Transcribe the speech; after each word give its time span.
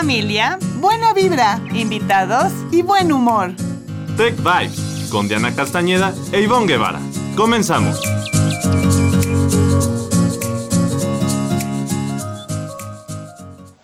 familia, 0.00 0.58
buena 0.76 1.12
vibra, 1.12 1.60
invitados 1.74 2.50
y 2.70 2.80
buen 2.80 3.12
humor. 3.12 3.50
Tech 4.16 4.34
Vibes 4.36 5.10
con 5.12 5.28
Diana 5.28 5.54
Castañeda 5.54 6.14
e 6.32 6.40
Ivonne 6.40 6.66
Guevara. 6.66 6.98
Comenzamos. 7.36 8.00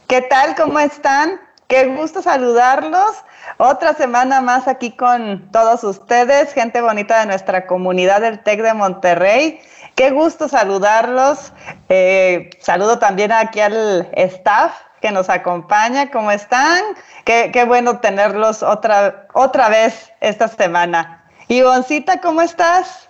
¿Qué 0.08 0.22
tal? 0.22 0.54
¿Cómo 0.56 0.78
están? 0.78 1.38
Qué 1.68 1.84
gusto 1.84 2.22
saludarlos. 2.22 3.10
Otra 3.58 3.92
semana 3.92 4.40
más 4.40 4.68
aquí 4.68 4.92
con 4.92 5.50
todos 5.52 5.84
ustedes, 5.84 6.54
gente 6.54 6.80
bonita 6.80 7.20
de 7.20 7.26
nuestra 7.26 7.66
comunidad 7.66 8.22
del 8.22 8.42
TEC 8.42 8.62
de 8.62 8.72
Monterrey. 8.72 9.60
Qué 9.94 10.12
gusto 10.12 10.48
saludarlos. 10.48 11.52
Eh, 11.90 12.48
saludo 12.62 12.98
también 12.98 13.32
aquí 13.32 13.60
al 13.60 14.08
staff 14.14 14.85
que 15.06 15.12
nos 15.12 15.30
acompaña. 15.30 16.10
¿Cómo 16.10 16.32
están? 16.32 16.82
Qué, 17.24 17.64
bueno 17.64 18.00
tenerlos 18.00 18.64
otra, 18.64 19.28
otra 19.34 19.68
vez 19.68 20.12
esta 20.20 20.48
semana. 20.48 21.22
Ivoncita, 21.46 22.20
¿cómo 22.20 22.40
estás? 22.40 23.08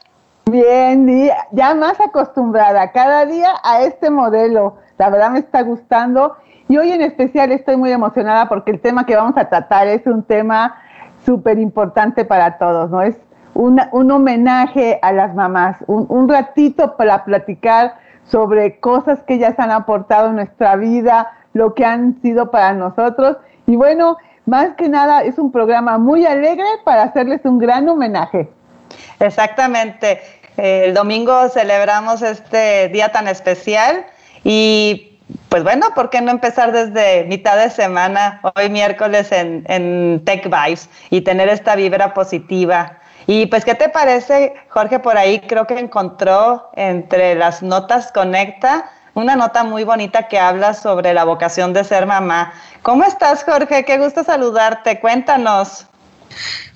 Bien, 0.51 1.31
ya 1.53 1.75
más 1.75 1.99
acostumbrada 1.99 2.93
cada 2.93 3.25
día 3.25 3.49
a 3.65 3.81
este 3.81 4.11
modelo. 4.11 4.77
La 4.99 5.09
verdad 5.09 5.31
me 5.31 5.39
está 5.39 5.63
gustando 5.63 6.37
y 6.69 6.77
hoy 6.77 6.93
en 6.93 7.01
especial 7.01 7.51
estoy 7.51 7.79
muy 7.79 7.93
emocionada 7.93 8.47
porque 8.47 8.73
el 8.73 8.81
tema 8.81 9.07
que 9.07 9.17
vamos 9.17 9.39
a 9.39 9.49
tratar 9.49 9.89
es 9.89 10.07
un 10.07 10.23
tema 10.23 10.77
súper 11.25 11.59
importante 11.59 12.27
para 12.27 12.59
todos, 12.59 12.91
¿no? 12.91 13.01
Es 13.01 13.17
un 13.55 14.11
homenaje 14.11 14.99
a 15.01 15.13
las 15.13 15.35
mamás, 15.35 15.79
un, 15.87 16.05
un 16.11 16.29
ratito 16.29 16.99
para 16.99 17.25
platicar 17.25 17.95
sobre 18.25 18.81
cosas 18.81 19.23
que 19.23 19.35
ellas 19.35 19.59
han 19.59 19.71
aportado 19.71 20.29
en 20.29 20.37
nuestra 20.37 20.77
vida, 20.77 21.33
lo 21.57 21.75
que 21.75 21.85
han 21.85 22.21
sido 22.23 22.51
para 22.51 22.73
nosotros. 22.75 23.37
Y 23.67 23.77
bueno, 23.77 24.17
más 24.45 24.75
que 24.77 24.89
nada 24.89 25.25
es 25.25 25.39
un 25.39 25.51
programa 25.51 25.99
muy 25.99 26.25
alegre 26.27 26.67
para 26.85 27.05
hacerles 27.05 27.41
un 27.45 27.59
gran 27.59 27.89
homenaje. 27.89 28.49
Exactamente. 29.19 30.21
El 30.57 30.95
domingo 30.95 31.49
celebramos 31.49 32.23
este 32.23 32.89
día 32.89 33.11
tan 33.11 33.29
especial 33.29 34.07
y 34.45 35.19
pues 35.49 35.65
bueno, 35.65 35.89
¿por 35.95 36.09
qué 36.09 36.21
no 36.21 36.31
empezar 36.31 36.71
desde 36.71 37.25
mitad 37.25 37.59
de 37.59 37.69
semana, 37.69 38.41
hoy 38.55 38.71
miércoles 38.71 39.33
en, 39.33 39.65
en 39.69 40.23
Tech 40.25 40.45
Vibes 40.45 40.89
y 41.11 41.23
tener 41.23 41.49
esta 41.49 41.75
vibra 41.75 42.15
positiva? 42.15 42.99
Y 43.27 43.47
pues, 43.47 43.65
¿qué 43.65 43.75
te 43.75 43.89
parece, 43.89 44.55
Jorge? 44.69 45.01
Por 45.01 45.19
ahí 45.19 45.41
creo 45.41 45.67
que 45.67 45.79
encontró 45.79 46.71
entre 46.75 47.35
las 47.35 47.61
notas 47.63 48.13
Conecta 48.13 48.89
una 49.17 49.35
nota 49.35 49.65
muy 49.65 49.83
bonita 49.83 50.29
que 50.29 50.39
habla 50.39 50.75
sobre 50.75 51.15
la 51.15 51.25
vocación 51.25 51.73
de 51.73 51.83
ser 51.85 52.05
mamá. 52.07 52.53
¿Cómo 52.83 53.03
estás, 53.03 53.45
Jorge? 53.45 53.83
Qué 53.87 53.97
gusto 53.97 54.23
saludarte. 54.23 55.01
Cuéntanos. 55.01 55.87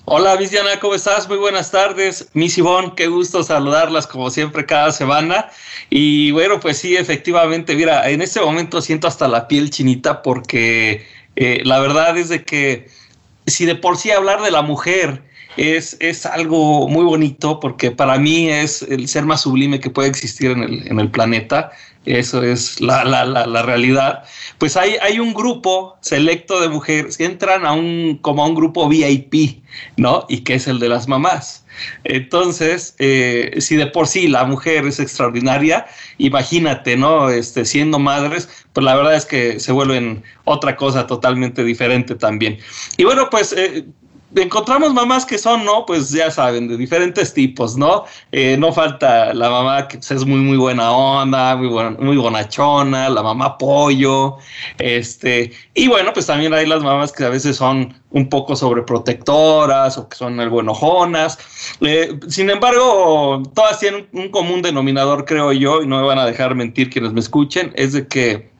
Hola, 0.05 0.35
Diana, 0.37 0.79
¿cómo 0.79 0.95
estás? 0.95 1.29
Muy 1.29 1.37
buenas 1.37 1.69
tardes. 1.69 2.27
Miss 2.33 2.57
Ivonne, 2.57 2.93
qué 2.95 3.05
gusto 3.05 3.43
saludarlas 3.43 4.07
como 4.07 4.31
siempre 4.31 4.65
cada 4.65 4.91
semana. 4.91 5.49
Y 5.91 6.31
bueno, 6.31 6.59
pues 6.59 6.79
sí, 6.79 6.97
efectivamente, 6.97 7.75
mira, 7.75 8.09
en 8.09 8.23
este 8.23 8.41
momento 8.41 8.81
siento 8.81 9.07
hasta 9.07 9.27
la 9.27 9.47
piel 9.47 9.69
chinita 9.69 10.23
porque 10.23 11.05
eh, 11.35 11.61
la 11.63 11.79
verdad 11.79 12.17
es 12.17 12.29
de 12.29 12.43
que 12.43 12.89
si 13.45 13.65
de 13.65 13.75
por 13.75 13.97
sí 13.97 14.09
hablar 14.09 14.41
de 14.41 14.49
la 14.49 14.63
mujer 14.63 15.21
es, 15.57 15.95
es 15.99 16.25
algo 16.25 16.87
muy 16.87 17.03
bonito 17.03 17.59
porque 17.59 17.91
para 17.91 18.17
mí 18.17 18.49
es 18.49 18.81
el 18.81 19.07
ser 19.07 19.25
más 19.25 19.41
sublime 19.41 19.79
que 19.79 19.91
puede 19.91 20.09
existir 20.09 20.49
en 20.49 20.63
el, 20.63 20.87
en 20.87 20.99
el 20.99 21.11
planeta 21.11 21.71
eso 22.05 22.43
es 22.43 22.81
la, 22.81 23.03
la, 23.03 23.25
la, 23.25 23.61
realidad, 23.61 24.23
pues 24.57 24.75
hay, 24.75 24.95
hay, 25.01 25.19
un 25.19 25.33
grupo 25.33 25.97
selecto 26.01 26.59
de 26.59 26.67
mujeres 26.67 27.17
que 27.17 27.25
entran 27.25 27.65
a 27.65 27.73
un, 27.73 28.17
como 28.21 28.43
a 28.43 28.47
un 28.47 28.55
grupo 28.55 28.89
VIP, 28.89 29.61
¿no? 29.97 30.25
Y 30.27 30.39
que 30.39 30.55
es 30.55 30.67
el 30.67 30.79
de 30.79 30.89
las 30.89 31.07
mamás. 31.07 31.63
Entonces, 32.03 32.95
eh, 32.99 33.55
si 33.59 33.75
de 33.75 33.87
por 33.87 34.07
sí 34.07 34.27
la 34.27 34.45
mujer 34.45 34.85
es 34.85 34.99
extraordinaria, 34.99 35.85
imagínate, 36.17 36.97
¿no? 36.97 37.29
Este, 37.29 37.65
siendo 37.65 37.99
madres, 37.99 38.49
pues 38.73 38.83
la 38.83 38.95
verdad 38.95 39.15
es 39.15 39.25
que 39.25 39.59
se 39.59 39.71
vuelven 39.71 40.23
otra 40.45 40.75
cosa 40.75 41.07
totalmente 41.07 41.63
diferente 41.63 42.15
también. 42.15 42.57
Y 42.97 43.03
bueno, 43.03 43.29
pues 43.29 43.53
eh, 43.53 43.85
encontramos 44.35 44.93
mamás 44.93 45.25
que 45.25 45.37
son, 45.37 45.65
¿no? 45.65 45.85
Pues 45.85 46.09
ya 46.11 46.31
saben, 46.31 46.67
de 46.67 46.77
diferentes 46.77 47.33
tipos, 47.33 47.77
¿no? 47.77 48.05
Eh, 48.31 48.55
no 48.57 48.71
falta 48.71 49.33
la 49.33 49.49
mamá 49.49 49.87
que 49.87 49.97
pues, 49.97 50.11
es 50.11 50.25
muy, 50.25 50.39
muy 50.39 50.57
buena 50.57 50.91
onda, 50.91 51.55
muy, 51.55 51.69
muy 51.99 52.17
bonachona, 52.17 53.09
la 53.09 53.23
mamá 53.23 53.57
pollo, 53.57 54.37
este, 54.77 55.51
y 55.73 55.87
bueno, 55.87 56.11
pues 56.13 56.27
también 56.27 56.53
hay 56.53 56.65
las 56.65 56.83
mamás 56.83 57.11
que 57.11 57.25
a 57.25 57.29
veces 57.29 57.57
son 57.57 57.93
un 58.11 58.29
poco 58.29 58.55
sobreprotectoras 58.55 59.97
o 59.97 60.09
que 60.09 60.17
son 60.17 60.39
algo 60.39 60.61
enojonas. 60.61 61.37
Eh, 61.81 62.19
sin 62.27 62.49
embargo, 62.49 63.43
todas 63.53 63.79
tienen 63.79 64.07
un 64.13 64.29
común 64.29 64.61
denominador, 64.61 65.25
creo 65.25 65.51
yo, 65.51 65.81
y 65.81 65.87
no 65.87 66.01
me 66.01 66.07
van 66.07 66.19
a 66.19 66.25
dejar 66.25 66.55
mentir 66.55 66.89
quienes 66.89 67.13
me 67.13 67.19
escuchen, 67.19 67.71
es 67.75 67.93
de 67.93 68.07
que 68.07 68.51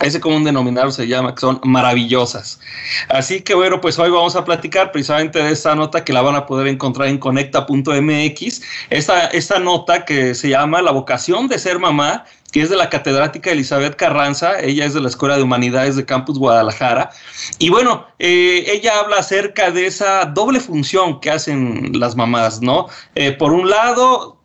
ese 0.00 0.20
común 0.20 0.44
denominador 0.44 0.92
se 0.92 1.06
llama 1.06 1.34
que 1.34 1.40
son 1.40 1.60
maravillosas. 1.62 2.60
Así 3.08 3.42
que 3.42 3.54
bueno, 3.54 3.80
pues 3.80 3.98
hoy 3.98 4.10
vamos 4.10 4.34
a 4.36 4.44
platicar 4.44 4.92
precisamente 4.92 5.42
de 5.42 5.52
esta 5.52 5.74
nota 5.74 6.04
que 6.04 6.12
la 6.12 6.22
van 6.22 6.36
a 6.36 6.46
poder 6.46 6.68
encontrar 6.68 7.08
en 7.08 7.18
conecta.mx. 7.18 8.62
Esta, 8.90 9.26
esta 9.26 9.58
nota 9.58 10.04
que 10.04 10.34
se 10.34 10.48
llama 10.48 10.82
La 10.82 10.90
vocación 10.90 11.48
de 11.48 11.58
ser 11.58 11.78
mamá, 11.78 12.24
que 12.50 12.62
es 12.62 12.70
de 12.70 12.76
la 12.76 12.88
catedrática 12.88 13.50
Elizabeth 13.50 13.96
Carranza, 13.96 14.58
ella 14.60 14.86
es 14.86 14.94
de 14.94 15.00
la 15.00 15.08
Escuela 15.08 15.36
de 15.36 15.42
Humanidades 15.42 15.96
de 15.96 16.04
Campus 16.04 16.38
Guadalajara. 16.38 17.10
Y 17.58 17.70
bueno, 17.70 18.06
eh, 18.18 18.64
ella 18.66 18.98
habla 18.98 19.18
acerca 19.18 19.70
de 19.70 19.86
esa 19.86 20.24
doble 20.24 20.60
función 20.60 21.20
que 21.20 21.30
hacen 21.30 21.92
las 21.98 22.16
mamás, 22.16 22.60
¿no? 22.60 22.88
Eh, 23.14 23.32
por 23.32 23.52
un 23.52 23.70
lado, 23.70 24.39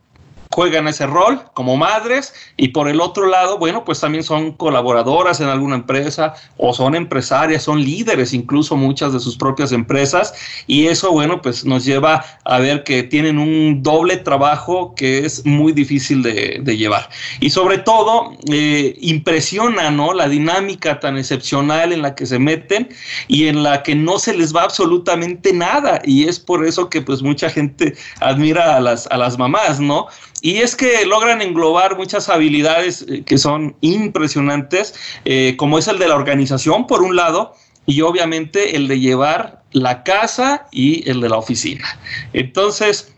juegan 0.56 0.88
ese 0.88 1.06
rol 1.06 1.42
como 1.54 1.76
madres 1.76 2.34
y 2.56 2.70
por 2.70 2.88
el 2.88 3.02
otro 3.02 3.28
lado, 3.28 3.58
bueno, 3.58 3.84
pues 3.84 4.00
también 4.00 4.24
son 4.24 4.54
colaboradoras 4.54 5.42
en 5.42 5.50
alguna 5.50 5.76
empresa 5.76 6.34
o 6.56 6.74
son 6.74 6.96
empresarias, 6.96 7.64
son 7.64 7.84
líderes 7.84 8.34
incluso 8.34 8.78
muchas 8.78 9.12
de 9.12 9.20
sus 9.20 9.36
propias 9.36 9.74
empresas 9.74 10.34
y 10.66 10.88
eso, 10.88 11.12
bueno, 11.12 11.42
pues 11.42 11.66
nos 11.66 11.84
lleva 11.84 12.24
a 12.46 12.60
ver 12.60 12.86
que 12.86 13.04
tienen 13.04 13.38
un 13.38 13.84
doble 13.84 14.16
trabajo 14.16 14.96
que 14.96 15.26
es 15.26 15.46
muy 15.46 15.74
difícil 15.74 16.24
de, 16.24 16.78
llevar. 16.78 17.10
Y 17.42 17.50
sobre 17.50 17.80
todo, 17.80 18.32
eh, 18.50 18.96
impresiona, 19.02 19.92
¿no? 19.92 20.14
La 20.14 20.30
dinámica 20.30 21.02
tan 21.02 21.18
excepcional 21.18 21.92
en 21.92 22.02
la 22.02 22.16
que 22.16 22.26
se 22.26 22.40
meten 22.40 22.88
y 23.28 23.48
en 23.48 23.62
la 23.62 23.84
que 23.84 23.94
no 23.94 24.20
se 24.20 24.34
les 24.34 24.56
va 24.56 24.64
absolutamente 24.64 25.52
nada 25.52 26.02
y 26.06 26.30
es 26.30 26.40
por 26.40 26.66
eso 26.66 26.90
que 26.90 27.02
pues 27.02 27.22
mucha 27.22 27.50
gente 27.50 27.96
admira 28.22 28.78
a 28.78 28.80
las, 28.80 29.08
a 29.08 29.18
las 29.18 29.38
mamás, 29.38 29.82
¿no? 29.82 30.08
Y 30.42 30.58
es 30.58 30.76
que 30.76 31.06
logran 31.06 31.42
englobar 31.42 31.98
muchas 31.98 32.30
habilidades 32.30 33.06
eh, 33.08 33.24
que 33.26 33.38
son 33.38 33.76
impresionantes, 33.82 34.94
eh, 35.26 35.56
como 35.58 35.80
es 35.80 35.88
el 35.88 35.98
de 35.98 36.08
la 36.08 36.16
organización, 36.16 36.88
por 36.88 37.02
un 37.02 37.16
lado, 37.16 37.56
y 37.86 38.02
obviamente 38.02 38.76
el 38.76 38.88
de 38.88 39.00
llevar 39.00 39.64
la 39.72 40.04
casa 40.04 40.68
y 40.72 41.10
el 41.10 41.22
de 41.22 41.30
la 41.30 41.38
oficina. 41.38 41.86
Entonces, 42.34 43.14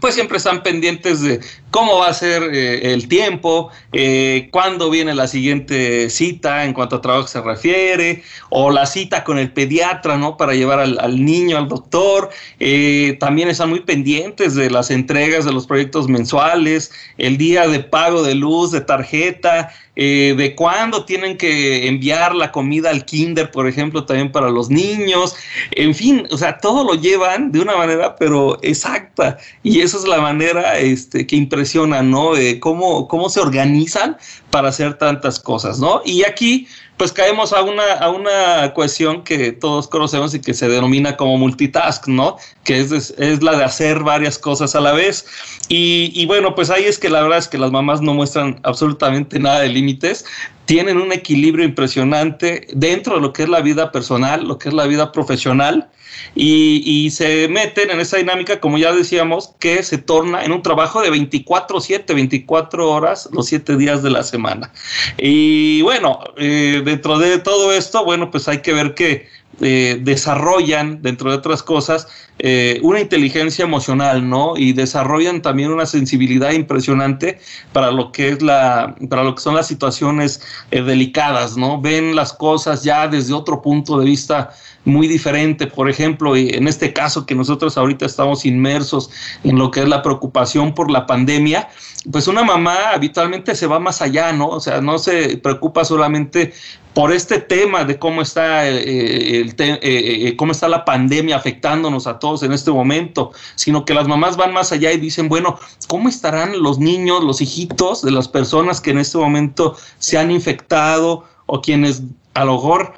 pues 0.00 0.14
siempre 0.14 0.36
están 0.36 0.62
pendientes 0.62 1.22
de 1.22 1.40
cómo 1.76 1.98
va 1.98 2.08
a 2.08 2.14
ser 2.14 2.42
eh, 2.54 2.94
el 2.94 3.06
tiempo, 3.06 3.68
eh, 3.92 4.48
cuándo 4.50 4.88
viene 4.88 5.14
la 5.14 5.28
siguiente 5.28 6.08
cita 6.08 6.64
en 6.64 6.72
cuanto 6.72 6.96
a 6.96 7.00
trabajo 7.02 7.28
se 7.28 7.42
refiere, 7.42 8.22
o 8.48 8.70
la 8.70 8.86
cita 8.86 9.24
con 9.24 9.38
el 9.38 9.52
pediatra, 9.52 10.16
¿no? 10.16 10.38
Para 10.38 10.54
llevar 10.54 10.78
al, 10.78 11.22
niño 11.22 11.58
al 11.58 11.68
doctor. 11.68 12.30
Eh, 12.60 13.18
también 13.20 13.50
están 13.50 13.68
muy 13.68 13.80
pendientes 13.80 14.54
de 14.54 14.70
las 14.70 14.90
entregas 14.90 15.44
de 15.44 15.52
los 15.52 15.66
proyectos 15.66 16.08
mensuales, 16.08 16.92
el 17.18 17.36
día 17.36 17.68
de 17.68 17.80
pago 17.80 18.22
de 18.22 18.34
luz, 18.34 18.70
de 18.72 18.80
tarjeta, 18.80 19.70
de 19.96 20.52
cuándo 20.54 21.06
tienen 21.06 21.38
que 21.38 21.88
enviar 21.88 22.34
la 22.34 22.52
comida 22.52 22.90
al 22.90 23.06
kinder, 23.06 23.50
por 23.50 23.66
ejemplo, 23.66 24.04
también 24.04 24.30
para 24.30 24.50
los 24.50 24.68
niños. 24.68 25.34
En 25.70 25.94
fin, 25.94 26.28
o 26.30 26.36
sea, 26.36 26.58
todo 26.58 26.84
lo 26.84 27.00
llevan 27.00 27.50
de 27.50 27.60
una 27.60 27.78
manera, 27.78 28.14
pero 28.14 28.58
exacta. 28.60 29.38
Y 29.62 29.80
esa 29.80 29.96
es 29.96 30.06
la 30.06 30.20
manera 30.20 30.78
este, 30.78 31.26
que 31.26 31.36
impresiona 31.36 31.65
¿no? 31.74 32.34
De 32.34 32.60
cómo, 32.60 33.08
cómo 33.08 33.28
se 33.28 33.40
organizan 33.40 34.16
para 34.50 34.68
hacer 34.68 34.94
tantas 34.94 35.40
cosas, 35.40 35.78
¿no? 35.78 36.02
Y 36.04 36.24
aquí, 36.24 36.68
pues 36.96 37.12
caemos 37.12 37.52
a 37.52 37.62
una, 37.62 37.92
a 37.94 38.10
una 38.10 38.72
cuestión 38.74 39.22
que 39.22 39.52
todos 39.52 39.88
conocemos 39.88 40.34
y 40.34 40.40
que 40.40 40.54
se 40.54 40.68
denomina 40.68 41.16
como 41.16 41.36
multitask, 41.38 42.06
¿no? 42.08 42.36
Que 42.64 42.80
es, 42.80 42.92
es 42.92 43.42
la 43.42 43.56
de 43.56 43.64
hacer 43.64 44.02
varias 44.02 44.38
cosas 44.38 44.74
a 44.74 44.80
la 44.80 44.92
vez. 44.92 45.26
Y, 45.68 46.12
y, 46.14 46.26
bueno, 46.26 46.54
pues 46.54 46.70
ahí 46.70 46.84
es 46.84 46.98
que 46.98 47.10
la 47.10 47.22
verdad 47.22 47.38
es 47.38 47.48
que 47.48 47.58
las 47.58 47.72
mamás 47.72 48.00
no 48.00 48.14
muestran 48.14 48.60
absolutamente 48.62 49.38
nada 49.38 49.60
de 49.60 49.68
límites, 49.68 50.24
tienen 50.66 50.98
un 50.98 51.12
equilibrio 51.12 51.64
impresionante 51.64 52.66
dentro 52.72 53.16
de 53.16 53.20
lo 53.20 53.32
que 53.32 53.44
es 53.44 53.48
la 53.48 53.60
vida 53.60 53.92
personal, 53.92 54.46
lo 54.46 54.58
que 54.58 54.68
es 54.68 54.74
la 54.74 54.86
vida 54.86 55.12
profesional, 55.12 55.88
y, 56.34 57.10
se 57.10 57.48
meten 57.48 57.90
en 57.90 58.00
esa 58.00 58.18
dinámica, 58.18 58.60
como 58.60 58.78
ya 58.78 58.92
decíamos, 58.92 59.54
que 59.58 59.82
se 59.82 59.98
torna 59.98 60.44
en 60.44 60.52
un 60.52 60.62
trabajo 60.62 61.00
de 61.00 61.10
24/7, 61.10 62.14
24 62.14 62.90
horas 62.90 63.28
los 63.32 63.46
7 63.46 63.76
días 63.76 64.02
de 64.02 64.10
la 64.10 64.22
semana. 64.22 64.72
Y 65.18 65.82
bueno, 65.82 66.20
eh, 66.36 66.82
dentro 66.84 67.18
de 67.18 67.38
todo 67.38 67.72
esto, 67.72 68.04
bueno, 68.04 68.30
pues 68.30 68.48
hay 68.48 68.58
que 68.58 68.72
ver 68.72 68.94
que 68.94 69.28
eh, 69.60 69.98
desarrollan, 70.02 71.00
dentro 71.00 71.30
de 71.30 71.36
otras 71.36 71.62
cosas, 71.62 72.08
eh, 72.38 72.78
una 72.82 73.00
inteligencia 73.00 73.64
emocional, 73.64 74.28
¿no? 74.28 74.54
Y 74.58 74.74
desarrollan 74.74 75.40
también 75.40 75.70
una 75.70 75.86
sensibilidad 75.86 76.52
impresionante 76.52 77.38
para 77.72 77.90
lo 77.90 78.12
que 78.12 78.28
es 78.28 78.42
la, 78.42 78.94
para 79.08 79.24
lo 79.24 79.34
que 79.34 79.40
son 79.40 79.54
las 79.54 79.66
situaciones 79.66 80.42
eh, 80.70 80.82
delicadas, 80.82 81.56
¿no? 81.56 81.80
Ven 81.80 82.14
las 82.14 82.34
cosas 82.34 82.84
ya 82.84 83.08
desde 83.08 83.32
otro 83.32 83.62
punto 83.62 83.98
de 83.98 84.04
vista 84.04 84.50
muy 84.84 85.08
diferente. 85.08 85.66
Por 85.66 85.88
ejemplo, 85.88 86.36
en 86.36 86.68
este 86.68 86.92
caso 86.92 87.24
que 87.24 87.34
nosotros 87.34 87.78
ahorita 87.78 88.04
estamos 88.04 88.44
inmersos 88.44 89.10
en 89.42 89.58
lo 89.58 89.70
que 89.70 89.80
es 89.80 89.88
la 89.88 90.02
preocupación 90.02 90.74
por 90.74 90.90
la 90.90 91.06
pandemia, 91.06 91.68
pues 92.12 92.28
una 92.28 92.44
mamá 92.44 92.90
habitualmente 92.94 93.54
se 93.54 93.66
va 93.66 93.80
más 93.80 94.00
allá, 94.02 94.32
¿no? 94.32 94.48
O 94.48 94.60
sea, 94.60 94.80
no 94.80 94.98
se 94.98 95.38
preocupa 95.38 95.84
solamente 95.84 96.52
por 96.96 97.12
este 97.12 97.38
tema 97.40 97.84
de 97.84 97.98
cómo 97.98 98.22
está, 98.22 98.66
eh, 98.66 98.80
eh, 98.82 99.54
eh, 99.60 100.34
cómo 100.34 100.52
está 100.52 100.66
la 100.66 100.86
pandemia 100.86 101.36
afectándonos 101.36 102.06
a 102.06 102.18
todos 102.18 102.42
en 102.42 102.54
este 102.54 102.70
momento, 102.70 103.32
sino 103.54 103.84
que 103.84 103.92
las 103.92 104.08
mamás 104.08 104.38
van 104.38 104.54
más 104.54 104.72
allá 104.72 104.90
y 104.92 104.96
dicen, 104.96 105.28
bueno, 105.28 105.58
¿cómo 105.88 106.08
estarán 106.08 106.62
los 106.62 106.78
niños, 106.78 107.22
los 107.22 107.42
hijitos 107.42 108.00
de 108.00 108.12
las 108.12 108.28
personas 108.28 108.80
que 108.80 108.92
en 108.92 108.98
este 108.98 109.18
momento 109.18 109.76
se 109.98 110.16
han 110.16 110.30
infectado 110.30 111.24
o 111.44 111.60
quienes 111.60 112.02
a 112.32 112.46
lo 112.46 112.54
mejor 112.54 112.94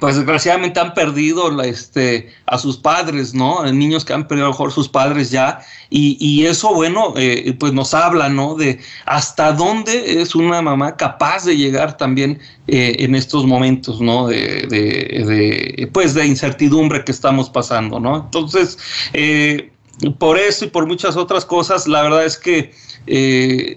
pues 0.00 0.16
desgraciadamente 0.16 0.80
han 0.80 0.94
perdido 0.94 1.62
este, 1.62 2.32
a 2.46 2.58
sus 2.58 2.76
padres, 2.76 3.34
¿no? 3.34 3.64
Niños 3.72 4.04
que 4.04 4.12
han 4.12 4.26
perdido 4.26 4.46
a 4.46 4.48
lo 4.48 4.52
mejor 4.52 4.72
sus 4.72 4.88
padres 4.88 5.30
ya. 5.30 5.60
Y, 5.88 6.44
eso, 6.44 6.74
bueno, 6.74 7.14
eh, 7.16 7.54
pues 7.58 7.72
nos 7.72 7.94
habla, 7.94 8.28
¿no? 8.28 8.56
De 8.56 8.80
hasta 9.04 9.52
dónde 9.52 10.20
es 10.20 10.34
una 10.34 10.60
mamá 10.60 10.96
capaz 10.96 11.44
de 11.44 11.56
llegar 11.56 11.96
también 11.96 12.40
eh, 12.66 12.96
en 12.98 13.14
estos 13.14 13.46
momentos, 13.46 14.00
¿no? 14.00 14.26
De, 14.26 14.66
de, 14.68 15.88
pues 15.92 16.14
de 16.14 16.26
incertidumbre 16.26 17.04
que 17.04 17.12
estamos 17.12 17.48
pasando, 17.48 18.00
¿no? 18.00 18.16
Entonces, 18.16 18.78
eh, 19.12 19.70
por 20.18 20.38
eso 20.38 20.64
y 20.64 20.68
por 20.68 20.86
muchas 20.86 21.16
otras 21.16 21.44
cosas, 21.44 21.86
la 21.86 22.02
verdad 22.02 22.24
es 22.24 22.36
que 22.36 22.74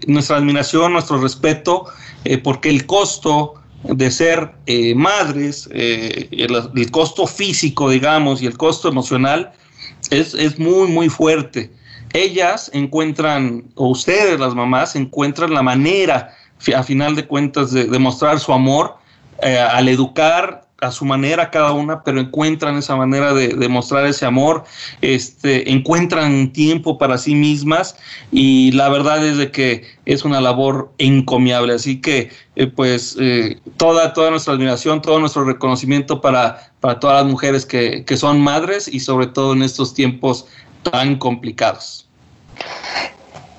nuestra 0.08 0.38
admiración, 0.38 0.94
nuestro 0.94 1.22
respeto, 1.22 1.86
porque 2.44 2.70
el 2.70 2.88
costo 2.88 3.59
de 3.84 4.12
ser 4.12 4.52
eh, 4.66 4.94
madres, 4.94 5.70
eh, 5.72 6.28
el, 6.32 6.92
costo 6.92 7.26
físico, 7.26 7.90
digamos, 7.90 8.42
y 8.42 8.46
el 8.46 8.58
costo 8.58 8.90
emocional 8.90 9.52
es, 10.10 10.34
es, 10.34 10.60
muy, 10.60 10.90
muy 10.90 11.10
fuerte. 11.10 11.72
Ellas 12.14 12.70
encuentran, 12.74 13.66
o 13.76 13.90
ustedes, 13.90 14.40
las 14.40 14.56
mamás, 14.56 14.96
encuentran 14.96 15.54
la 15.54 15.62
manera, 15.62 16.34
a 16.76 16.84
final 16.84 17.16
de 17.16 17.26
cuentas, 17.26 17.72
de 17.72 17.86
demostrar 17.86 18.40
su 18.40 18.52
amor 18.52 18.96
eh, 19.42 19.58
al 19.58 19.88
educar 19.88 20.68
a 20.82 20.92
su 20.92 21.06
manera 21.06 21.52
cada 21.52 21.72
una, 21.72 22.04
pero 22.04 22.20
encuentran 22.20 22.78
esa 22.78 22.96
manera 22.96 23.34
de, 23.34 23.70
mostrar 23.70 24.06
ese 24.06 24.26
amor, 24.26 24.64
este, 25.02 25.72
encuentran 25.72 26.52
tiempo 26.52 26.98
para 26.98 27.18
sí 27.18 27.36
mismas 27.36 27.96
y 28.32 28.72
la 28.72 28.90
verdad 28.90 29.26
es 29.26 29.38
de 29.38 29.52
que 29.52 29.84
es 30.06 30.24
una 30.24 30.42
labor 30.42 30.92
encomiable. 30.98 31.74
Así 31.74 32.02
que, 32.02 32.32
eh, 32.56 32.68
pues, 32.68 33.16
eh, 33.20 33.60
toda, 33.78 34.14
toda 34.14 34.32
nuestra 34.32 34.54
admiración, 34.54 35.02
todo 35.02 35.20
nuestro 35.20 35.44
reconocimiento 35.44 36.22
para, 36.22 36.72
para 36.80 37.00
todas 37.00 37.24
las 37.24 37.32
mujeres 37.32 37.66
que, 37.66 38.06
que 38.06 38.18
son 38.18 38.42
madres 38.42 38.88
y 38.88 39.00
sobre 39.00 39.28
todo 39.28 39.54
en 39.54 39.64
estos 39.64 39.94
tiempos 39.94 40.48
tan 40.84 41.18
complicados. 41.18 42.08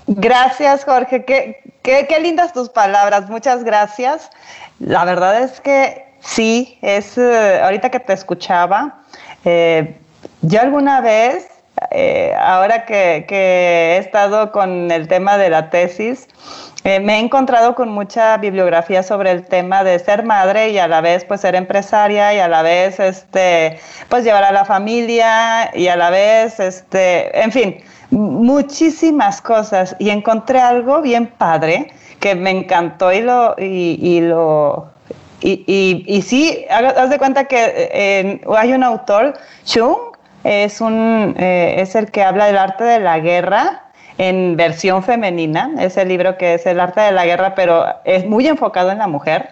Gracias, 0.06 0.84
Jorge. 0.84 1.24
Qué, 1.24 1.62
qué 1.82 2.20
lindas 2.20 2.52
tus 2.52 2.68
palabras. 2.68 3.30
Muchas 3.30 3.62
gracias. 3.62 4.30
La 4.80 5.04
verdad 5.04 5.42
es 5.42 5.60
que 5.60 6.09
Sí, 6.20 6.78
es 6.82 7.16
eh, 7.18 7.60
ahorita 7.62 7.90
que 7.90 8.00
te 8.00 8.12
escuchaba, 8.12 9.00
eh, 9.44 9.96
yo 10.42 10.60
alguna 10.60 11.00
vez, 11.00 11.48
eh, 11.90 12.34
ahora 12.38 12.84
que, 12.84 13.26
he 13.28 13.96
estado 13.98 14.52
con 14.52 14.90
el 14.90 15.08
tema 15.08 15.38
de 15.38 15.50
la 15.50 15.70
tesis, 15.70 16.28
me 16.84 17.16
he 17.16 17.18
encontrado 17.18 17.74
con 17.74 17.90
mucha 17.90 18.38
bibliografía 18.38 19.02
sobre 19.02 19.30
el 19.32 19.44
tema 19.46 19.84
de 19.84 19.98
ser 19.98 20.24
madre 20.24 20.70
y 20.70 20.78
a 20.78 20.88
la 20.88 21.02
vez 21.02 21.26
pues 21.26 21.42
ser 21.42 21.54
empresaria 21.54 22.32
y 22.32 22.38
a 22.38 22.48
la 22.48 22.62
vez 22.62 22.98
este 22.98 23.78
pues 24.08 24.24
llevar 24.24 24.44
a 24.44 24.50
la 24.50 24.64
familia 24.64 25.70
y 25.76 25.88
a 25.88 25.96
la 25.96 26.08
vez 26.08 26.58
este 26.58 27.38
en 27.38 27.52
fin 27.52 27.84
muchísimas 28.10 29.42
cosas. 29.42 29.94
Y 29.98 30.08
encontré 30.08 30.58
algo 30.58 31.02
bien 31.02 31.26
padre 31.26 31.92
que 32.18 32.34
me 32.34 32.50
encantó 32.50 33.12
y 33.12 33.20
lo 33.20 33.54
y 33.58 34.20
lo 34.22 34.90
y, 35.40 35.64
y, 35.66 36.04
y 36.06 36.22
sí, 36.22 36.66
haz 36.70 37.10
de 37.10 37.18
cuenta 37.18 37.44
que 37.44 37.88
eh, 37.92 38.40
hay 38.56 38.72
un 38.72 38.82
autor, 38.82 39.34
Chung, 39.64 39.96
eh, 40.44 41.74
es 41.78 41.94
el 41.94 42.10
que 42.10 42.22
habla 42.22 42.46
del 42.46 42.58
arte 42.58 42.84
de 42.84 43.00
la 43.00 43.18
guerra 43.18 43.84
en 44.18 44.56
versión 44.56 45.02
femenina, 45.02 45.70
es 45.78 45.96
el 45.96 46.08
libro 46.08 46.36
que 46.36 46.54
es 46.54 46.66
el 46.66 46.78
arte 46.78 47.00
de 47.00 47.12
la 47.12 47.24
guerra, 47.24 47.54
pero 47.54 47.86
es 48.04 48.26
muy 48.26 48.46
enfocado 48.46 48.90
en 48.90 48.98
la 48.98 49.06
mujer. 49.06 49.50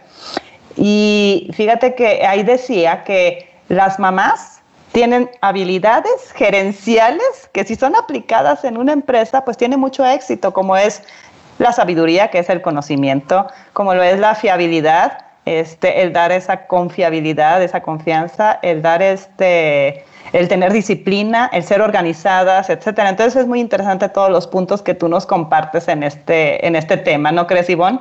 Y 0.76 1.50
fíjate 1.54 1.94
que 1.94 2.26
ahí 2.26 2.42
decía 2.42 3.02
que 3.04 3.50
las 3.68 3.98
mamás 3.98 4.60
tienen 4.92 5.30
habilidades 5.40 6.32
gerenciales 6.34 7.48
que 7.52 7.64
si 7.64 7.76
son 7.76 7.96
aplicadas 7.96 8.64
en 8.64 8.76
una 8.76 8.92
empresa, 8.92 9.44
pues 9.44 9.56
tiene 9.56 9.76
mucho 9.76 10.04
éxito, 10.04 10.52
como 10.52 10.76
es 10.76 11.02
la 11.58 11.72
sabiduría, 11.72 12.28
que 12.28 12.38
es 12.38 12.48
el 12.48 12.62
conocimiento, 12.62 13.46
como 13.72 13.94
lo 13.94 14.02
es 14.02 14.18
la 14.18 14.34
fiabilidad, 14.34 15.27
este, 15.48 16.02
el 16.02 16.12
dar 16.12 16.32
esa 16.32 16.66
confiabilidad, 16.66 17.62
esa 17.62 17.80
confianza, 17.80 18.58
el 18.62 18.82
dar 18.82 19.02
este, 19.02 20.04
el 20.32 20.48
tener 20.48 20.72
disciplina, 20.72 21.48
el 21.52 21.62
ser 21.62 21.80
organizadas, 21.80 22.70
etcétera. 22.70 23.08
Entonces 23.08 23.36
es 23.36 23.46
muy 23.46 23.60
interesante 23.60 24.08
todos 24.08 24.30
los 24.30 24.46
puntos 24.46 24.82
que 24.82 24.94
tú 24.94 25.08
nos 25.08 25.26
compartes 25.26 25.88
en 25.88 26.02
este, 26.02 26.66
en 26.66 26.76
este 26.76 26.96
tema, 26.96 27.32
¿no 27.32 27.46
crees, 27.46 27.70
Ivonne? 27.70 28.00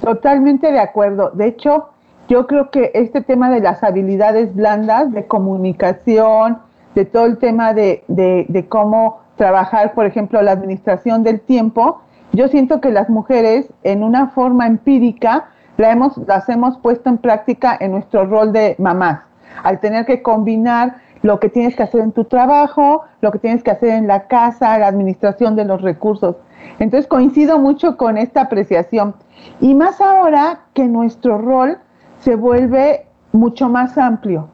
Totalmente 0.00 0.70
de 0.70 0.78
acuerdo. 0.78 1.30
De 1.30 1.46
hecho, 1.46 1.88
yo 2.28 2.46
creo 2.46 2.70
que 2.70 2.90
este 2.94 3.22
tema 3.22 3.50
de 3.50 3.60
las 3.60 3.82
habilidades 3.82 4.54
blandas, 4.54 5.12
de 5.12 5.26
comunicación, 5.26 6.58
de 6.94 7.04
todo 7.04 7.26
el 7.26 7.38
tema 7.38 7.72
de, 7.72 8.04
de, 8.08 8.46
de 8.48 8.66
cómo 8.66 9.20
trabajar, 9.36 9.94
por 9.94 10.04
ejemplo, 10.04 10.42
la 10.42 10.52
administración 10.52 11.22
del 11.22 11.40
tiempo, 11.40 12.02
yo 12.32 12.48
siento 12.48 12.80
que 12.80 12.90
las 12.90 13.08
mujeres, 13.08 13.66
en 13.84 14.02
una 14.02 14.28
forma 14.28 14.66
empírica, 14.66 15.48
la 15.78 15.92
hemos, 15.92 16.18
las 16.26 16.48
hemos 16.48 16.76
puesto 16.78 17.08
en 17.08 17.18
práctica 17.18 17.76
en 17.80 17.92
nuestro 17.92 18.26
rol 18.26 18.52
de 18.52 18.76
mamás, 18.78 19.20
al 19.62 19.80
tener 19.80 20.04
que 20.04 20.22
combinar 20.22 20.96
lo 21.22 21.40
que 21.40 21.48
tienes 21.48 21.74
que 21.74 21.84
hacer 21.84 22.00
en 22.00 22.12
tu 22.12 22.24
trabajo, 22.24 23.02
lo 23.20 23.32
que 23.32 23.38
tienes 23.38 23.62
que 23.62 23.70
hacer 23.70 23.90
en 23.90 24.06
la 24.06 24.26
casa, 24.26 24.78
la 24.78 24.88
administración 24.88 25.56
de 25.56 25.64
los 25.64 25.80
recursos. 25.80 26.36
Entonces 26.78 27.06
coincido 27.08 27.58
mucho 27.58 27.96
con 27.96 28.18
esta 28.18 28.42
apreciación. 28.42 29.14
Y 29.60 29.74
más 29.74 30.00
ahora 30.00 30.60
que 30.74 30.84
nuestro 30.84 31.38
rol 31.38 31.78
se 32.20 32.34
vuelve 32.34 33.06
mucho 33.32 33.68
más 33.68 33.96
amplio. 33.96 34.48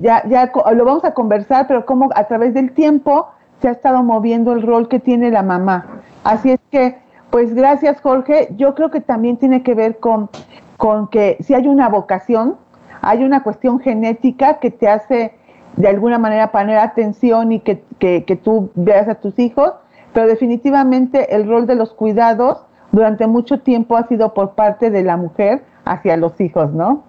Ya, 0.00 0.26
ya 0.28 0.50
lo 0.74 0.84
vamos 0.84 1.04
a 1.04 1.14
conversar, 1.14 1.66
pero 1.68 1.86
como 1.86 2.10
a 2.14 2.24
través 2.24 2.52
del 2.52 2.72
tiempo 2.72 3.28
se 3.60 3.68
ha 3.68 3.72
estado 3.72 4.02
moviendo 4.02 4.52
el 4.52 4.62
rol 4.62 4.88
que 4.88 4.98
tiene 4.98 5.30
la 5.30 5.42
mamá. 5.42 5.86
Así 6.24 6.50
es 6.50 6.60
que, 6.70 6.98
pues 7.30 7.54
gracias 7.54 8.00
Jorge. 8.00 8.48
Yo 8.56 8.74
creo 8.74 8.90
que 8.90 9.00
también 9.00 9.36
tiene 9.36 9.62
que 9.62 9.74
ver 9.74 9.98
con 9.98 10.28
con 10.76 11.08
que 11.08 11.36
si 11.40 11.54
hay 11.54 11.68
una 11.68 11.88
vocación, 11.88 12.56
hay 13.00 13.24
una 13.24 13.42
cuestión 13.42 13.80
genética 13.80 14.58
que 14.58 14.70
te 14.70 14.88
hace 14.88 15.34
de 15.76 15.88
alguna 15.88 16.18
manera 16.18 16.52
poner 16.52 16.78
atención 16.78 17.52
y 17.52 17.60
que, 17.60 17.82
que, 17.98 18.24
que 18.24 18.36
tú 18.36 18.70
veas 18.74 19.08
a 19.08 19.16
tus 19.16 19.38
hijos, 19.38 19.72
pero 20.12 20.26
definitivamente 20.26 21.34
el 21.34 21.48
rol 21.48 21.66
de 21.66 21.74
los 21.74 21.92
cuidados 21.92 22.64
durante 22.92 23.26
mucho 23.26 23.60
tiempo 23.60 23.96
ha 23.96 24.06
sido 24.06 24.34
por 24.34 24.54
parte 24.54 24.90
de 24.90 25.02
la 25.02 25.16
mujer 25.16 25.64
hacia 25.84 26.16
los 26.16 26.40
hijos, 26.40 26.72
¿no? 26.72 27.02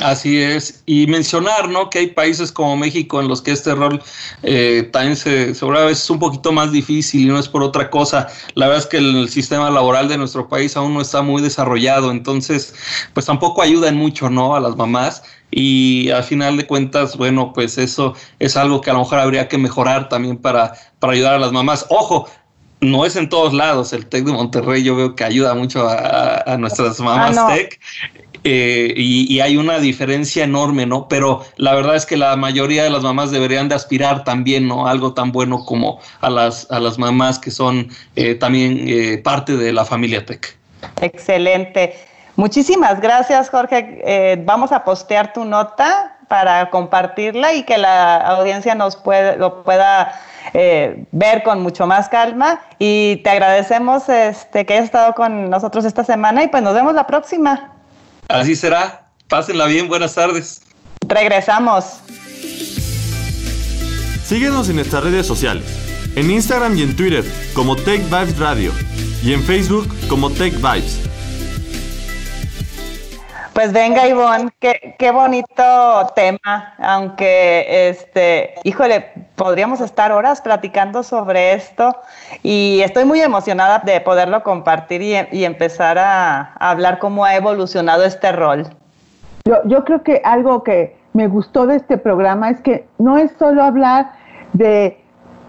Así 0.00 0.40
es, 0.40 0.82
y 0.86 1.06
mencionar, 1.06 1.68
¿no? 1.68 1.90
Que 1.90 2.00
hay 2.00 2.06
países 2.08 2.52
como 2.52 2.76
México 2.76 3.20
en 3.20 3.28
los 3.28 3.42
que 3.42 3.50
este 3.50 3.74
rol 3.74 4.02
eh, 4.42 4.88
también 4.92 5.16
se, 5.16 5.54
seguramente 5.54 5.92
es 5.92 6.10
un 6.10 6.18
poquito 6.18 6.52
más 6.52 6.70
difícil 6.72 7.22
y 7.22 7.26
no 7.26 7.38
es 7.38 7.48
por 7.48 7.62
otra 7.62 7.90
cosa. 7.90 8.28
La 8.54 8.66
verdad 8.66 8.84
es 8.84 8.88
que 8.88 8.98
el 8.98 9.28
sistema 9.28 9.70
laboral 9.70 10.08
de 10.08 10.18
nuestro 10.18 10.48
país 10.48 10.76
aún 10.76 10.94
no 10.94 11.00
está 11.00 11.22
muy 11.22 11.42
desarrollado, 11.42 12.10
entonces, 12.10 12.74
pues 13.14 13.26
tampoco 13.26 13.62
ayudan 13.62 13.96
mucho, 13.96 14.30
¿no? 14.30 14.54
A 14.54 14.60
las 14.60 14.76
mamás 14.76 15.22
y 15.50 16.10
al 16.10 16.24
final 16.24 16.56
de 16.56 16.66
cuentas, 16.66 17.16
bueno, 17.16 17.52
pues 17.52 17.78
eso 17.78 18.14
es 18.38 18.56
algo 18.56 18.80
que 18.80 18.90
a 18.90 18.92
lo 18.92 19.00
mejor 19.00 19.18
habría 19.18 19.48
que 19.48 19.58
mejorar 19.58 20.08
también 20.08 20.36
para, 20.36 20.74
para 20.98 21.14
ayudar 21.14 21.34
a 21.34 21.38
las 21.38 21.52
mamás. 21.52 21.86
Ojo, 21.88 22.28
no 22.80 23.04
es 23.04 23.16
en 23.16 23.28
todos 23.28 23.52
lados. 23.52 23.92
El 23.92 24.06
TEC 24.06 24.24
de 24.24 24.32
Monterrey 24.32 24.82
yo 24.82 24.94
veo 24.94 25.14
que 25.14 25.24
ayuda 25.24 25.54
mucho 25.54 25.88
a, 25.88 26.56
nuestras 26.58 27.00
mamás 27.00 27.36
ah, 27.38 27.48
TEC. 27.54 27.80
Eh, 28.44 28.94
y, 28.96 29.40
hay 29.40 29.56
una 29.56 29.78
diferencia 29.78 30.44
enorme, 30.44 30.86
¿no? 30.86 31.08
Pero 31.08 31.44
la 31.56 31.74
verdad 31.74 31.96
es 31.96 32.06
que 32.06 32.16
la 32.16 32.36
mayoría 32.36 32.84
de 32.84 32.90
las 32.90 33.02
mamás 33.02 33.30
deberían 33.30 33.68
de 33.68 33.74
aspirar 33.74 34.24
también, 34.24 34.68
¿no? 34.68 34.86
Algo 34.86 35.14
tan 35.14 35.32
bueno 35.32 35.64
como 35.64 36.00
a 36.20 36.30
las, 36.30 36.70
a 36.70 36.80
las 36.80 36.98
mamás 36.98 37.38
que 37.38 37.50
son 37.50 37.88
eh, 38.16 38.34
también 38.34 38.84
eh, 38.86 39.18
parte 39.18 39.56
de 39.56 39.72
la 39.72 39.84
familia 39.84 40.24
TEC. 40.24 40.56
Excelente. 41.00 41.94
Muchísimas 42.36 43.00
gracias, 43.00 43.50
Jorge. 43.50 44.40
vamos 44.44 44.70
a 44.70 44.84
postear 44.84 45.32
tu 45.32 45.44
nota 45.44 46.18
para 46.28 46.70
compartirla 46.70 47.52
y 47.52 47.64
que 47.64 47.78
la 47.78 48.18
audiencia 48.18 48.76
nos 48.76 48.94
puede, 48.94 49.36
lo 49.36 49.64
pueda 49.64 50.20
ver 50.52 51.42
con 51.42 51.60
mucho 51.60 51.88
más 51.88 52.08
calma. 52.08 52.60
Y 52.78 53.16
te 53.24 53.30
agradecemos 53.30 54.08
este, 54.08 54.64
que 54.64 54.74
hayas 54.74 54.84
estado 54.84 55.14
con 55.14 55.50
nosotros 55.50 55.84
esta 55.84 56.04
semana 56.04 56.44
y 56.44 56.48
pues 56.48 56.62
nos 56.62 56.74
vemos 56.74 56.94
la 56.94 57.08
próxima. 57.08 57.77
Así 58.28 58.54
será. 58.54 59.08
Pásenla 59.26 59.66
bien. 59.66 59.88
Buenas 59.88 60.14
tardes. 60.14 60.62
Regresamos. 61.06 62.00
Síguenos 64.24 64.68
en 64.68 64.76
nuestras 64.76 65.02
redes 65.02 65.26
sociales. 65.26 65.64
En 66.14 66.30
Instagram 66.30 66.76
y 66.76 66.82
en 66.82 66.94
Twitter 66.94 67.24
como 67.54 67.74
Tech 67.74 68.02
Vibes 68.04 68.38
Radio. 68.38 68.72
Y 69.22 69.32
en 69.32 69.42
Facebook 69.42 69.88
como 70.08 70.30
Tech 70.30 70.54
Vibes. 70.56 71.00
Pues 73.54 73.72
venga, 73.72 74.06
Ivonne, 74.06 74.50
qué, 74.60 74.94
qué, 75.00 75.10
bonito 75.10 76.12
tema, 76.14 76.76
aunque, 76.78 77.88
este, 77.88 78.54
híjole, 78.62 79.17
podríamos 79.38 79.80
estar 79.80 80.12
horas 80.12 80.42
platicando 80.42 81.02
sobre 81.02 81.54
esto 81.54 81.96
y 82.42 82.80
estoy 82.84 83.06
muy 83.06 83.20
emocionada 83.20 83.78
de 83.78 83.98
poderlo 84.02 84.42
compartir 84.42 85.00
y, 85.00 85.44
empezar 85.44 85.96
a, 85.98 86.52
hablar 86.58 86.98
cómo 86.98 87.24
ha 87.24 87.34
evolucionado 87.36 88.04
este 88.04 88.32
rol. 88.32 88.66
Yo, 89.64 89.84
creo 89.84 90.02
que 90.02 90.20
algo 90.24 90.62
que 90.62 90.98
me 91.14 91.26
gustó 91.26 91.66
de 91.66 91.76
este 91.76 91.96
programa 91.96 92.50
es 92.50 92.60
que 92.60 92.86
no 92.98 93.16
es 93.16 93.32
solo 93.38 93.62
hablar 93.62 94.10
de 94.52 95.02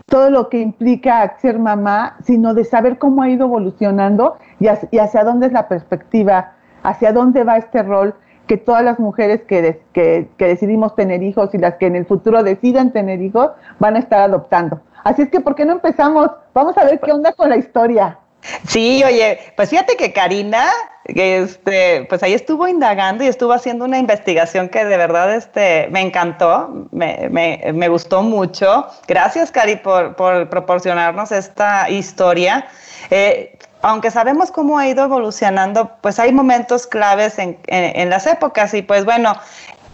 todo 0.06 0.30
lo 0.30 0.48
que 0.48 0.60
implica 0.60 1.36
ser 1.42 1.60
mamá, 1.60 2.16
sino 2.24 2.54
de 2.54 2.64
saber 2.64 2.98
cómo 2.98 3.24
ha 3.24 3.30
ido 3.30 3.46
evolucionando 3.46 4.38
y 4.60 4.68
hacia 5.00 5.24
dónde 5.26 5.48
es 5.48 5.52
la 5.52 5.68
perspectiva 5.68 6.54
hacia 6.84 7.14
dónde 7.14 7.44
va 7.44 7.58
este 7.58 7.84
rol 7.84 8.16
que 8.50 8.58
todas 8.58 8.84
las 8.84 8.98
mujeres 8.98 9.42
que, 9.48 9.80
que, 9.94 10.28
decidimos 10.40 10.96
tener 10.96 11.22
hijos 11.22 11.52
y 11.54 11.60
las 11.60 11.76
que 11.76 11.86
en 11.86 11.96
el 11.96 12.08
futuro 12.08 12.42
decidan 12.42 12.92
tener 12.92 13.22
hijos 13.22 13.52
van 13.78 13.96
a 13.96 14.00
estar 14.00 14.22
adoptando. 14.22 14.82
Así 15.04 15.22
es 15.22 15.30
que, 15.30 15.40
¿por 15.40 15.54
qué 15.54 15.66
no 15.66 15.74
empezamos? 15.74 16.32
Vamos 16.56 16.76
a 16.76 16.84
ver 16.84 17.00
qué 17.00 17.12
onda 17.12 17.32
con 17.34 17.48
la 17.52 17.58
historia. 17.58 18.18
Sí, 18.66 19.04
oye, 19.06 19.38
pues 19.56 19.70
fíjate 19.70 19.96
que 19.96 20.12
Karina, 20.14 20.66
este, 21.06 22.08
pues 22.10 22.24
ahí 22.24 22.34
estuvo 22.34 22.68
indagando 22.68 23.24
y 23.24 23.28
estuvo 23.28 23.54
haciendo 23.54 23.86
una 23.86 24.00
investigación 24.00 24.68
que 24.70 24.84
de 24.84 24.98
verdad 24.98 25.36
este, 25.36 25.88
me 25.92 26.02
encantó, 26.02 26.88
me, 26.92 27.30
me, 27.30 27.88
gustó 27.88 28.24
mucho. 28.24 28.88
Gracias, 29.08 29.52
Cari, 29.52 29.76
por, 29.76 30.16
por 30.16 30.50
proporcionarnos 30.50 31.32
esta 31.32 31.88
historia. 31.92 32.66
Eh, 33.12 33.60
aunque 33.82 34.12
sabemos 34.12 34.52
cómo 34.52 34.78
ha 34.78 34.88
ido 34.88 35.04
evolucionando, 35.04 35.92
pues 36.02 36.20
hay 36.20 36.32
momentos 36.32 36.88
claves 36.88 37.38
en, 37.38 38.10
las 38.10 38.28
épocas 38.28 38.74
y 38.74 38.82
pues 38.82 39.06
bueno, 39.06 39.34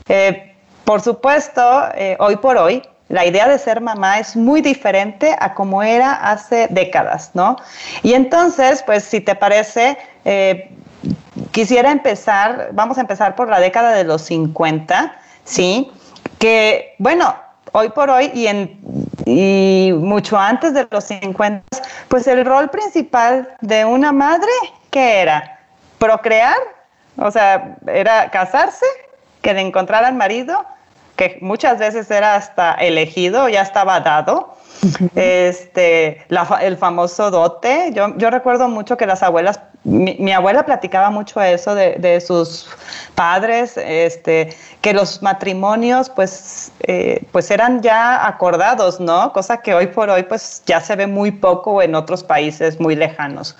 eh, 0.08 0.56
por 0.84 1.01
supuesto, 1.01 1.84
eh, 1.96 2.15
hoy 2.20 2.36
por 2.38 2.58
hoy, 2.58 2.82
la 3.10 3.25
idea 3.25 3.48
de 3.48 3.60
ser 3.60 3.82
mamá 3.82 4.20
es 4.20 4.36
muy 4.36 4.62
diferente 4.62 5.36
a 5.39 5.54
como 5.54 5.84
era 5.84 6.13
hace 6.13 6.68
décadas, 6.70 7.32
¿no? 7.34 7.56
Y 8.01 8.13
entonces, 8.13 8.82
pues 8.84 9.04
si 9.04 9.22
te 9.22 9.36
parece, 9.36 9.98
eh, 10.25 10.72
quisiera 11.51 11.92
empezar, 11.92 12.70
vamos 12.74 12.98
a 12.98 13.01
empezar 13.01 13.36
por 13.36 13.48
la 13.50 13.60
década 13.60 13.92
de 13.92 14.04
los 14.04 14.24
50, 14.24 15.15
¿sí? 15.44 15.92
Que, 16.39 16.96
bueno, 16.98 17.36
hoy 17.74 17.89
por 17.89 18.10
hoy 18.10 18.32
y, 18.34 18.48
en, 18.48 18.80
y 19.25 19.91
mucho 19.98 20.38
antes 20.38 20.74
de 20.74 20.88
los 20.89 21.03
50, 21.03 21.63
pues 22.08 22.27
el 22.27 22.46
rol 22.46 22.70
principal 22.70 23.50
de 23.62 23.84
una 23.84 24.12
madre, 24.12 24.51
¿qué 24.91 25.22
era? 25.22 25.60
Procrear, 25.98 26.58
o 27.17 27.32
sea, 27.32 27.75
era 27.88 28.29
casarse, 28.29 28.86
que 29.41 29.53
le 29.53 29.62
encontrar 29.62 30.05
al 30.05 30.15
marido, 30.15 30.65
que 31.15 31.38
muchas 31.41 31.79
veces 31.79 32.10
era 32.12 32.36
hasta 32.36 32.74
elegido, 32.74 33.50
ya 33.50 33.62
estaba 33.62 34.00
dado, 34.01 34.55
este, 35.15 36.25
el 36.62 36.77
famoso 36.77 37.32
dote. 37.32 37.91
Yo, 37.94 38.15
yo 38.17 38.29
recuerdo 38.29 38.67
mucho 38.67 38.98
que 38.98 39.05
las 39.05 39.24
abuelas, 39.24 39.60
mi, 39.86 40.32
abuela 40.34 40.65
platicaba 40.65 41.10
mucho 41.10 41.42
eso 41.42 41.75
de, 41.75 42.22
sus 42.22 42.68
padres, 43.15 43.77
este, 43.77 44.56
que 44.82 44.94
los 44.94 45.22
matrimonios 45.22 46.10
pues, 46.10 46.72
eh, 46.82 47.24
pues 47.32 47.50
eran 47.51 47.82
ya 47.82 48.27
acordados, 48.27 49.00
¿no? 49.00 49.32
Cosa 49.32 49.62
que 49.62 49.74
hoy 49.74 49.88
por 49.88 50.10
hoy 50.10 50.24
pues 50.24 50.63
ya 50.65 50.82
se 50.82 50.96
ve 50.96 51.08
muy 51.08 51.32
poco 51.32 51.82
en 51.82 51.96
otros 51.96 52.24
países 52.24 52.80
muy 52.80 52.96
lejanos. 52.96 53.56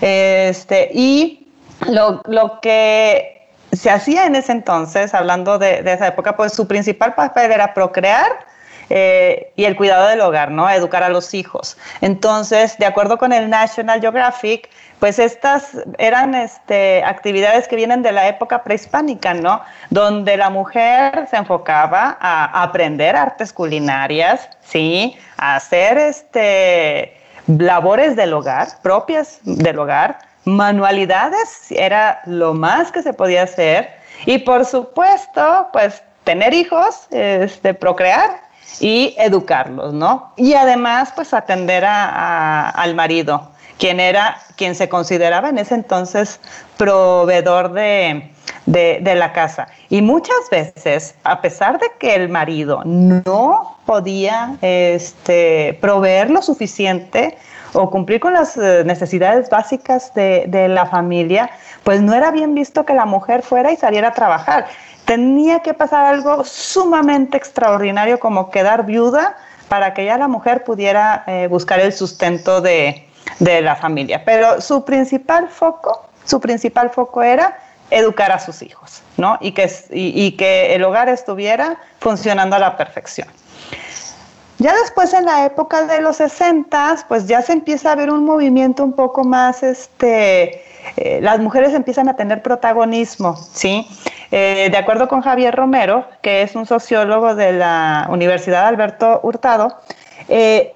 Este, 0.00 0.90
y 0.92 1.48
lo, 1.86 2.20
lo 2.26 2.60
que 2.60 3.38
se 3.72 3.90
hacía 3.90 4.26
en 4.26 4.34
ese 4.34 4.52
entonces, 4.52 5.14
hablando 5.14 5.58
de, 5.58 5.82
esa 5.84 6.08
época, 6.08 6.36
pues 6.36 6.52
su 6.52 6.66
principal 6.66 7.14
papel 7.14 7.52
era 7.52 7.74
procrear 7.74 8.46
eh, 8.90 9.52
y 9.56 9.64
el 9.64 9.76
cuidado 9.76 10.08
del 10.08 10.20
hogar, 10.20 10.50
¿no? 10.50 10.68
Educar 10.70 11.02
a 11.02 11.10
los 11.10 11.34
hijos. 11.34 11.76
Entonces, 12.00 12.78
de 12.78 12.86
acuerdo 12.86 13.18
con 13.18 13.32
el 13.32 13.50
National 13.50 14.00
Geographic, 14.00 14.70
pues 14.98 15.18
estas 15.18 15.76
eran 15.98 16.34
este, 16.34 17.04
actividades 17.04 17.68
que 17.68 17.76
vienen 17.76 18.02
de 18.02 18.12
la 18.12 18.28
época 18.28 18.62
prehispánica, 18.62 19.34
¿no? 19.34 19.60
Donde 19.90 20.36
la 20.36 20.50
mujer 20.50 21.26
se 21.30 21.36
enfocaba 21.36 22.16
a 22.20 22.62
aprender 22.62 23.14
artes 23.14 23.52
culinarias, 23.52 24.48
¿sí? 24.62 25.16
A 25.36 25.56
hacer 25.56 25.98
este, 25.98 27.16
labores 27.46 28.16
del 28.16 28.32
hogar, 28.32 28.68
propias 28.82 29.38
del 29.44 29.78
hogar, 29.78 30.18
manualidades, 30.44 31.70
era 31.70 32.20
lo 32.24 32.54
más 32.54 32.90
que 32.90 33.02
se 33.02 33.12
podía 33.12 33.44
hacer. 33.44 33.90
Y 34.26 34.38
por 34.38 34.64
supuesto, 34.64 35.68
pues 35.72 36.02
tener 36.24 36.52
hijos, 36.54 37.06
este, 37.10 37.72
procrear 37.72 38.40
y 38.80 39.14
educarlos, 39.18 39.94
¿no? 39.94 40.32
Y 40.36 40.54
además, 40.54 41.12
pues 41.14 41.32
atender 41.32 41.84
al 41.86 42.94
marido, 42.94 43.50
quien 43.78 44.00
era, 44.00 44.38
quien 44.56 44.74
se 44.74 44.88
consideraba 44.88 45.48
en 45.48 45.58
ese 45.58 45.74
entonces 45.74 46.40
proveedor 46.76 47.72
de, 47.72 48.30
la 48.66 49.32
casa. 49.32 49.68
Y 49.88 50.02
muchas 50.02 50.50
veces, 50.50 51.14
a 51.24 51.40
pesar 51.40 51.78
de 51.78 51.86
que 51.98 52.14
el 52.14 52.28
marido 52.28 52.82
no 52.84 53.78
podía 53.86 54.56
este, 54.60 55.78
proveer 55.80 56.30
lo 56.30 56.42
suficiente 56.42 57.38
o 57.72 57.90
cumplir 57.90 58.20
con 58.20 58.32
las 58.32 58.56
eh, 58.56 58.82
necesidades 58.84 59.48
básicas 59.50 60.12
de, 60.14 60.44
de 60.48 60.68
la 60.68 60.86
familia, 60.86 61.50
pues 61.84 62.00
no 62.00 62.14
era 62.14 62.30
bien 62.30 62.54
visto 62.54 62.84
que 62.84 62.94
la 62.94 63.06
mujer 63.06 63.42
fuera 63.42 63.72
y 63.72 63.76
saliera 63.76 64.08
a 64.08 64.12
trabajar 64.12 64.66
tenía 65.04 65.60
que 65.60 65.72
pasar 65.72 66.04
algo 66.04 66.44
sumamente 66.44 67.38
extraordinario 67.38 68.20
como 68.20 68.50
quedar 68.50 68.84
viuda 68.84 69.38
para 69.68 69.94
que 69.94 70.04
ya 70.04 70.18
la 70.18 70.28
mujer 70.28 70.64
pudiera 70.64 71.24
eh, 71.26 71.46
buscar 71.48 71.80
el 71.80 71.94
sustento 71.94 72.60
de, 72.60 73.07
la 73.40 73.76
familia. 73.76 74.22
Pero 74.24 74.60
su 74.60 74.84
principal 74.84 75.48
foco, 75.48 76.06
su 76.24 76.40
principal 76.40 76.90
foco 76.90 77.22
era 77.22 77.58
educar 77.90 78.30
a 78.32 78.38
sus 78.38 78.62
hijos, 78.62 79.02
¿no? 79.16 79.38
Y 79.40 79.52
que, 79.52 79.70
y, 79.90 80.32
que 80.32 80.74
el 80.74 80.84
hogar 80.84 81.08
estuviera 81.08 81.78
funcionando 82.00 82.56
a 82.56 82.58
la 82.58 82.76
perfección. 82.76 83.28
Ya 84.58 84.74
después 84.74 85.14
en 85.14 85.24
la 85.24 85.46
época 85.46 85.86
de 85.86 86.00
los 86.00 86.16
60, 86.16 87.04
pues 87.06 87.26
ya 87.28 87.42
se 87.42 87.52
empieza 87.52 87.92
a 87.92 87.94
ver 87.94 88.10
un 88.10 88.24
movimiento 88.24 88.82
un 88.82 88.92
poco 88.92 89.22
más, 89.22 89.62
este, 89.62 90.64
eh, 90.96 91.20
las 91.22 91.38
mujeres 91.38 91.72
empiezan 91.74 92.08
a 92.08 92.16
tener 92.16 92.42
protagonismo, 92.42 93.36
¿sí? 93.36 93.86
Eh, 94.32 94.68
de 94.70 94.76
acuerdo 94.76 95.06
con 95.06 95.22
Javier 95.22 95.54
Romero, 95.54 96.06
que 96.22 96.42
es 96.42 96.56
un 96.56 96.66
sociólogo 96.66 97.36
de 97.36 97.52
la 97.52 98.08
Universidad 98.10 98.66
Alberto 98.66 99.20
Hurtado, 99.22 99.78
eh, 100.28 100.74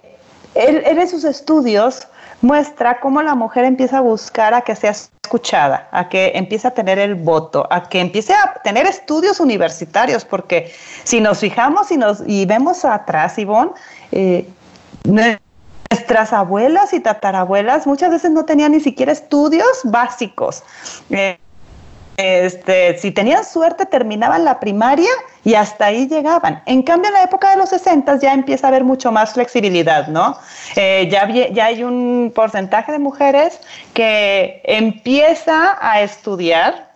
él, 0.55 0.83
en 0.87 1.09
sus 1.09 1.25
estudios 1.25 2.07
muestra 2.43 3.01
cómo 3.01 3.23
la 3.23 3.35
mujer 3.35 3.65
empieza 3.65 3.99
a 3.99 4.01
buscar 4.01 4.53
a 4.53 4.61
que 4.61 4.77
sea 4.77 4.91
escuchada, 4.91 5.89
a 5.93 6.09
que 6.09 6.33
empiece 6.35 6.69
a 6.69 6.73
tener 6.73 6.99
el 6.99 7.15
voto, 7.15 7.67
a 7.71 7.89
que 7.89 8.01
empiece 8.01 8.35
a 8.35 8.61
tener 8.63 8.87
estudios 8.87 9.41
universitarios, 9.41 10.25
porque 10.25 10.73
si 11.05 11.21
nos 11.21 11.39
fijamos 11.39 11.91
y, 11.91 11.97
nos, 11.97 12.23
y 12.27 12.45
vemos 12.45 12.85
atrás, 12.85 13.39
Ivonne, 13.39 13.73
eh, 14.11 14.47
nuestras 15.05 16.33
abuelas 16.33 16.93
y 16.93 17.01
tatarabuelas 17.01 17.87
muchas 17.87 18.11
veces 18.11 18.31
no 18.31 18.45
tenían 18.45 18.73
ni 18.73 18.81
siquiera 18.81 19.13
estudios 19.13 19.81
básicos. 19.85 20.65
Este, 22.17 22.99
si 22.99 23.11
tenían 23.11 23.45
suerte 23.45 23.87
terminaban 23.87 24.45
la 24.45 24.61
primaria 24.61 25.11
y 25.45 25.55
hasta 25.55 25.87
ahí 25.87 26.09
llegaban. 26.09 26.63
En 26.67 26.83
cambio, 26.83 27.09
en 27.09 27.15
la 27.15 27.23
época 27.25 27.51
de 27.51 27.57
los 27.57 27.71
60 27.71 28.19
ya 28.21 28.33
empieza 28.33 28.67
a 28.67 28.69
haber 28.69 28.85
mucho 28.85 29.11
más 29.11 29.33
flexibilidad, 29.33 30.09
¿no? 30.09 30.37
Eh, 30.77 31.09
ya, 31.11 31.29
ya 31.29 31.67
hay 31.67 31.83
un 31.83 32.33
porcentaje 32.35 32.93
de 32.93 32.99
mujeres 32.99 33.61
que 33.95 34.61
empieza 34.65 35.79
a 35.81 36.03
estudiar 36.03 36.91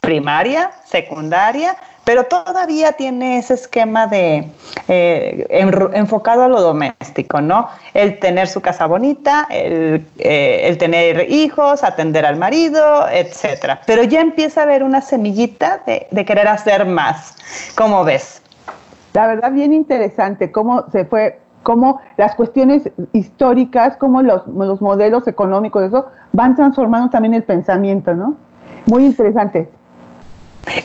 primaria, 0.00 0.70
secundaria, 0.84 1.76
pero 2.08 2.24
todavía 2.24 2.92
tiene 2.92 3.36
ese 3.36 3.52
esquema 3.52 4.06
de 4.06 4.48
eh, 4.88 5.46
enfocado 5.92 6.42
a 6.42 6.48
lo 6.48 6.62
doméstico, 6.62 7.42
¿no? 7.42 7.68
El 7.92 8.18
tener 8.18 8.48
su 8.48 8.62
casa 8.62 8.86
bonita, 8.86 9.46
el, 9.50 10.06
eh, 10.16 10.60
el, 10.64 10.78
tener 10.78 11.30
hijos, 11.30 11.84
atender 11.84 12.24
al 12.24 12.36
marido, 12.36 13.06
etcétera. 13.10 13.82
Pero 13.86 14.04
ya 14.04 14.22
empieza 14.22 14.62
a 14.62 14.64
haber 14.64 14.84
una 14.84 15.02
semillita 15.02 15.82
de, 15.86 16.06
de 16.10 16.24
querer 16.24 16.48
hacer 16.48 16.86
más. 16.86 17.36
¿Cómo 17.76 18.02
ves? 18.04 18.40
La 19.12 19.26
verdad, 19.26 19.52
bien 19.52 19.74
interesante 19.74 20.50
cómo 20.50 20.86
se 20.90 21.04
fue 21.04 21.38
cómo 21.62 22.00
las 22.16 22.34
cuestiones 22.36 22.90
históricas, 23.12 23.98
cómo 23.98 24.22
los, 24.22 24.46
los 24.46 24.80
modelos 24.80 25.28
económicos, 25.28 25.82
eso, 25.82 26.06
van 26.32 26.56
transformando 26.56 27.10
también 27.10 27.34
el 27.34 27.42
pensamiento, 27.42 28.14
¿no? 28.14 28.34
Muy 28.86 29.04
interesante. 29.04 29.68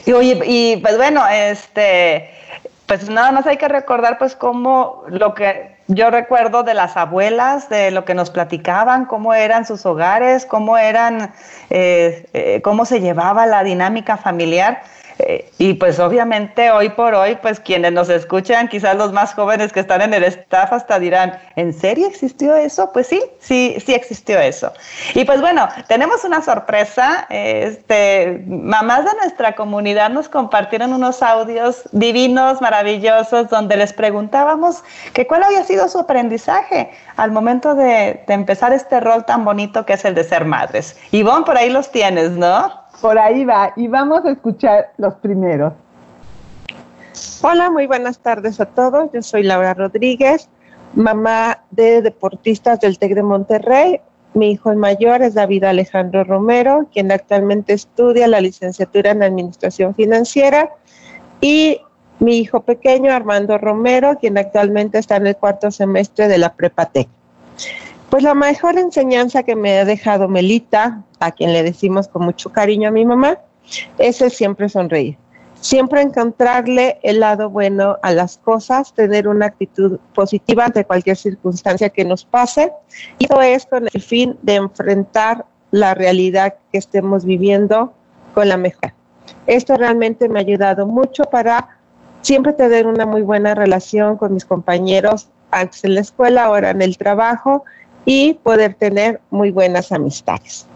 Y, 0.05 0.11
oye, 0.13 0.39
y 0.45 0.77
pues 0.77 0.97
bueno, 0.97 1.25
este, 1.27 2.29
pues 2.85 3.09
nada 3.09 3.31
más 3.31 3.47
hay 3.47 3.57
que 3.57 3.67
recordar 3.67 4.17
pues 4.17 4.35
cómo 4.35 5.03
lo 5.07 5.33
que 5.33 5.73
yo 5.87 6.09
recuerdo 6.09 6.63
de 6.63 6.73
las 6.73 6.95
abuelas, 6.95 7.69
de 7.69 7.91
lo 7.91 8.05
que 8.05 8.13
nos 8.13 8.29
platicaban, 8.29 9.05
cómo 9.05 9.33
eran 9.33 9.65
sus 9.65 9.85
hogares, 9.85 10.45
cómo 10.45 10.77
eran, 10.77 11.33
eh, 11.69 12.25
eh, 12.33 12.61
cómo 12.63 12.85
se 12.85 13.01
llevaba 13.01 13.45
la 13.45 13.63
dinámica 13.63 14.17
familiar. 14.17 14.83
Eh, 15.19 15.51
y 15.57 15.75
pues 15.75 15.99
obviamente 15.99 16.71
hoy 16.71 16.89
por 16.89 17.13
hoy, 17.13 17.37
pues 17.41 17.59
quienes 17.59 17.91
nos 17.91 18.09
escuchan, 18.09 18.67
quizás 18.67 18.95
los 18.95 19.13
más 19.13 19.33
jóvenes 19.33 19.71
que 19.71 19.79
están 19.79 20.01
en 20.01 20.13
el 20.13 20.23
staff 20.23 20.73
hasta 20.73 20.99
dirán, 20.99 21.39
¿en 21.55 21.73
serio 21.73 22.07
existió 22.07 22.55
eso? 22.55 22.91
Pues 22.93 23.07
sí, 23.07 23.21
sí, 23.39 23.77
sí 23.85 23.93
existió 23.93 24.39
eso. 24.39 24.71
Y 25.13 25.25
pues 25.25 25.41
bueno, 25.41 25.67
tenemos 25.87 26.23
una 26.23 26.41
sorpresa. 26.41 27.27
Este, 27.29 28.43
mamás 28.47 29.05
de 29.05 29.11
nuestra 29.21 29.55
comunidad 29.55 30.09
nos 30.09 30.29
compartieron 30.29 30.93
unos 30.93 31.21
audios 31.21 31.83
divinos, 31.91 32.61
maravillosos, 32.61 33.49
donde 33.49 33.77
les 33.77 33.93
preguntábamos 33.93 34.83
que 35.13 35.27
cuál 35.27 35.43
había 35.43 35.63
sido 35.63 35.87
su 35.87 35.99
aprendizaje 35.99 36.91
al 37.15 37.31
momento 37.31 37.75
de, 37.75 38.23
de 38.27 38.33
empezar 38.33 38.73
este 38.73 38.99
rol 38.99 39.25
tan 39.25 39.45
bonito 39.45 39.85
que 39.85 39.93
es 39.93 40.05
el 40.05 40.15
de 40.15 40.23
ser 40.23 40.45
madres. 40.45 40.97
Ivonne, 41.11 41.45
por 41.45 41.57
ahí 41.57 41.69
los 41.69 41.91
tienes, 41.91 42.31
¿no? 42.31 42.82
Por 43.03 43.19
ahí 43.19 43.43
va, 43.43 43.73
y 43.75 43.89
vamos 43.89 44.23
a 44.23 44.31
escuchar 44.31 44.93
los 44.95 45.15
primeros. 45.15 45.73
Hola, 47.41 47.69
muy 47.69 47.85
buenas 47.85 48.17
tardes 48.19 48.61
a 48.61 48.65
todos. 48.65 49.11
Yo 49.11 49.21
soy 49.21 49.43
Laura 49.43 49.73
Rodríguez, 49.73 50.47
mamá 50.95 51.65
de 51.71 52.01
deportistas 52.01 52.79
del 52.79 52.97
TEC 52.97 53.15
de 53.15 53.23
Monterrey. 53.23 53.99
Mi 54.35 54.51
hijo 54.51 54.73
mayor 54.75 55.21
es 55.21 55.33
David 55.33 55.65
Alejandro 55.65 56.23
Romero, 56.23 56.87
quien 56.93 57.11
actualmente 57.11 57.73
estudia 57.73 58.25
la 58.29 58.39
licenciatura 58.39 59.11
en 59.11 59.21
Administración 59.21 59.93
Financiera. 59.95 60.69
Y 61.41 61.81
mi 62.19 62.37
hijo 62.37 62.61
pequeño, 62.61 63.11
Armando 63.11 63.57
Romero, 63.57 64.17
quien 64.17 64.37
actualmente 64.37 64.97
está 64.97 65.17
en 65.17 65.27
el 65.27 65.35
cuarto 65.35 65.71
semestre 65.71 66.29
de 66.29 66.37
la 66.37 66.53
Prepatec. 66.53 67.09
Pues 68.13 68.21
la 68.21 68.35
mejor 68.35 68.77
enseñanza 68.77 69.41
que 69.41 69.55
me 69.55 69.79
ha 69.79 69.85
dejado 69.85 70.27
Melita, 70.27 71.01
a 71.19 71.31
quien 71.31 71.51
le 71.51 71.63
decimos 71.63 72.07
con 72.07 72.25
mucho 72.25 72.51
cariño 72.51 72.89
a 72.89 72.91
mi 72.91 73.05
mamá, 73.05 73.39
es 73.97 74.21
el 74.21 74.29
siempre 74.29 74.69
sonreír. 74.69 75.17
Siempre 75.55 76.03
encontrarle 76.03 76.99
el 77.01 77.21
lado 77.21 77.49
bueno 77.49 77.97
a 78.03 78.11
las 78.11 78.37
cosas, 78.37 78.93
tener 78.93 79.27
una 79.27 79.47
actitud 79.47 79.97
positiva 80.13 80.65
ante 80.65 80.85
cualquier 80.85 81.17
circunstancia 81.17 81.89
que 81.89 82.05
nos 82.05 82.23
pase. 82.23 82.71
Y 83.17 83.25
todo 83.25 83.41
es 83.41 83.65
con 83.65 83.87
el 83.91 83.99
fin 83.99 84.37
de 84.43 84.57
enfrentar 84.57 85.47
la 85.71 85.95
realidad 85.95 86.53
que 86.71 86.77
estemos 86.77 87.25
viviendo 87.25 87.95
con 88.35 88.47
la 88.47 88.57
mejor. 88.57 88.93
Esto 89.47 89.75
realmente 89.75 90.29
me 90.29 90.37
ha 90.37 90.43
ayudado 90.43 90.85
mucho 90.85 91.23
para 91.23 91.79
siempre 92.21 92.53
tener 92.53 92.85
una 92.85 93.07
muy 93.07 93.23
buena 93.23 93.55
relación 93.55 94.17
con 94.17 94.35
mis 94.35 94.45
compañeros, 94.45 95.29
antes 95.49 95.83
en 95.83 95.95
la 95.95 96.01
escuela, 96.01 96.45
ahora 96.45 96.69
en 96.69 96.81
el 96.83 96.97
trabajo, 96.97 97.63
y 98.05 98.35
poder 98.35 98.73
tener 98.73 99.21
muy 99.29 99.51
buenas 99.51 99.91
amistades. 99.91 100.67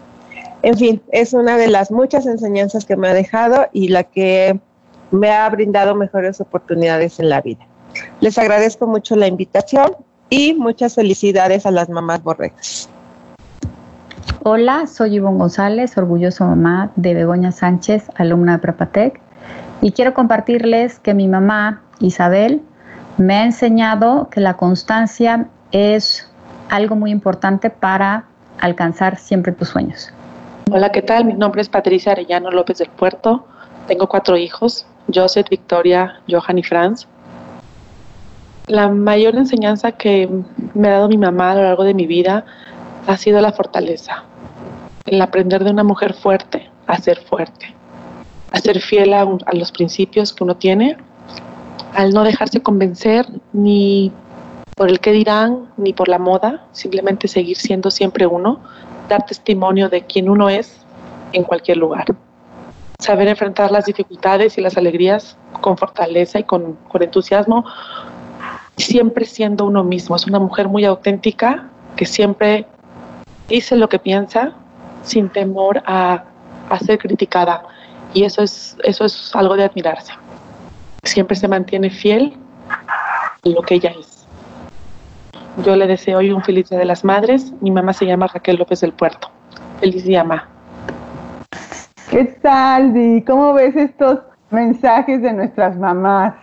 En 0.62 0.76
fin, 0.76 1.02
es 1.12 1.32
una 1.32 1.56
de 1.56 1.68
las 1.68 1.90
muchas 1.90 2.26
enseñanzas 2.26 2.84
que 2.84 2.96
me 2.96 3.08
ha 3.08 3.14
dejado 3.14 3.66
y 3.72 3.88
la 3.88 4.04
que 4.04 4.58
me 5.10 5.30
ha 5.30 5.48
brindado 5.48 5.94
mejores 5.94 6.40
oportunidades 6.40 7.20
en 7.20 7.28
la 7.28 7.40
vida. 7.40 7.66
Les 8.20 8.38
agradezco 8.38 8.86
mucho 8.86 9.16
la 9.16 9.26
invitación 9.26 9.92
y 10.30 10.54
muchas 10.54 10.94
felicidades 10.94 11.64
a 11.64 11.70
las 11.70 11.88
mamás 11.88 12.22
borregas. 12.22 12.88
Hola, 14.44 14.86
soy 14.86 15.16
Ivonne 15.16 15.38
González, 15.38 15.96
orgullosa 15.96 16.46
mamá 16.46 16.92
de 16.96 17.14
Begoña 17.14 17.52
Sánchez, 17.52 18.04
alumna 18.16 18.52
de 18.52 18.58
Prepatec, 18.58 19.20
y 19.80 19.92
quiero 19.92 20.14
compartirles 20.14 20.98
que 20.98 21.14
mi 21.14 21.28
mamá, 21.28 21.82
Isabel, 22.00 22.62
me 23.16 23.34
ha 23.34 23.44
enseñado 23.44 24.28
que 24.30 24.40
la 24.40 24.56
constancia 24.56 25.48
es 25.72 26.27
algo 26.68 26.96
muy 26.96 27.10
importante 27.10 27.70
para 27.70 28.24
alcanzar 28.60 29.18
siempre 29.18 29.52
tus 29.52 29.68
sueños. 29.68 30.10
Hola, 30.70 30.92
¿qué 30.92 31.02
tal? 31.02 31.24
Mi 31.24 31.34
nombre 31.34 31.62
es 31.62 31.68
Patricia 31.68 32.12
Arellano 32.12 32.50
López 32.50 32.78
del 32.78 32.90
Puerto. 32.90 33.46
Tengo 33.86 34.06
cuatro 34.06 34.36
hijos, 34.36 34.86
Joseph, 35.12 35.48
Victoria, 35.48 36.20
Johan 36.28 36.58
y 36.58 36.62
Franz. 36.62 37.06
La 38.66 38.88
mayor 38.88 39.34
enseñanza 39.36 39.92
que 39.92 40.28
me 40.74 40.88
ha 40.88 40.92
dado 40.92 41.08
mi 41.08 41.16
mamá 41.16 41.52
a 41.52 41.54
lo 41.54 41.62
largo 41.62 41.84
de 41.84 41.94
mi 41.94 42.06
vida 42.06 42.44
ha 43.06 43.16
sido 43.16 43.40
la 43.40 43.52
fortaleza. 43.52 44.24
El 45.06 45.22
aprender 45.22 45.64
de 45.64 45.70
una 45.70 45.84
mujer 45.84 46.12
fuerte 46.12 46.70
a 46.86 46.98
ser 46.98 47.18
fuerte, 47.24 47.74
a 48.52 48.58
ser 48.58 48.80
fiel 48.80 49.14
a, 49.14 49.22
a 49.22 49.54
los 49.54 49.72
principios 49.72 50.34
que 50.34 50.44
uno 50.44 50.56
tiene, 50.56 50.98
al 51.94 52.10
no 52.10 52.24
dejarse 52.24 52.60
convencer 52.60 53.26
ni 53.54 54.12
por 54.78 54.88
el 54.88 55.00
que 55.00 55.10
dirán 55.10 55.66
ni 55.76 55.92
por 55.92 56.06
la 56.06 56.20
moda, 56.20 56.64
simplemente 56.70 57.26
seguir 57.26 57.56
siendo 57.56 57.90
siempre 57.90 58.28
uno, 58.28 58.60
dar 59.08 59.26
testimonio 59.26 59.88
de 59.88 60.02
quién 60.02 60.30
uno 60.30 60.48
es 60.48 60.80
en 61.32 61.42
cualquier 61.42 61.78
lugar. 61.78 62.06
Saber 63.00 63.26
enfrentar 63.26 63.72
las 63.72 63.86
dificultades 63.86 64.56
y 64.56 64.60
las 64.60 64.76
alegrías 64.76 65.36
con 65.60 65.76
fortaleza 65.76 66.38
y 66.38 66.44
con, 66.44 66.78
entusiasmo, 67.00 67.64
siempre 68.76 69.24
siendo 69.24 69.64
uno 69.64 69.82
mismo. 69.82 70.14
Es 70.14 70.28
una 70.28 70.38
mujer 70.38 70.68
muy 70.68 70.84
auténtica 70.84 71.68
que 71.96 72.06
siempre 72.06 72.64
dice 73.48 73.74
lo 73.74 73.88
que 73.88 73.98
piensa 73.98 74.52
sin 75.02 75.28
temor 75.28 75.82
a, 75.86 76.22
a 76.70 76.78
ser 76.78 77.00
criticada. 77.00 77.64
Y 78.14 78.22
eso 78.22 78.42
es, 78.42 78.76
eso 78.84 79.04
es 79.04 79.34
algo 79.34 79.56
de 79.56 79.64
admirarse. 79.64 80.12
Siempre 81.02 81.34
se 81.34 81.48
mantiene 81.48 81.90
fiel 81.90 82.36
a 82.68 83.48
lo 83.48 83.62
que 83.62 83.74
ella 83.74 83.92
es. 83.98 84.17
Yo 85.64 85.74
le 85.74 85.88
deseo 85.88 86.18
hoy 86.18 86.30
un 86.30 86.42
feliz 86.42 86.68
Día 86.68 86.78
de 86.78 86.84
las 86.84 87.04
Madres. 87.04 87.52
Mi 87.60 87.70
mamá 87.70 87.92
se 87.92 88.06
llama 88.06 88.28
Raquel 88.28 88.56
López 88.56 88.80
del 88.80 88.92
Puerto. 88.92 89.28
Feliz 89.80 90.04
día, 90.04 90.22
mamá. 90.22 90.48
¿Qué 92.10 92.24
tal, 92.40 92.94
Di? 92.94 93.22
¿Cómo 93.22 93.52
ves 93.54 93.74
estos 93.74 94.20
mensajes 94.50 95.20
de 95.20 95.32
nuestras 95.32 95.76
mamás? 95.76 96.34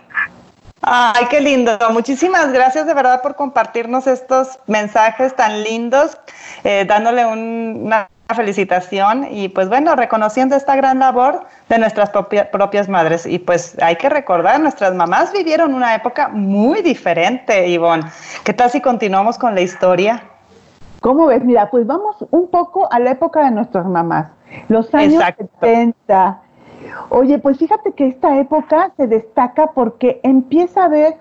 Ay, 0.82 1.24
qué 1.30 1.40
lindo. 1.40 1.78
Muchísimas 1.92 2.52
gracias 2.52 2.86
de 2.86 2.92
verdad 2.92 3.22
por 3.22 3.36
compartirnos 3.36 4.06
estos 4.06 4.58
mensajes 4.66 5.34
tan 5.34 5.62
lindos, 5.62 6.18
eh, 6.62 6.84
dándole 6.86 7.24
un, 7.24 7.80
una 7.84 8.08
felicitación 8.34 9.28
y 9.30 9.48
pues 9.48 9.68
bueno, 9.68 9.94
reconociendo 9.94 10.56
esta 10.56 10.74
gran 10.76 10.98
labor 10.98 11.44
de 11.68 11.78
nuestras 11.78 12.10
propias 12.10 12.88
madres. 12.88 13.24
Y 13.26 13.38
pues 13.38 13.76
hay 13.80 13.96
que 13.96 14.08
recordar, 14.08 14.60
nuestras 14.60 14.94
mamás 14.94 15.32
vivieron 15.32 15.74
una 15.74 15.94
época 15.94 16.28
muy 16.28 16.82
diferente, 16.82 17.68
Ivonne. 17.68 18.04
¿Qué 18.44 18.52
tal 18.52 18.70
si 18.70 18.80
continuamos 18.80 19.38
con 19.38 19.54
la 19.54 19.60
historia? 19.60 20.22
¿Cómo 21.00 21.26
ves? 21.26 21.44
Mira, 21.44 21.70
pues 21.70 21.86
vamos 21.86 22.16
un 22.30 22.50
poco 22.50 22.92
a 22.92 22.98
la 22.98 23.12
época 23.12 23.44
de 23.44 23.52
nuestras 23.52 23.86
mamás, 23.86 24.28
los 24.68 24.92
años 24.94 25.22
70. 25.60 26.40
Oye, 27.10 27.38
pues 27.38 27.58
fíjate 27.58 27.92
que 27.92 28.08
esta 28.08 28.38
época 28.38 28.90
se 28.96 29.06
destaca 29.06 29.68
porque 29.68 30.20
empieza 30.24 30.84
a 30.84 30.88
ver 30.88 31.14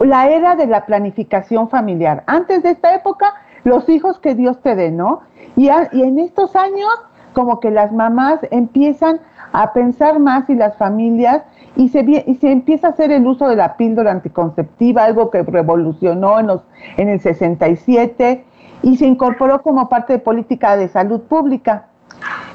la 0.00 0.28
era 0.28 0.54
de 0.54 0.66
la 0.66 0.86
planificación 0.86 1.68
familiar. 1.68 2.24
Antes 2.26 2.62
de 2.62 2.70
esta 2.70 2.94
época, 2.94 3.34
los 3.68 3.88
hijos 3.88 4.18
que 4.18 4.34
Dios 4.34 4.60
te 4.60 4.74
dé, 4.74 4.90
¿no? 4.90 5.20
Y, 5.56 5.68
en 5.68 6.18
estos 6.18 6.56
años, 6.56 6.90
como 7.32 7.60
que 7.60 7.70
las 7.70 7.92
mamás 7.92 8.40
empiezan 8.50 9.20
a 9.52 9.72
pensar 9.72 10.18
más 10.18 10.48
y 10.50 10.54
las 10.54 10.76
familias, 10.76 11.42
y 11.76 11.90
se, 11.90 12.00
y 12.26 12.34
se 12.36 12.50
empieza 12.50 12.88
a 12.88 12.90
hacer 12.90 13.12
el 13.12 13.26
uso 13.26 13.48
de 13.48 13.56
la 13.56 13.76
píldora 13.76 14.10
anticonceptiva, 14.10 15.04
algo 15.04 15.30
que 15.30 15.42
revolucionó 15.42 16.40
en, 16.40 16.48
los, 16.48 16.62
en 16.96 17.08
el 17.08 17.20
67 17.20 18.44
y 18.82 18.96
se 18.96 19.06
incorporó 19.06 19.62
como 19.62 19.88
parte 19.88 20.14
de 20.14 20.18
política 20.18 20.76
de 20.76 20.88
salud 20.88 21.20
pública. 21.22 21.86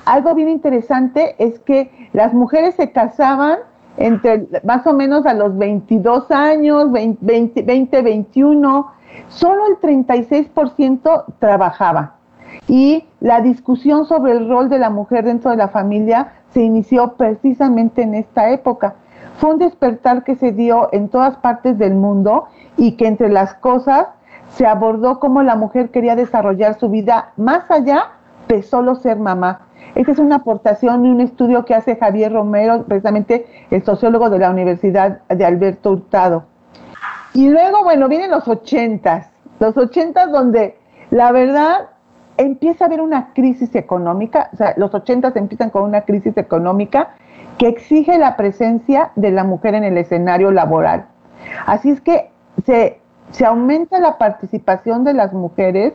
Algo 0.06 0.36
bien 0.36 0.50
interesante 0.50 1.36
es 1.38 1.60
que 1.60 2.10
las 2.14 2.34
mujeres 2.34 2.76
se 2.76 2.92
casaban 2.92 3.60
entre 3.98 4.48
más 4.64 4.86
o 4.88 4.94
menos 4.94 5.26
a 5.26 5.34
los 5.34 5.58
22 5.58 6.32
años, 6.32 6.92
20, 6.92 7.62
20 7.62 8.02
21, 8.02 8.92
solo 9.30 9.64
el 9.68 9.78
36% 9.80 11.26
trabajaba. 11.40 12.16
Y 12.68 13.06
la 13.20 13.42
discusión 13.42 14.06
sobre 14.06 14.34
el 14.34 14.48
rol 14.48 14.70
de 14.70 14.80
la 14.80 14.90
mujer 14.90 15.26
dentro 15.26 15.52
de 15.52 15.58
la 15.58 15.70
familia 15.70 16.34
se 16.54 16.62
inició 16.62 17.14
precisamente 17.14 18.04
en 18.04 18.14
esta 18.14 18.52
época. 18.52 18.96
Fue 19.38 19.52
un 19.52 19.58
despertar 19.58 20.24
que 20.24 20.36
se 20.36 20.52
dio 20.52 20.90
en 20.92 21.10
todas 21.10 21.38
partes 21.38 21.78
del 21.78 21.96
mundo 21.96 22.46
y 22.78 22.94
que 22.94 23.08
entre 23.08 23.30
las 23.30 23.56
cosas 23.56 24.08
se 24.50 24.68
abordó 24.68 25.20
cómo 25.20 25.42
la 25.42 25.56
mujer 25.56 25.90
quería 25.90 26.16
desarrollar 26.16 26.80
su 26.80 26.90
vida 26.90 27.32
más 27.38 27.70
allá 27.72 28.12
de 28.48 28.62
solo 28.62 28.96
ser 28.96 29.18
mamá. 29.18 29.62
Esta 29.96 30.12
es 30.12 30.20
una 30.20 30.38
aportación 30.38 31.06
y 31.06 31.10
un 31.10 31.22
estudio 31.22 31.66
que 31.66 31.76
hace 31.76 31.96
Javier 31.96 32.34
Romero, 32.34 32.84
precisamente 32.84 33.48
el 33.70 33.84
sociólogo 33.84 34.30
de 34.30 34.40
la 34.40 34.50
Universidad 34.50 35.22
de 35.28 35.46
Alberto 35.46 35.92
Hurtado. 35.92 36.46
Y 37.34 37.50
luego, 37.50 37.84
bueno, 37.84 38.08
vienen 38.08 38.32
los 38.32 38.48
ochentas, 38.48 39.30
los 39.60 39.76
ochentas 39.78 40.32
donde 40.32 40.78
la 41.10 41.32
verdad 41.32 41.90
empieza 42.38 42.86
a 42.86 42.88
haber 42.88 43.02
una 43.02 43.34
crisis 43.34 43.76
económica, 43.76 44.50
o 44.54 44.58
sea, 44.58 44.74
los 44.78 44.94
ochentas 44.94 45.36
empiezan 45.36 45.70
con 45.70 45.84
una 45.84 46.02
crisis 46.02 46.38
económica 46.38 47.16
que 47.58 47.68
exige 47.68 48.18
la 48.18 48.36
presencia 48.36 49.12
de 49.16 49.32
la 49.32 49.44
mujer 49.44 49.76
en 49.76 49.84
el 49.84 49.98
escenario 49.98 50.52
laboral. 50.52 51.06
Así 51.66 51.90
es 51.90 52.02
que 52.02 52.32
se, 52.66 53.00
se 53.32 53.46
aumenta 53.46 54.00
la 54.00 54.18
participación 54.18 55.04
de 55.04 55.14
las 55.14 55.34
mujeres 55.34 55.94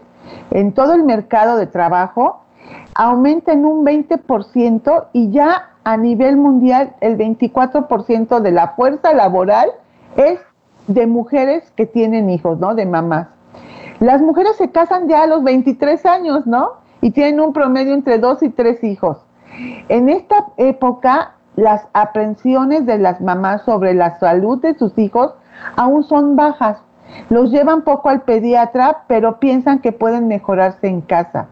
en 0.50 0.72
todo 0.72 0.94
el 0.94 1.04
mercado 1.04 1.56
de 1.56 1.66
trabajo, 1.66 2.42
aumenta 2.94 3.52
en 3.52 3.64
un 3.64 3.84
20% 3.84 5.06
y 5.12 5.30
ya 5.30 5.70
a 5.84 5.96
nivel 5.96 6.36
mundial 6.36 6.94
el 7.00 7.16
24% 7.16 8.40
de 8.40 8.50
la 8.52 8.68
fuerza 8.68 9.14
laboral 9.14 9.70
es 10.16 10.38
de 10.88 11.06
mujeres 11.06 11.70
que 11.76 11.86
tienen 11.86 12.30
hijos, 12.30 12.58
¿no? 12.58 12.74
De 12.74 12.86
mamás. 12.86 13.28
Las 14.00 14.20
mujeres 14.20 14.56
se 14.56 14.70
casan 14.70 15.08
ya 15.08 15.22
a 15.22 15.26
los 15.26 15.44
23 15.44 16.04
años, 16.06 16.46
¿no? 16.46 16.72
Y 17.00 17.12
tienen 17.12 17.40
un 17.40 17.52
promedio 17.52 17.94
entre 17.94 18.18
dos 18.18 18.42
y 18.42 18.48
tres 18.48 18.82
hijos. 18.82 19.18
En 19.88 20.08
esta 20.08 20.46
época, 20.56 21.34
las 21.56 21.86
aprensiones 21.92 22.86
de 22.86 22.98
las 22.98 23.20
mamás 23.20 23.62
sobre 23.62 23.94
la 23.94 24.18
salud 24.18 24.60
de 24.60 24.74
sus 24.74 24.96
hijos 24.98 25.34
aún 25.76 26.04
son 26.04 26.36
bajas. 26.36 26.78
Los 27.30 27.50
llevan 27.50 27.82
poco 27.82 28.08
al 28.08 28.22
pediatra, 28.22 29.04
pero 29.08 29.40
piensan 29.40 29.80
que 29.80 29.92
pueden 29.92 30.28
mejorarse 30.28 30.86
en 30.86 31.00
casa. 31.00 31.48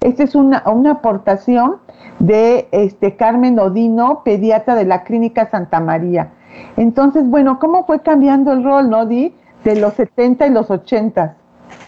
Esta 0.00 0.22
es 0.22 0.34
una, 0.34 0.62
una 0.66 0.92
aportación 0.92 1.76
de 2.18 2.68
este, 2.72 3.16
Carmen 3.16 3.58
Odino, 3.58 4.22
pediatra 4.24 4.74
de 4.74 4.84
la 4.84 5.02
Clínica 5.04 5.50
Santa 5.50 5.80
María. 5.80 6.32
Entonces, 6.76 7.28
bueno, 7.28 7.58
¿cómo 7.58 7.84
fue 7.86 8.00
cambiando 8.00 8.52
el 8.52 8.64
rol, 8.64 8.90
no, 8.90 9.06
Di? 9.06 9.34
De 9.64 9.76
los 9.76 9.94
70 9.94 10.46
y 10.46 10.50
los 10.50 10.70
80. 10.70 11.36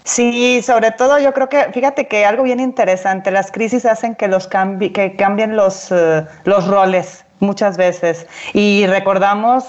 Sí, 0.05 0.61
sobre 0.63 0.91
todo 0.91 1.19
yo 1.19 1.33
creo 1.33 1.49
que, 1.49 1.65
fíjate 1.73 2.09
que 2.09 2.25
algo 2.27 2.43
bien 2.43 2.61
interesante, 2.61 3.31
las 3.31 3.53
crisis 3.53 3.87
hacen 3.87 4.15
que, 4.15 4.29
los 4.29 4.49
que 4.49 5.17
cambien 5.17 5.57
los, 5.57 5.91
uh, 5.91 6.25
los 6.45 6.67
roles 6.67 7.25
muchas 7.41 7.77
veces. 7.77 8.27
Y 8.53 8.87
recordamos 8.87 9.65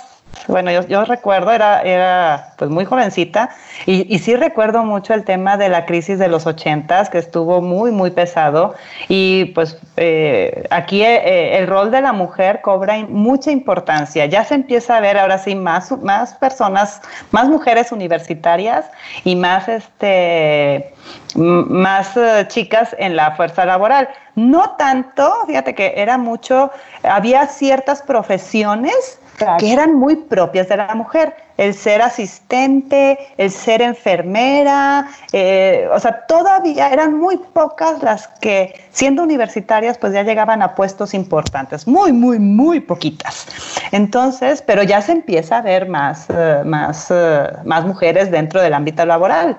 bueno, 0.47 0.71
yo, 0.71 0.85
yo, 0.87 1.05
recuerdo, 1.05 1.51
era, 1.51 1.81
era 1.81 2.52
pues 2.63 2.71
muy 2.71 2.85
jovencita 2.85 3.49
y, 3.85 4.05
y, 4.13 4.19
sí 4.19 4.37
recuerdo 4.37 4.85
mucho 4.85 5.13
el 5.13 5.25
tema 5.25 5.57
de 5.57 5.67
la 5.67 5.85
crisis 5.85 6.17
de 6.17 6.29
los 6.29 6.47
ochentas, 6.47 7.09
que 7.09 7.17
estuvo 7.17 7.61
muy, 7.61 7.91
muy 7.91 8.11
pesado. 8.11 8.73
Y 9.09 9.45
pues 9.53 9.77
eh, 9.97 10.65
aquí 10.69 11.01
eh, 11.01 11.57
el 11.57 11.67
rol 11.67 11.91
de 11.91 11.99
la 11.99 12.13
mujer 12.13 12.61
cobra 12.61 12.99
mucha 13.09 13.51
importancia. 13.51 14.27
Ya 14.27 14.45
se 14.45 14.55
empieza 14.55 14.95
a 14.95 15.01
ver 15.01 15.17
ahora 15.17 15.39
sí 15.39 15.55
más, 15.55 15.91
más 16.03 16.35
personas, 16.35 17.01
más 17.31 17.49
mujeres 17.49 17.91
universitarias 17.91 18.85
y 19.25 19.35
más, 19.35 19.67
este, 19.67 20.93
más 21.35 22.15
uh, 22.15 22.47
chicas 22.47 22.95
en 22.97 23.17
la 23.17 23.35
fuerza 23.35 23.65
laboral. 23.65 24.07
No 24.35 24.77
tanto, 24.77 25.33
fíjate 25.47 25.75
que 25.75 25.95
era 25.97 26.17
mucho, 26.17 26.71
había 27.03 27.45
ciertas 27.47 28.01
profesiones 28.01 29.19
que 29.59 29.73
eran 29.73 29.95
muy 29.95 30.15
propias 30.15 30.69
de 30.69 30.77
la 30.77 30.95
mujer. 30.95 31.35
El 31.63 31.73
ser 31.73 32.01
asistente, 32.01 33.17
el 33.37 33.49
ser 33.49 33.81
enfermera, 33.81 35.07
eh, 35.31 35.87
o 35.93 35.99
sea, 35.99 36.25
todavía 36.27 36.91
eran 36.91 37.17
muy 37.17 37.37
pocas 37.37 38.03
las 38.03 38.27
que, 38.27 38.73
siendo 38.91 39.23
universitarias, 39.23 39.97
pues 39.97 40.11
ya 40.11 40.23
llegaban 40.23 40.61
a 40.61 40.75
puestos 40.75 41.13
importantes. 41.13 41.87
Muy, 41.87 42.11
muy, 42.11 42.37
muy 42.37 42.81
poquitas. 42.81 43.47
Entonces, 43.93 44.61
pero 44.61 44.83
ya 44.83 45.01
se 45.01 45.13
empieza 45.13 45.59
a 45.59 45.61
ver 45.61 45.87
más, 45.87 46.27
uh, 46.29 46.67
más, 46.67 47.09
uh, 47.09 47.65
más 47.65 47.85
mujeres 47.85 48.29
dentro 48.29 48.61
del 48.61 48.73
ámbito 48.73 49.05
laboral. 49.05 49.57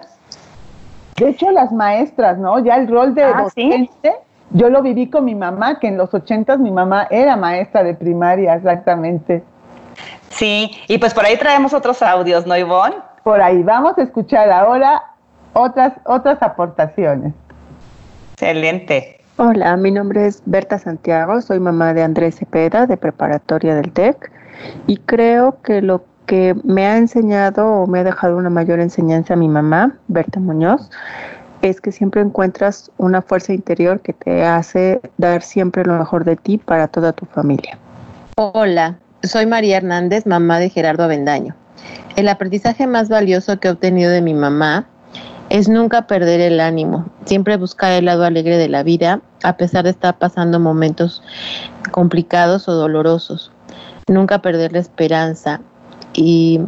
De 1.16 1.30
hecho, 1.30 1.50
las 1.52 1.72
maestras, 1.72 2.36
¿no? 2.36 2.58
Ya 2.58 2.76
el 2.76 2.86
rol 2.86 3.14
de 3.14 3.22
ah, 3.22 3.42
docente, 3.44 3.90
¿sí? 4.02 4.10
yo 4.50 4.68
lo 4.68 4.82
viví 4.82 5.08
con 5.08 5.24
mi 5.24 5.34
mamá, 5.34 5.78
que 5.78 5.88
en 5.88 5.96
los 5.96 6.12
ochentas 6.12 6.58
mi 6.58 6.70
mamá 6.70 7.06
era 7.10 7.34
maestra 7.36 7.82
de 7.82 7.94
primaria, 7.94 8.56
exactamente. 8.56 9.42
Sí, 10.30 10.70
y 10.88 10.98
pues 10.98 11.14
por 11.14 11.24
ahí 11.24 11.36
traemos 11.38 11.72
otros 11.72 12.02
audios, 12.02 12.46
¿no, 12.46 12.56
Ivonne? 12.56 12.96
Por 13.22 13.40
ahí 13.40 13.62
vamos 13.62 13.96
a 13.98 14.02
escuchar 14.02 14.50
ahora 14.50 15.02
otras, 15.52 15.92
otras 16.04 16.42
aportaciones. 16.42 17.32
Excelente. 18.32 19.20
Hola, 19.36 19.76
mi 19.76 19.90
nombre 19.90 20.26
es 20.26 20.42
Berta 20.46 20.78
Santiago, 20.78 21.40
soy 21.40 21.58
mamá 21.58 21.92
de 21.94 22.02
Andrés 22.02 22.36
Cepeda 22.36 22.86
de 22.86 22.96
preparatoria 22.96 23.74
del 23.74 23.90
TEC 23.92 24.30
y 24.86 24.96
creo 24.98 25.60
que 25.62 25.82
lo 25.82 26.04
que 26.26 26.54
me 26.62 26.86
ha 26.86 26.96
enseñado 26.96 27.66
o 27.66 27.86
me 27.86 28.00
ha 28.00 28.04
dejado 28.04 28.36
una 28.36 28.50
mayor 28.50 28.80
enseñanza 28.80 29.34
a 29.34 29.36
mi 29.36 29.48
mamá, 29.48 29.96
Berta 30.08 30.40
Muñoz, 30.40 30.90
es 31.62 31.80
que 31.80 31.92
siempre 31.92 32.20
encuentras 32.20 32.90
una 32.98 33.22
fuerza 33.22 33.52
interior 33.52 34.00
que 34.00 34.12
te 34.12 34.44
hace 34.44 35.00
dar 35.18 35.42
siempre 35.42 35.84
lo 35.84 35.98
mejor 35.98 36.24
de 36.24 36.36
ti 36.36 36.58
para 36.58 36.88
toda 36.88 37.12
tu 37.12 37.26
familia. 37.26 37.78
Hola, 38.36 38.98
soy 39.26 39.46
María 39.46 39.78
Hernández, 39.78 40.26
mamá 40.26 40.58
de 40.58 40.70
Gerardo 40.70 41.04
Avendaño. 41.04 41.54
El 42.16 42.28
aprendizaje 42.28 42.86
más 42.86 43.08
valioso 43.08 43.58
que 43.58 43.68
he 43.68 43.70
obtenido 43.70 44.10
de 44.10 44.22
mi 44.22 44.34
mamá 44.34 44.86
es 45.50 45.68
nunca 45.68 46.06
perder 46.06 46.40
el 46.40 46.60
ánimo, 46.60 47.06
siempre 47.24 47.56
buscar 47.56 47.92
el 47.92 48.06
lado 48.06 48.24
alegre 48.24 48.56
de 48.56 48.68
la 48.68 48.82
vida, 48.82 49.20
a 49.42 49.56
pesar 49.56 49.84
de 49.84 49.90
estar 49.90 50.16
pasando 50.18 50.58
momentos 50.58 51.22
complicados 51.90 52.68
o 52.68 52.72
dolorosos. 52.72 53.52
Nunca 54.08 54.40
perder 54.40 54.72
la 54.72 54.78
esperanza 54.78 55.60
y 56.12 56.60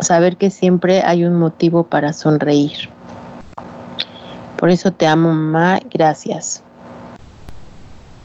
saber 0.00 0.36
que 0.36 0.50
siempre 0.50 1.02
hay 1.02 1.24
un 1.24 1.36
motivo 1.36 1.84
para 1.84 2.12
sonreír. 2.12 2.90
Por 4.56 4.70
eso 4.70 4.92
te 4.92 5.06
amo, 5.06 5.28
mamá. 5.28 5.78
Gracias. 5.90 6.62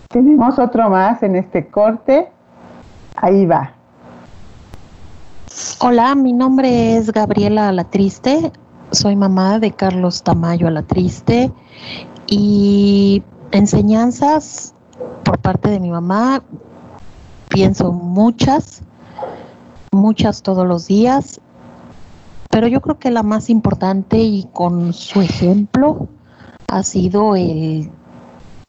Tenemos 0.09 0.57
otro 0.59 0.89
más 0.89 1.21
en 1.23 1.35
este 1.35 1.67
corte. 1.67 2.32
Ahí 3.15 3.45
va. 3.45 3.73
Hola, 5.79 6.15
mi 6.15 6.33
nombre 6.33 6.97
es 6.97 7.11
Gabriela 7.11 7.69
Alatriste, 7.69 8.51
soy 8.91 9.15
mamá 9.15 9.59
de 9.59 9.71
Carlos 9.71 10.23
Tamayo 10.23 10.67
Alatriste 10.67 11.51
y 12.27 13.21
enseñanzas 13.51 14.73
por 15.23 15.37
parte 15.39 15.69
de 15.69 15.79
mi 15.79 15.91
mamá, 15.91 16.41
pienso 17.49 17.91
muchas, 17.91 18.81
muchas 19.91 20.41
todos 20.41 20.65
los 20.65 20.87
días, 20.87 21.39
pero 22.49 22.67
yo 22.67 22.81
creo 22.81 22.97
que 22.97 23.11
la 23.11 23.23
más 23.23 23.49
importante 23.49 24.17
y 24.17 24.47
con 24.53 24.93
su 24.93 25.21
ejemplo 25.21 26.07
ha 26.67 26.81
sido 26.81 27.35
el, 27.35 27.91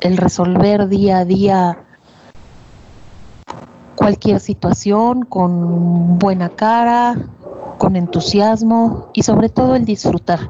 el 0.00 0.16
resolver 0.16 0.88
día 0.88 1.18
a 1.18 1.24
día 1.24 1.78
cualquier 3.96 4.40
situación 4.40 5.24
con 5.24 6.18
buena 6.18 6.48
cara, 6.48 7.16
con 7.78 7.96
entusiasmo 7.96 9.08
y 9.12 9.22
sobre 9.22 9.48
todo 9.48 9.76
el 9.76 9.84
disfrutar, 9.84 10.40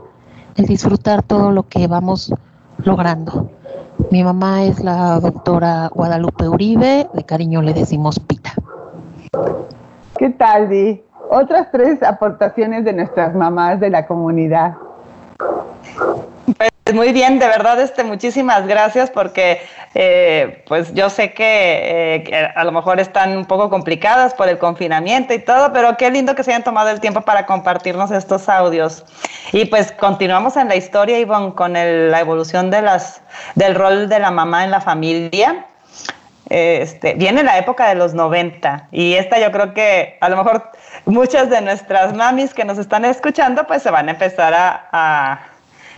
el 0.57 0.66
disfrutar 0.66 1.22
todo 1.22 1.50
lo 1.50 1.64
que 1.64 1.87
vamos 1.87 2.33
logrando. 2.78 3.50
Mi 4.11 4.24
mamá 4.24 4.64
es 4.64 4.83
la 4.83 5.20
doctora 5.20 5.88
Guadalupe 5.92 6.48
Uribe, 6.48 7.09
de 7.12 7.24
cariño 7.24 7.62
le 7.62 7.74
decimos 7.74 8.18
Pita. 8.18 8.52
¿Qué 10.18 10.30
tal, 10.30 10.68
Di? 10.68 11.02
Otras 11.30 11.68
tres 11.72 12.02
aportaciones 12.02 12.85
de 12.85 12.92
nuestras 12.92 13.35
mamás 13.35 13.80
de 13.80 13.90
la 13.90 14.07
comunidad. 14.07 14.74
Muy 16.92 17.14
bien, 17.14 17.38
de 17.38 17.47
verdad, 17.47 17.81
este, 17.81 18.05
muchísimas 18.05 18.66
gracias 18.66 19.11
porque 19.11 19.62
eh, 19.94 20.62
pues 20.68 20.92
yo 20.92 21.09
sé 21.09 21.33
que, 21.33 22.16
eh, 22.16 22.25
que, 22.25 22.37
a 22.37 22.62
lo 22.62 22.73
mejor 22.73 23.01
están 23.01 23.38
un 23.38 23.47
poco 23.47 23.70
complicadas 23.70 24.35
por 24.35 24.51
el 24.51 24.59
confinamiento 24.59 25.33
y 25.33 25.38
todo, 25.38 25.73
pero 25.73 25.97
qué 25.97 26.11
lindo 26.11 26.35
que 26.35 26.44
se 26.44 26.51
hayan 26.51 26.62
tomado 26.62 26.90
el 26.90 27.01
tiempo 27.01 27.23
para 27.23 27.47
compartirnos 27.47 28.11
estos 28.11 28.51
audios. 28.51 29.03
Y 29.53 29.64
pues 29.64 29.92
continuamos 29.92 30.59
en 30.59 30.68
la 30.68 30.77
historia, 30.77 31.18
Ivonne, 31.18 31.55
con 31.55 31.75
el, 31.75 32.11
la 32.11 32.20
evolución 32.20 32.70
de 32.70 32.83
las, 32.83 33.23
del 33.55 33.75
rol 33.75 34.11
de 34.11 34.18
la 34.18 34.31
mamá 34.31 34.64
en 34.64 34.70
la 34.70 34.83
familia. 34.83 35.64
este, 36.51 37.14
viene 37.14 37.42
la 37.42 37.57
época 37.57 37.88
de 37.88 37.94
los 37.94 38.12
90 38.12 38.88
y 38.92 39.14
esta 39.14 39.38
yo 39.38 39.51
creo 39.51 39.73
que 39.73 40.18
a 40.20 40.29
lo 40.29 40.37
mejor 40.37 40.70
muchas 41.07 41.49
de 41.49 41.62
nuestras 41.62 42.12
mamis 42.14 42.53
que 42.53 42.66
nos 42.66 42.77
están 42.77 43.07
escuchando 43.07 43.66
pues 43.66 43.83
se 43.83 43.90
van 43.90 44.09
a 44.09 44.12
empezar 44.12 44.53
a, 44.55 45.53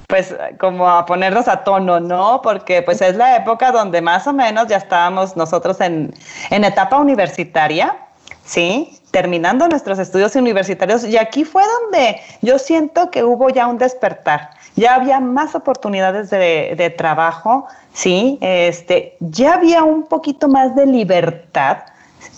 pues 0.07 0.35
como 0.59 0.89
a 0.89 1.05
ponernos 1.07 1.49
a 1.49 1.65
tono, 1.65 2.01
¿no? 2.01 2.41
Porque 2.43 2.83
pues 2.83 3.01
es 3.03 3.17
la 3.17 3.37
época 3.37 3.73
donde 3.73 4.01
más 4.01 4.27
o 4.27 4.33
menos 4.33 4.69
ya 4.69 4.77
estábamos 4.77 5.37
nosotros 5.37 5.81
en, 5.81 6.15
en 6.51 6.65
etapa 6.65 6.99
universitaria, 6.99 7.97
¿sí? 8.45 9.01
Terminando 9.11 9.69
nuestros 9.69 9.99
estudios 9.99 10.37
universitarios 10.37 11.05
y 11.05 11.17
aquí 11.17 11.45
fue 11.45 11.63
donde 11.83 12.21
yo 12.43 12.59
siento 12.59 13.11
que 13.11 13.25
hubo 13.25 13.51
ya 13.51 13.67
un 13.67 13.79
despertar 13.79 14.51
ya 14.77 14.95
había 14.95 15.21
más 15.21 15.55
oportunidades 15.55 16.31
de, 16.31 16.95
trabajo, 16.97 17.67
¿sí? 17.93 18.39
Este, 18.43 19.17
ya 19.21 19.55
había 19.55 19.83
un 19.83 20.07
poquito 20.07 20.49
más 20.49 20.77
de 20.77 20.87
libertad 20.87 21.79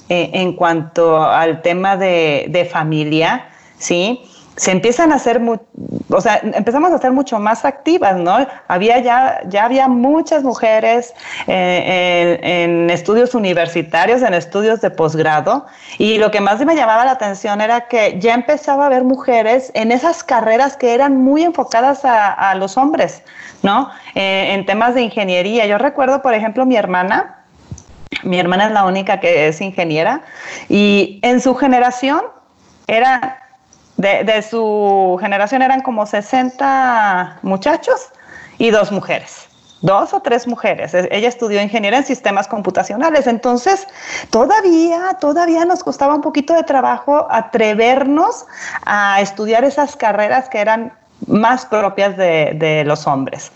eh, 0.09 0.31
en 0.33 0.55
cuanto 0.55 1.21
al 1.21 1.63
tema 1.63 1.97
de, 1.97 2.47
de 2.49 2.65
familia, 2.65 3.49
¿sí? 3.77 4.28
Se 4.59 4.73
empiezan 4.73 5.13
a 5.13 5.17
hacer, 5.17 5.41
o 6.11 6.21
sea, 6.21 6.41
empezamos 6.43 6.91
a 6.91 6.99
ser 6.99 7.13
mucho 7.13 7.39
más 7.39 7.65
activas, 7.65 8.17
¿no? 8.17 8.45
Había 8.67 8.99
ya, 8.99 9.41
ya 9.49 9.65
había 9.65 9.87
muchas 9.87 10.43
mujeres 10.43 11.15
eh, 11.47 12.41
en, 12.43 12.91
estudios 12.91 13.35
universitarios, 13.37 14.23
en 14.23 14.35
estudios 14.35 14.81
de 14.81 14.91
posgrado, 14.91 15.67
y 15.97 16.19
lo 16.19 16.33
que 16.33 16.41
más 16.41 16.65
me 16.65 16.75
llamaba 16.75 17.05
la 17.05 17.13
atención 17.13 17.61
era 17.61 17.83
que 17.83 18.19
ya 18.19 18.35
empezaba 18.35 18.83
a 18.83 18.87
haber 18.87 19.05
mujeres 19.05 19.71
en 19.75 19.93
esas 19.93 20.25
carreras 20.25 20.77
que 20.77 20.93
eran 20.93 21.17
muy 21.23 21.45
enfocadas 21.45 22.05
a, 22.05 22.55
los 22.57 22.77
hombres, 22.77 23.23
¿no? 23.63 23.91
Eh, 24.17 24.55
en 24.55 24.67
temas 24.67 24.95
de 24.97 25.03
ingeniería. 25.03 25.67
Yo 25.67 25.79
recuerdo, 25.79 26.21
por 26.21 26.35
ejemplo, 26.35 26.67
mi 26.67 26.77
hermana, 26.77 27.45
mi 28.25 28.41
hermana 28.41 28.67
es 28.67 28.73
la 28.73 28.85
única 28.85 29.21
que 29.21 29.47
es 29.47 29.61
ingeniera, 29.61 30.23
y 30.69 31.21
en 31.23 31.41
su 31.41 31.55
generación 31.55 32.23
era 32.89 33.48
de, 33.99 34.43
su 34.43 35.19
generación 35.21 35.63
eran 35.63 35.83
como 35.83 36.07
60 36.07 37.41
muchachos 37.43 38.11
y 38.57 38.71
dos 38.71 38.91
mujeres 38.93 39.45
dos 39.81 40.13
o 40.13 40.19
tres 40.19 40.49
mujeres. 40.49 40.93
Ella 40.93 41.29
estudió 41.29 41.63
ingeniería 41.63 42.01
en 42.01 42.05
sistemas 42.05 42.49
computacionales. 42.49 43.29
Entonces, 43.29 43.87
todavía, 44.29 45.17
todavía 45.21 45.65
nos 45.65 45.85
costaba 45.85 46.17
un 46.17 46.21
poquito 46.21 46.53
de 46.53 46.65
trabajo 46.65 47.29
atrevernos 47.31 48.45
a 48.85 49.21
estudiar 49.21 49.63
esas 49.63 49.95
carreras 49.95 50.49
que 50.49 50.59
eran 50.59 50.93
más 51.29 51.65
propias 51.65 52.17
de, 52.17 52.83
los 52.85 53.07
hombres. 53.07 53.53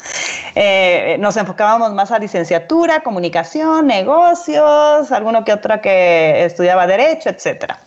Eh, 0.55 1.17
nos 1.19 1.37
enfocábamos 1.37 1.93
más 1.93 2.13
a 2.13 2.21
licenciatura, 2.21 3.01
comunicación, 3.01 3.89
negocios, 3.89 5.11
alguno 5.11 5.43
que 5.45 5.53
otra 5.53 5.81
que 5.81 6.45
estudiaba 6.45 6.87
derecho, 6.87 7.31
etcétera. 7.31 7.81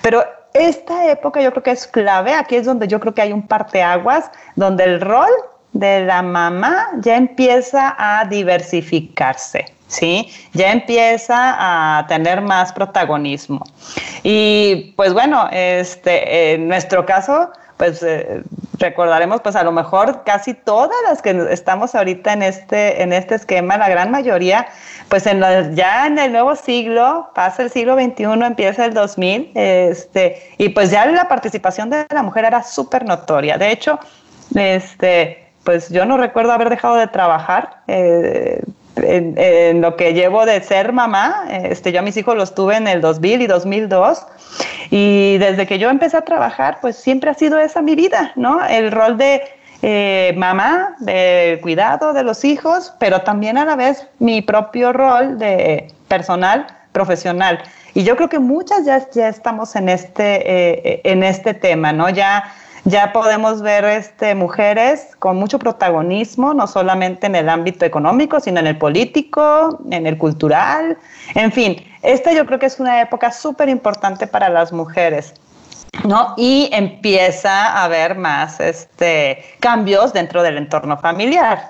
Pero 0.00 0.24
esta 0.54 1.10
época 1.10 1.40
yo 1.40 1.50
creo 1.50 1.62
que 1.62 1.70
es 1.70 1.86
clave, 1.86 2.34
aquí 2.34 2.56
es 2.56 2.66
donde 2.66 2.88
yo 2.88 3.00
creo 3.00 3.14
que 3.14 3.22
hay 3.22 3.32
un 3.32 3.46
parteaguas, 3.46 4.30
donde 4.56 4.84
el 4.84 5.00
rol 5.00 5.30
de 5.72 6.04
la 6.04 6.22
mamá 6.22 6.90
ya 6.98 7.16
empieza 7.16 7.94
a 7.98 8.24
diversificarse, 8.26 9.66
¿sí? 9.88 10.28
Ya 10.52 10.72
empieza 10.72 11.56
a 11.98 12.06
tener 12.06 12.42
más 12.42 12.72
protagonismo. 12.72 13.64
Y 14.22 14.92
pues 14.96 15.14
bueno, 15.14 15.48
este, 15.50 16.54
en 16.54 16.68
nuestro 16.68 17.06
caso, 17.06 17.50
pues 17.78 18.02
eh, 18.02 18.42
recordaremos 18.82 19.40
pues 19.40 19.56
a 19.56 19.62
lo 19.62 19.72
mejor 19.72 20.24
casi 20.24 20.52
todas 20.52 20.96
las 21.08 21.22
que 21.22 21.46
estamos 21.50 21.94
ahorita 21.94 22.34
en 22.34 22.42
este, 22.42 23.02
en 23.02 23.12
este 23.12 23.36
esquema, 23.36 23.78
la 23.78 23.88
gran 23.88 24.10
mayoría, 24.10 24.66
pues 25.08 25.26
en 25.26 25.40
ya 25.74 26.06
en 26.06 26.18
el 26.18 26.32
nuevo 26.32 26.54
siglo, 26.56 27.30
pasa 27.34 27.62
el 27.62 27.70
siglo 27.70 27.94
XXI, 27.94 28.24
empieza 28.44 28.84
el 28.84 28.92
2000, 28.92 29.52
este, 29.54 30.50
y 30.58 30.68
pues 30.70 30.90
ya 30.90 31.06
la 31.06 31.28
participación 31.28 31.88
de 31.88 32.06
la 32.10 32.22
mujer 32.22 32.44
era 32.44 32.62
súper 32.62 33.06
notoria. 33.06 33.56
De 33.56 33.70
hecho, 33.70 33.98
este, 34.54 35.46
pues 35.64 35.88
yo 35.88 36.04
no 36.04 36.18
recuerdo 36.18 36.52
haber 36.52 36.68
dejado 36.68 36.96
de 36.96 37.06
trabajar. 37.06 37.82
Eh, 37.86 38.62
en, 38.96 39.80
lo 39.80 39.96
que 39.96 40.14
llevo 40.14 40.44
de 40.46 40.62
ser 40.62 40.92
mamá, 40.92 41.46
este, 41.50 41.92
yo 41.92 42.00
a 42.00 42.02
mis 42.02 42.16
hijos 42.16 42.36
los 42.36 42.54
tuve 42.54 42.76
en 42.76 42.88
el 42.88 43.00
2000 43.00 43.42
y 43.42 43.46
2002 43.46 44.26
y 44.90 45.38
desde 45.38 45.66
que 45.66 45.78
yo 45.78 45.90
empecé 45.90 46.16
a 46.16 46.22
trabajar, 46.22 46.78
pues 46.80 46.96
siempre 46.96 47.30
ha 47.30 47.34
sido 47.34 47.58
esa 47.58 47.82
mi 47.82 47.94
vida, 47.94 48.32
¿no? 48.36 48.64
El 48.64 48.92
rol 48.92 49.16
de 49.16 49.42
eh, 49.82 50.34
mamá, 50.36 50.96
de 51.00 51.58
cuidado 51.62 52.12
de 52.12 52.22
los 52.22 52.44
hijos, 52.44 52.92
pero 52.98 53.22
también 53.22 53.58
a 53.58 53.64
la 53.64 53.76
vez 53.76 54.06
mi 54.18 54.42
propio 54.42 54.92
rol 54.92 55.38
de 55.38 55.88
personal, 56.08 56.66
profesional. 56.92 57.62
Y 57.94 58.04
yo 58.04 58.16
creo 58.16 58.28
que 58.28 58.38
muchas 58.38 58.84
ya, 58.84 59.08
ya 59.10 59.28
estamos 59.28 59.74
en 59.76 59.88
este, 59.88 60.92
eh, 60.94 61.00
en 61.04 61.22
este 61.22 61.54
tema, 61.54 61.92
¿no? 61.92 62.08
Ya 62.10 62.44
ya 62.84 63.12
podemos 63.12 63.62
ver 63.62 63.84
este, 63.84 64.34
mujeres 64.34 65.14
con 65.18 65.36
mucho 65.36 65.58
protagonismo, 65.58 66.52
no 66.52 66.66
solamente 66.66 67.26
en 67.26 67.36
el 67.36 67.48
ámbito 67.48 67.84
económico, 67.84 68.40
sino 68.40 68.60
en 68.60 68.66
el 68.66 68.78
político, 68.78 69.78
en 69.90 70.06
el 70.06 70.18
cultural, 70.18 70.98
en 71.34 71.52
fin, 71.52 71.76
esta 72.02 72.32
yo 72.32 72.44
creo 72.44 72.58
que 72.58 72.66
es 72.66 72.80
una 72.80 73.00
época 73.00 73.30
súper 73.30 73.68
importante 73.68 74.26
para 74.26 74.48
las 74.48 74.72
mujeres. 74.72 75.34
¿no? 76.08 76.34
Y 76.36 76.70
empieza 76.72 77.66
a 77.66 77.84
haber 77.84 78.16
más 78.16 78.58
este, 78.60 79.44
cambios 79.60 80.12
dentro 80.12 80.42
del 80.42 80.56
entorno 80.56 80.96
familiar. 80.96 81.60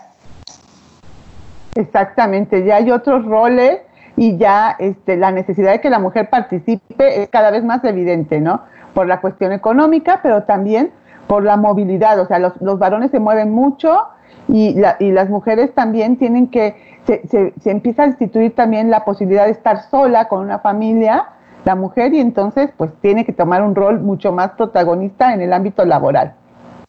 Exactamente, 1.74 2.64
ya 2.64 2.76
hay 2.76 2.90
otros 2.90 3.24
roles 3.24 3.80
y 4.16 4.36
ya 4.38 4.76
este, 4.78 5.16
la 5.16 5.30
necesidad 5.30 5.72
de 5.72 5.80
que 5.80 5.90
la 5.90 5.98
mujer 5.98 6.30
participe 6.30 7.22
es 7.22 7.28
cada 7.30 7.50
vez 7.50 7.64
más 7.64 7.82
evidente, 7.84 8.40
¿no? 8.40 8.62
Por 8.94 9.06
la 9.06 9.20
cuestión 9.20 9.52
económica, 9.52 10.20
pero 10.22 10.44
también 10.44 10.92
por 11.32 11.44
la 11.44 11.56
movilidad, 11.56 12.20
o 12.20 12.26
sea, 12.26 12.38
los, 12.38 12.52
los 12.60 12.78
varones 12.78 13.10
se 13.10 13.18
mueven 13.18 13.52
mucho 13.52 14.02
y, 14.48 14.76
y, 14.98 15.12
las 15.12 15.30
mujeres 15.30 15.74
también 15.74 16.18
tienen 16.18 16.48
que, 16.48 16.76
se, 17.06 17.26
se, 17.26 17.54
se, 17.58 17.70
empieza 17.70 18.02
a 18.02 18.08
instituir 18.08 18.54
también 18.54 18.90
la 18.90 19.06
posibilidad 19.06 19.46
de 19.46 19.52
estar 19.52 19.88
sola 19.88 20.28
con 20.28 20.40
una 20.40 20.58
familia, 20.58 21.24
la 21.64 21.74
mujer, 21.74 22.12
y 22.12 22.20
entonces 22.20 22.68
pues 22.76 22.90
tiene 23.00 23.24
que 23.24 23.32
tomar 23.32 23.62
un 23.62 23.74
rol 23.74 24.00
mucho 24.00 24.30
más 24.30 24.50
protagonista 24.50 25.32
en 25.32 25.40
el 25.40 25.54
ámbito 25.54 25.86
laboral. 25.86 26.34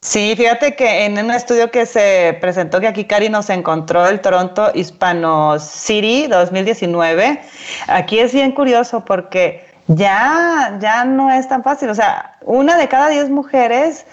Sí, 0.01 0.33
fíjate 0.35 0.75
que 0.75 1.05
en 1.05 1.17
un 1.17 1.31
estudio 1.31 1.71
que 1.71 1.85
se 1.85 2.37
presentó 2.41 2.81
que 2.81 2.87
aquí 2.87 3.05
Cari 3.05 3.29
nos 3.29 3.49
encontró 3.49 4.05
el 4.09 4.19
Toronto 4.19 4.71
Hispano 4.73 5.57
City 5.57 6.27
2019, 6.27 7.39
aquí 7.87 8.19
es 8.19 8.33
bien 8.33 8.51
curioso 8.51 9.05
porque 9.05 9.72
ya, 9.87 10.77
ya 10.79 11.05
no 11.05 11.31
es 11.31 11.47
tan 11.47 11.63
fácil. 11.63 11.89
O 11.89 11.95
sea, 11.95 12.35
una 12.41 12.77
de 12.77 12.87
cada 12.87 13.09
diez 13.09 13.29
mujeres, 13.29 14.05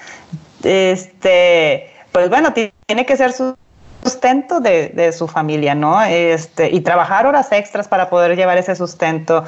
este, 0.63 1.91
pues 2.13 2.29
bueno, 2.29 2.53
tiene 2.53 3.07
que 3.07 3.17
ser 3.17 3.33
su 3.33 3.57
sustento 4.03 4.61
de, 4.61 5.13
su 5.13 5.29
familia, 5.29 5.75
¿no? 5.75 6.03
Este, 6.03 6.71
y 6.71 6.81
trabajar 6.81 7.27
horas 7.27 7.53
extras 7.53 7.89
para 7.89 8.09
poder 8.09 8.37
llevar 8.37 8.59
ese 8.59 8.75
sustento. 8.75 9.45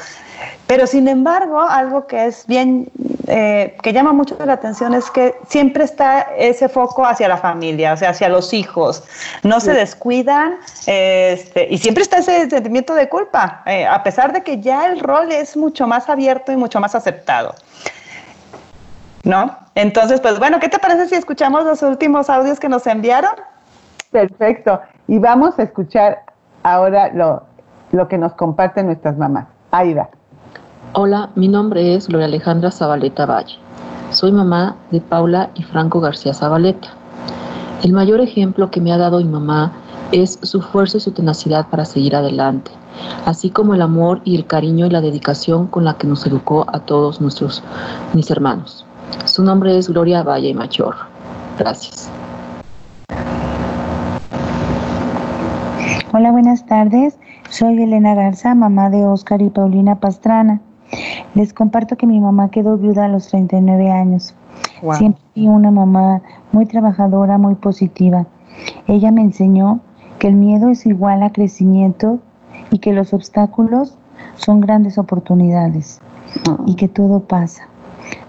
Pero 0.67 0.87
sin 0.87 1.09
embargo, 1.09 1.61
algo 1.61 2.07
que 2.07 2.27
es 2.27 2.47
bien, 2.47 2.91
eh, 3.27 3.77
que 3.83 3.93
llama 3.93 4.13
mucho 4.13 4.37
la 4.45 4.55
atención 4.55 4.95
es 4.95 5.11
que 5.11 5.35
siempre 5.49 5.85
está 5.85 6.29
ese 6.37 6.69
foco 6.69 7.05
hacia 7.05 7.29
la 7.29 7.37
familia, 7.37 7.93
o 7.93 7.97
sea, 7.97 8.11
hacia 8.11 8.29
los 8.29 8.53
hijos. 8.53 9.03
No 9.43 9.61
se 9.61 9.73
descuidan 9.73 10.57
este, 10.87 11.69
y 11.71 11.79
siempre 11.79 12.03
está 12.03 12.19
ese 12.19 12.49
sentimiento 12.49 12.95
de 12.95 13.09
culpa, 13.09 13.63
eh, 13.67 13.87
a 13.87 14.03
pesar 14.03 14.33
de 14.33 14.43
que 14.43 14.61
ya 14.61 14.87
el 14.87 15.01
rol 15.01 15.31
es 15.33 15.57
mucho 15.57 15.87
más 15.87 16.09
abierto 16.09 16.53
y 16.53 16.57
mucho 16.57 16.81
más 16.81 16.95
aceptado. 16.95 17.55
¿No? 19.25 19.57
Entonces, 19.75 20.21
pues 20.21 20.39
bueno, 20.39 20.59
¿qué 20.59 20.69
te 20.69 20.79
parece 20.79 21.09
si 21.09 21.15
escuchamos 21.15 21.65
los 21.65 21.83
últimos 21.83 22.29
audios 22.29 22.59
que 22.59 22.69
nos 22.69 22.87
enviaron? 22.87 23.52
Perfecto. 24.13 24.79
Y 25.09 25.19
vamos 25.19 25.59
a 25.59 25.65
escuchar 25.65 26.19
ahora 26.63 27.11
lo, 27.13 28.09
que 28.09 28.19
nos 28.19 28.35
comparten 28.35 28.87
nuestras 28.87 29.19
mamás. 29.19 29.47
Va. 29.73 30.09
Hola, 30.93 31.31
mi 31.35 31.49
nombre 31.49 31.95
es 31.95 32.07
Gloria 32.07 32.27
Alejandra 32.27 32.71
Zabaleta 32.71 33.25
Valle. 33.25 33.57
Soy 34.11 34.31
mamá 34.31 34.77
de 34.91 35.01
Paula 35.01 35.51
y 35.55 35.63
Franco 35.63 36.01
García 36.01 36.35
Zabaleta. 36.35 36.89
El 37.83 37.93
mayor 37.93 38.21
ejemplo 38.21 38.71
que 38.71 38.83
me 38.83 38.93
ha 38.93 38.99
dado 38.99 39.17
mi 39.19 39.25
mamá 39.25 39.73
es 40.13 40.39
su 40.43 40.61
fuerza 40.61 40.99
y 40.99 41.01
su 41.01 41.13
tenacidad 41.13 41.67
para 41.71 41.87
seguir 41.87 42.15
adelante, 42.15 42.71
así 43.25 43.49
como 43.49 43.75
el 43.75 43.81
amor 43.81 44.21
y 44.25 44.37
el 44.37 44.47
cariño 44.47 44.85
y 44.85 44.91
la 44.91 45.01
dedicación 45.01 45.67
con 45.67 45.85
la 45.87 45.95
que 45.95 46.07
nos 46.07 46.27
educó 46.27 46.67
a 46.69 46.81
todos 46.81 47.23
nuestros 47.23 47.63
mis 48.13 48.31
hermanos. 48.31 48.85
Su 49.25 49.43
nombre 49.43 49.79
es 49.79 49.89
Gloria 49.89 50.23
Valle 50.23 50.53
Mayor. 50.53 50.95
Gracias. 51.59 52.11
Hola, 56.15 56.31
buenas 56.31 56.67
tardes. 56.67 57.19
Soy 57.49 57.83
Elena 57.83 58.15
Garza, 58.15 58.55
mamá 58.55 58.91
de 58.91 59.07
Oscar 59.07 59.41
y 59.41 59.49
Paulina 59.49 59.99
Pastrana. 59.99 60.61
Les 61.35 61.55
comparto 61.55 61.97
que 61.97 62.07
mi 62.07 62.21
mamá 62.21 62.51
quedó 62.51 62.77
viuda 62.77 63.07
a 63.07 63.09
los 63.09 63.29
39 63.29 63.91
años. 63.91 64.35
Siempre 64.99 65.23
fui 65.33 65.49
una 65.49 65.71
mamá 65.71 66.21
muy 66.53 66.67
trabajadora, 66.67 67.39
muy 67.39 67.55
positiva. 67.55 68.27
Ella 68.89 69.11
me 69.11 69.23
enseñó 69.23 69.81
que 70.19 70.29
el 70.29 70.35
miedo 70.35 70.69
es 70.69 70.85
igual 70.85 71.23
a 71.23 71.33
crecimiento 71.33 72.19
y 72.71 72.81
que 72.81 72.93
los 72.93 73.15
obstáculos 73.15 73.97
son 74.35 74.61
grandes 74.61 74.99
oportunidades 74.99 76.03
y 76.67 76.75
que 76.75 76.89
todo 76.89 77.21
pasa. 77.21 77.69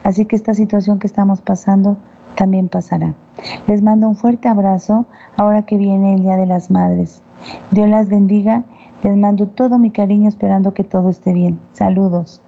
Así 0.06 0.24
que 0.24 0.38
esta 0.38 0.54
situación 0.54 1.00
que 1.00 1.08
estamos 1.08 1.42
pasando 1.42 1.98
también 2.36 2.70
pasará. 2.70 3.14
Les 3.68 3.82
mando 3.82 4.08
un 4.08 4.16
fuerte 4.16 4.48
abrazo 4.48 5.06
ahora 5.38 5.64
que 5.64 5.78
viene 5.78 6.16
el 6.16 6.22
Día 6.22 6.38
de 6.38 6.46
las 6.46 6.70
Madres. 6.72 7.22
Dios 7.72 7.90
las 7.90 8.10
bendiga. 8.10 8.64
Les 9.04 9.18
mando 9.18 9.48
todo 9.48 9.78
mi 9.78 9.92
cariño 9.92 10.30
esperando 10.30 10.74
que 10.74 10.84
todo 10.84 11.10
esté 11.10 11.34
bien. 11.34 11.60
Saludos. 11.74 12.42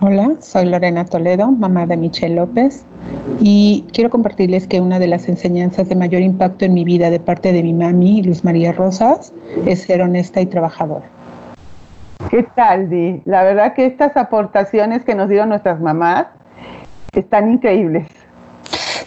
Hola, 0.00 0.36
soy 0.38 0.66
Lorena 0.66 1.04
Toledo, 1.04 1.50
mamá 1.50 1.84
de 1.84 1.96
Michelle 1.96 2.36
López, 2.36 2.84
y 3.40 3.84
quiero 3.92 4.10
compartirles 4.10 4.68
que 4.68 4.80
una 4.80 5.00
de 5.00 5.08
las 5.08 5.28
enseñanzas 5.28 5.88
de 5.88 5.96
mayor 5.96 6.22
impacto 6.22 6.64
en 6.64 6.74
mi 6.74 6.84
vida 6.84 7.10
de 7.10 7.18
parte 7.18 7.52
de 7.52 7.64
mi 7.64 7.72
mami, 7.72 8.22
Luz 8.22 8.44
María 8.44 8.70
Rosas, 8.70 9.32
es 9.66 9.82
ser 9.82 10.02
honesta 10.02 10.40
y 10.40 10.46
trabajadora. 10.46 11.04
¿Qué 12.30 12.44
tal, 12.54 12.88
Di? 12.88 13.22
La 13.24 13.42
verdad 13.42 13.74
que 13.74 13.86
estas 13.86 14.16
aportaciones 14.16 15.02
que 15.02 15.16
nos 15.16 15.28
dieron 15.28 15.48
nuestras 15.48 15.80
mamás 15.80 16.26
están 17.12 17.50
increíbles. 17.52 18.06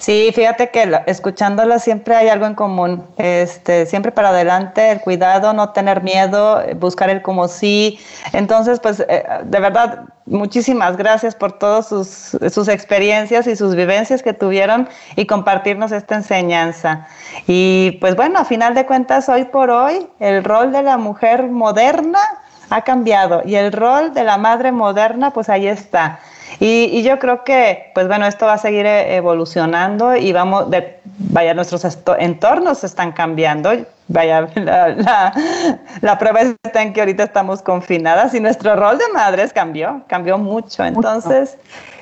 Sí, 0.02 0.32
fíjate 0.34 0.72
que 0.72 1.00
escuchándola 1.06 1.78
siempre 1.78 2.16
hay 2.16 2.28
algo 2.28 2.48
en 2.48 2.56
común. 2.56 3.06
Este, 3.18 3.86
siempre 3.86 4.12
para 4.12 4.30
adelante, 4.30 4.90
el 4.90 5.00
cuidado, 5.00 5.54
no 5.54 5.70
tener 5.74 6.02
miedo, 6.02 6.60
buscar 6.78 7.12
el 7.12 7.22
como 7.22 7.48
sí. 7.48 8.00
Entonces, 8.34 8.80
pues, 8.80 9.06
eh, 9.08 9.24
de 9.44 9.60
verdad, 9.60 10.06
muchísimas 10.26 10.98
gracias 10.98 11.36
por 11.36 11.52
todas 11.52 11.88
sus, 11.88 12.36
sus 12.52 12.68
experiencias 12.68 13.46
y 13.46 13.56
sus 13.56 13.76
vivencias 13.76 14.24
que 14.24 14.34
tuvieron 14.34 14.90
y 15.16 15.28
compartirnos 15.28 15.92
esta 15.92 16.16
enseñanza. 16.16 17.08
Y 17.46 18.00
pues 18.02 18.16
bueno, 18.16 18.40
a 18.40 18.46
final 18.46 18.74
de 18.74 18.88
cuentas, 18.88 19.30
hoy 19.30 19.44
por 19.44 19.70
hoy, 19.70 20.08
el 20.20 20.44
rol 20.44 20.72
de 20.72 20.82
la 20.82 20.98
mujer 20.98 21.44
moderna 21.44 22.20
ha 22.72 22.82
cambiado 22.82 23.44
y 23.46 23.54
el 23.54 23.72
rol 23.72 24.16
de 24.16 24.24
la 24.24 24.40
madre 24.40 24.72
moderna, 24.72 25.30
pues 25.30 25.48
ahí 25.48 25.68
está. 25.68 26.20
Y, 26.60 27.02
yo 27.04 27.20
creo 27.20 27.44
que, 27.44 27.92
pues 27.94 28.08
bueno, 28.08 28.26
esto 28.26 28.46
va 28.46 28.54
a 28.54 28.58
seguir 28.58 28.86
eh, 28.86 29.16
evolucionando 29.16 30.16
y 30.16 30.32
vamos, 30.32 30.70
de, 30.70 31.00
vaya, 31.04 31.54
nuestros 31.54 31.86
entornos 32.20 32.84
están 32.84 33.12
cambiando. 33.12 33.72
Vaya, 34.08 34.48
la, 34.56 35.34
la, 36.02 36.18
prueba 36.18 36.42
está 36.64 36.82
en 36.82 36.94
que 36.94 37.00
ahorita 37.00 37.24
estamos 37.24 37.62
confinadas 37.62 38.34
y 38.34 38.40
nuestro 38.40 38.76
rol 38.76 38.98
de 38.98 39.06
madres 39.14 39.54
cambió, 39.54 40.02
cambió 40.08 40.38
mucho. 40.38 40.84
Entonces, 40.84 41.58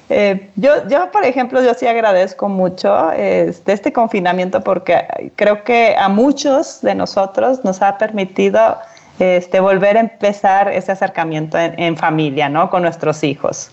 eh, 0.10 0.50
yo, 0.56 0.88
yo, 0.88 1.12
por 1.12 1.24
ejemplo, 1.24 1.62
yo 1.62 1.74
sí 1.76 1.86
agradezco 1.86 2.50
mucho 2.50 3.12
este, 3.12 3.74
este 3.74 3.94
confinamiento 3.94 4.62
porque 4.62 5.32
creo 5.36 5.64
que 5.64 5.96
a 5.96 6.10
muchos 6.10 6.82
de 6.82 6.96
nosotros 6.96 7.64
nos 7.64 7.82
ha 7.84 7.98
permitido 8.00 8.78
este, 9.20 9.60
volver 9.60 9.98
a 9.98 10.00
empezar 10.00 10.72
ese 10.72 10.92
acercamiento 10.92 11.60
en, 11.60 11.80
en 11.80 11.96
familia, 11.96 12.50
¿no? 12.50 12.72
Con 12.72 12.82
nuestros 12.82 13.24
hijos 13.24 13.72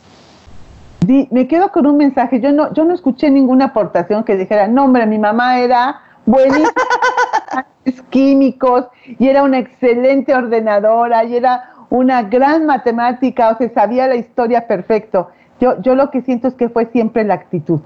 me 1.31 1.47
quedo 1.49 1.71
con 1.73 1.87
un 1.87 1.97
mensaje. 1.97 2.41
Yo 2.41 2.53
no, 2.53 2.73
yo 2.73 2.85
no 2.85 2.95
escuché 2.95 3.31
ninguna 3.31 3.67
aportación 3.67 4.25
que 4.25 4.37
dijera, 4.37 4.69
no, 4.69 4.85
hombre, 4.85 5.07
mi 5.07 5.19
mamá 5.19 5.59
era 5.59 6.01
buenísima 6.25 6.73
químicos 8.11 8.87
y 9.19 9.29
era 9.29 9.43
una 9.43 9.59
excelente 9.59 10.35
ordenadora 10.35 11.25
y 11.25 11.37
era 11.37 11.71
una 11.89 12.23
gran 12.23 12.67
matemática, 12.67 13.51
o 13.51 13.59
sea, 13.59 13.69
sabía 13.73 14.09
la 14.09 14.17
historia 14.17 14.67
perfecto. 14.67 15.29
Yo, 15.61 15.81
yo 15.81 15.95
lo 15.95 16.11
que 16.11 16.21
siento 16.21 16.49
es 16.49 16.55
que 16.55 16.69
fue 16.69 16.87
siempre 16.87 17.25
la 17.25 17.35
actitud. 17.35 17.81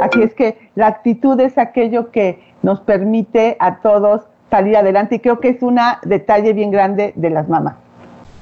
Así 0.00 0.22
es 0.22 0.34
que 0.34 0.70
la 0.74 0.86
actitud 0.86 1.40
es 1.40 1.58
aquello 1.58 2.10
que 2.10 2.40
nos 2.62 2.80
permite 2.80 3.56
a 3.58 3.76
todos 3.76 4.28
salir 4.50 4.76
adelante 4.76 5.16
y 5.16 5.18
creo 5.18 5.40
que 5.40 5.48
es 5.48 5.62
un 5.62 5.78
detalle 6.04 6.52
bien 6.52 6.70
grande 6.70 7.12
de 7.16 7.30
las 7.30 7.48
mamás. 7.48 7.87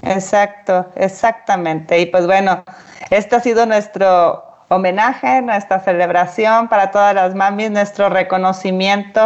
Exacto, 0.02 0.86
exactamente. 0.94 1.98
Y 2.00 2.06
pues 2.06 2.26
bueno, 2.26 2.64
este 3.10 3.36
ha 3.36 3.40
sido 3.40 3.66
nuestro 3.66 4.46
homenaje, 4.68 5.42
nuestra 5.42 5.78
celebración 5.80 6.68
para 6.68 6.90
todas 6.90 7.14
las 7.14 7.34
mamis, 7.34 7.70
nuestro 7.70 8.08
reconocimiento 8.08 9.20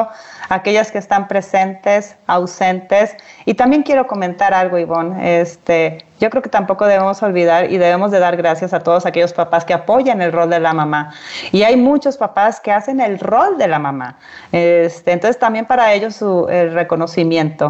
a 0.49 0.55
aquellas 0.55 0.93
que 0.93 0.99
están 0.99 1.29
presentes, 1.29 2.17
ausentes. 2.27 3.17
Y 3.47 3.55
también 3.55 3.83
quiero 3.83 4.07
comentar 4.07 4.53
algo, 4.53 4.79
Ivonne. 4.79 5.41
Este, 5.41 6.05
yo 6.19 6.29
creo 6.29 6.43
que 6.43 6.51
tampoco 6.51 6.87
debemos 6.87 7.23
olvidar 7.23 7.71
y 7.71 7.79
debemos 7.79 8.11
de 8.11 8.19
dar 8.19 8.37
gracias 8.37 8.75
a 8.75 8.81
todos 8.81 9.07
aquellos 9.07 9.33
papás 9.33 9.65
que 9.65 9.73
apoyan 9.73 10.21
el 10.21 10.33
rol 10.33 10.51
de 10.51 10.61
la 10.61 10.75
mamá. 10.75 11.15
Y 11.53 11.63
hay 11.63 11.77
muchos 11.77 12.19
papás 12.19 12.61
que 12.61 12.73
hacen 12.73 13.01
el 13.01 13.19
rol 13.19 13.57
de 13.57 13.69
la 13.69 13.79
mamá. 13.79 14.19
Este, 14.53 15.13
entonces 15.13 15.39
también 15.39 15.65
para 15.65 15.95
ellos 15.95 16.17
su, 16.17 16.49
el 16.51 16.75
reconocimiento. 16.75 17.69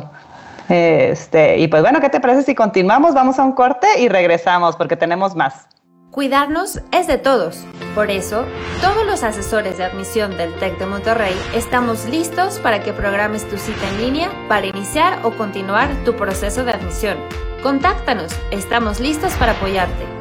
Este, 0.71 1.59
y 1.59 1.67
pues 1.67 1.83
bueno, 1.83 2.01
¿qué 2.01 2.09
te 2.09 2.21
parece 2.21 2.45
si 2.45 2.55
continuamos? 2.55 3.13
Vamos 3.13 3.41
a 3.41 3.45
un 3.45 3.53
corte 3.53 3.89
y 3.99 4.09
regresamos 4.09 4.77
porque 4.77 4.97
tenemos 4.97 5.35
más. 5.35 5.67
Cuidarnos 6.13 6.81
es 6.93 7.09
de 7.09 7.19
todos. 7.19 7.65
Por 7.95 8.11
eso, 8.11 8.45
todos 8.81 9.05
los 9.05 9.25
asesores 9.25 9.79
de 9.79 9.85
admisión 9.85 10.37
del 10.37 10.55
TEC 10.55 10.79
de 10.79 10.87
Monterrey 10.87 11.35
estamos 11.55 12.05
listos 12.07 12.61
para 12.61 12.83
que 12.83 12.93
programes 12.93 13.49
tu 13.49 13.59
cita 13.59 13.89
en 13.89 14.01
línea 14.01 14.31
para 14.49 14.67
iniciar 14.67 15.19
o 15.25 15.33
continuar 15.33 15.89
tu 16.05 16.15
proceso 16.15 16.65
de 16.65 16.73
admisión. 16.73 17.19
Contáctanos, 17.63 18.33
estamos 18.53 19.01
listos 19.01 19.35
para 19.35 19.53
apoyarte. 19.53 20.20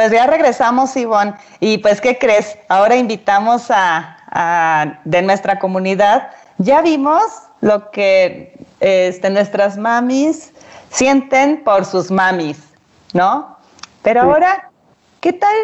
Pues 0.00 0.12
ya 0.12 0.26
regresamos, 0.26 0.96
Ivonne. 0.96 1.34
Y 1.60 1.76
pues, 1.76 2.00
¿qué 2.00 2.16
crees? 2.16 2.56
Ahora 2.70 2.96
invitamos 2.96 3.66
a, 3.68 4.98
de 5.04 5.20
nuestra 5.20 5.58
comunidad. 5.58 6.30
Ya 6.56 6.80
vimos 6.80 7.22
lo 7.60 7.90
que 7.90 8.58
este, 8.80 9.28
nuestras 9.28 9.76
mamis 9.76 10.54
sienten 10.88 11.62
por 11.64 11.84
sus 11.84 12.10
mamis, 12.10 12.56
¿no? 13.12 13.58
Pero 14.00 14.22
ahora, 14.22 14.70
¿qué 15.20 15.34
tal 15.34 15.54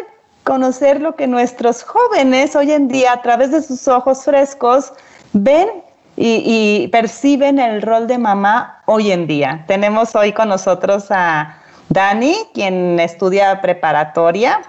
conocer 0.43 1.01
lo 1.01 1.15
que 1.15 1.25
nuestros 1.25 1.81
jóvenes 1.81 2.55
hoy 2.55 2.73
en 2.73 2.89
día, 2.89 3.13
a 3.13 3.23
través 3.23 3.49
de 3.49 3.63
sus 3.63 3.87
ojos 3.87 4.23
frescos, 4.23 4.93
ven 5.33 5.67
y 6.15 6.87
perciben 6.89 7.57
el 7.57 7.81
rol 7.81 8.05
de 8.05 8.19
mamá 8.19 8.83
hoy 8.85 9.11
en 9.11 9.25
día? 9.25 9.65
Tenemos 9.67 10.13
hoy 10.13 10.31
con 10.31 10.49
nosotros 10.49 11.07
a 11.09 11.57
Dani, 11.89 12.35
quien 12.53 12.99
estudia 12.99 13.61
preparatoria, 13.61 14.61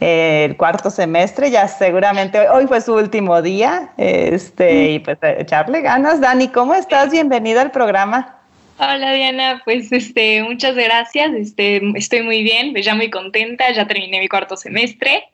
eh, 0.00 0.44
el 0.44 0.56
cuarto 0.56 0.90
semestre, 0.90 1.50
ya 1.50 1.68
seguramente 1.68 2.48
hoy 2.48 2.66
fue 2.66 2.80
su 2.80 2.94
último 2.94 3.40
día, 3.40 3.92
este, 3.96 4.90
y 4.90 4.98
pues 4.98 5.18
echarle 5.22 5.80
ganas. 5.80 6.20
Dani, 6.20 6.48
¿cómo 6.48 6.74
estás? 6.74 7.10
Bienvenida 7.10 7.62
al 7.62 7.70
programa. 7.70 8.36
Hola 8.78 9.12
Diana, 9.12 9.62
pues 9.64 9.90
este, 9.90 10.42
muchas 10.42 10.74
gracias, 10.74 11.32
este, 11.32 11.80
estoy 11.94 12.22
muy 12.22 12.42
bien, 12.42 12.72
pues 12.72 12.84
ya 12.84 12.94
muy 12.94 13.08
contenta, 13.08 13.72
ya 13.72 13.86
terminé 13.86 14.20
mi 14.20 14.28
cuarto 14.28 14.54
semestre, 14.54 15.24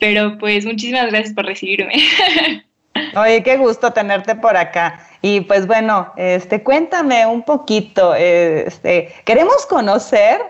pero 0.00 0.38
pues 0.38 0.66
muchísimas 0.66 1.06
gracias 1.06 1.32
por 1.32 1.46
recibirme. 1.46 1.94
Oye, 3.16 3.44
qué 3.44 3.56
gusto 3.56 3.92
tenerte 3.92 4.34
por 4.34 4.56
acá. 4.56 5.06
Y 5.22 5.42
pues 5.42 5.68
bueno, 5.68 6.12
este, 6.16 6.64
cuéntame 6.64 7.26
un 7.26 7.42
poquito, 7.42 8.12
este, 8.16 9.14
queremos 9.24 9.66
conocer 9.66 10.40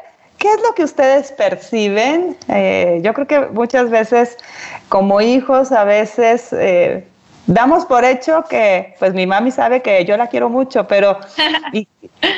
¿Qué 0.40 0.48
es 0.48 0.62
lo 0.62 0.74
que 0.74 0.84
ustedes 0.84 1.32
perciben? 1.32 2.34
Eh, 2.48 3.00
yo 3.02 3.12
creo 3.12 3.26
que 3.26 3.40
muchas 3.52 3.90
veces 3.90 4.38
como 4.88 5.20
hijos 5.20 5.70
a 5.70 5.84
veces 5.84 6.54
eh, 6.54 7.04
damos 7.50 7.84
por 7.84 8.04
hecho 8.04 8.44
que 8.48 8.94
pues 9.00 9.12
mi 9.12 9.26
mami 9.26 9.50
sabe 9.50 9.82
que 9.82 10.04
yo 10.04 10.16
la 10.16 10.28
quiero 10.28 10.48
mucho, 10.48 10.86
pero 10.86 11.18
y, 11.72 11.86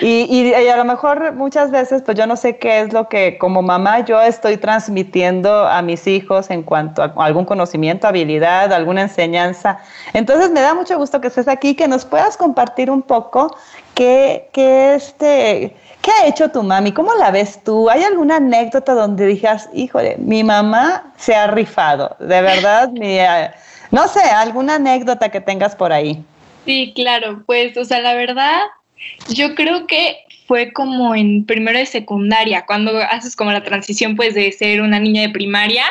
y, 0.01 0.55
a 0.55 0.77
lo 0.77 0.85
mejor 0.85 1.35
muchas 1.35 1.71
veces 1.71 2.03
pues 2.03 2.17
yo 2.17 2.27
no 2.27 2.35
sé 2.35 2.57
qué 2.57 2.81
es 2.81 2.93
lo 2.95 3.09
que 3.09 3.37
como 3.37 3.61
mamá 3.61 4.01
yo 4.01 4.21
estoy 4.23 4.57
transmitiendo 4.57 5.67
a 5.67 5.83
mis 5.83 6.07
hijos 6.07 6.51
en 6.51 6.63
cuanto 6.63 7.03
a 7.03 7.13
algún 7.19 7.45
conocimiento, 7.45 8.09
habilidad, 8.09 8.73
alguna 8.73 9.03
enseñanza. 9.03 9.79
Entonces 10.15 10.51
me 10.51 10.61
da 10.61 10.75
mucho 10.75 10.97
gusto 10.97 11.21
que 11.21 11.29
estés 11.29 11.47
aquí, 11.47 11.75
que 11.75 11.89
nos 11.89 12.07
puedas 12.07 12.39
compartir 12.39 12.91
un 12.91 13.03
poco 13.03 13.55
qué, 13.95 14.49
qué 14.53 14.95
este 14.95 15.77
¿Qué 16.01 16.11
ha 16.11 16.27
hecho 16.27 16.49
tu 16.49 16.65
mami? 16.65 16.91
¿Cómo 16.91 17.15
la 17.15 17.31
ves 17.31 17.63
tú? 17.63 17.89
¿Hay 17.89 18.03
alguna 18.03 18.39
anécdota 18.39 18.93
donde 18.93 19.25
dijeras, 19.25 19.69
híjole, 19.73 20.17
mi 20.19 20.43
mamá 20.43 21.13
se 21.17 21.33
ha 21.33 21.47
rifado? 21.47 22.17
De 22.19 22.43
verdad, 22.43 22.89
mi, 22.89 23.21
eh, 23.21 23.53
no 23.93 24.09
sé, 24.09 24.23
alguna 24.23 24.75
anécdota 24.77 25.29
que 25.29 25.41
tengas 25.41 25.77
por 25.77 25.93
ahí. 25.93 26.25
Sí, 26.65 26.93
claro, 26.97 27.45
pues, 27.47 27.77
o 27.77 27.85
sea, 27.85 28.01
la 28.01 28.15
verdad, 28.15 28.61
yo 29.29 29.55
creo 29.55 29.87
que 29.87 30.17
fue 30.47 30.73
como 30.73 31.15
en 31.15 31.45
primero 31.45 31.79
de 31.79 31.87
secundaria, 31.87 32.65
cuando 32.67 32.99
haces 32.99 33.37
como 33.37 33.53
la 33.53 33.63
transición, 33.63 34.17
pues, 34.17 34.35
de 34.35 34.51
ser 34.51 34.81
una 34.81 34.99
niña 34.99 35.23
de 35.23 35.31
primaria 35.31 35.85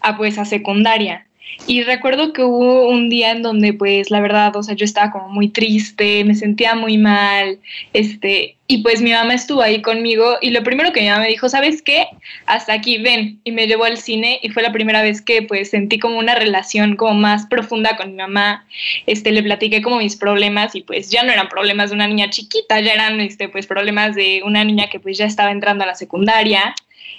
a, 0.00 0.16
pues, 0.16 0.38
a 0.38 0.44
secundaria. 0.44 1.26
Y 1.66 1.82
recuerdo 1.82 2.32
que 2.32 2.42
hubo 2.42 2.88
un 2.88 3.08
día 3.08 3.30
en 3.30 3.42
donde, 3.42 3.72
pues, 3.72 4.10
la 4.10 4.20
verdad, 4.20 4.54
o 4.56 4.62
sea, 4.62 4.74
yo 4.74 4.84
estaba 4.84 5.10
como 5.10 5.28
muy 5.28 5.48
triste, 5.48 6.24
me 6.24 6.34
sentía 6.34 6.74
muy 6.74 6.98
mal, 6.98 7.58
este, 7.92 8.56
y 8.66 8.78
pues 8.78 9.02
mi 9.02 9.12
mamá 9.12 9.34
estuvo 9.34 9.60
ahí 9.60 9.82
conmigo 9.82 10.38
y 10.40 10.50
lo 10.50 10.62
primero 10.62 10.92
que 10.92 11.02
mi 11.02 11.08
mamá 11.08 11.22
me 11.22 11.28
dijo, 11.28 11.48
¿sabes 11.48 11.82
qué? 11.82 12.06
Hasta 12.46 12.72
aquí, 12.72 12.98
ven, 12.98 13.40
y 13.44 13.52
me 13.52 13.66
llevó 13.66 13.84
al 13.84 13.98
cine 13.98 14.40
y 14.42 14.48
fue 14.48 14.62
la 14.62 14.72
primera 14.72 15.02
vez 15.02 15.20
que, 15.20 15.42
pues, 15.42 15.70
sentí 15.70 15.98
como 15.98 16.18
una 16.18 16.34
relación 16.34 16.96
como 16.96 17.14
más 17.14 17.46
profunda 17.46 17.96
con 17.96 18.12
mi 18.12 18.16
mamá, 18.16 18.66
este, 19.06 19.30
le 19.30 19.42
platiqué 19.42 19.82
como 19.82 19.98
mis 19.98 20.16
problemas 20.16 20.74
y 20.74 20.82
pues 20.82 21.10
ya 21.10 21.22
no 21.22 21.32
eran 21.32 21.48
problemas 21.48 21.90
de 21.90 21.96
una 21.96 22.08
niña 22.08 22.30
chiquita, 22.30 22.80
ya 22.80 22.92
eran, 22.92 23.20
este, 23.20 23.48
pues, 23.48 23.66
problemas 23.66 24.14
de 24.14 24.42
una 24.44 24.64
niña 24.64 24.88
que 24.90 25.00
pues 25.00 25.18
ya 25.18 25.26
estaba 25.26 25.52
entrando 25.52 25.84
a 25.84 25.86
la 25.86 25.94
secundaria 25.94 26.74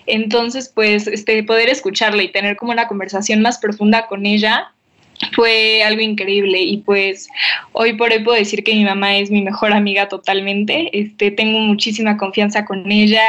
entonces, 0.06 0.72
pues, 0.74 1.08
este, 1.08 1.44
poder 1.44 1.70
escucharla 1.70 2.24
y 2.24 2.32
tener 2.32 2.56
como 2.56 2.72
una 2.72 2.88
conversación 2.88 3.42
más 3.42 3.58
profunda 3.58 4.08
con 4.08 4.26
ella 4.26 4.72
fue 5.34 5.84
algo 5.84 6.02
increíble 6.02 6.60
y 6.62 6.78
pues 6.78 7.30
hoy 7.72 7.94
por 7.94 8.12
hoy 8.12 8.24
puedo 8.24 8.38
decir 8.38 8.64
que 8.64 8.74
mi 8.74 8.84
mamá 8.84 9.16
es 9.16 9.32
mi 9.32 9.42
mejor 9.42 9.74
amiga 9.74 10.10
totalmente, 10.10 10.90
este, 10.98 11.32
tengo 11.32 11.60
muchísima 11.60 12.18
confianza 12.18 12.66
con 12.66 12.92
ella 12.92 13.24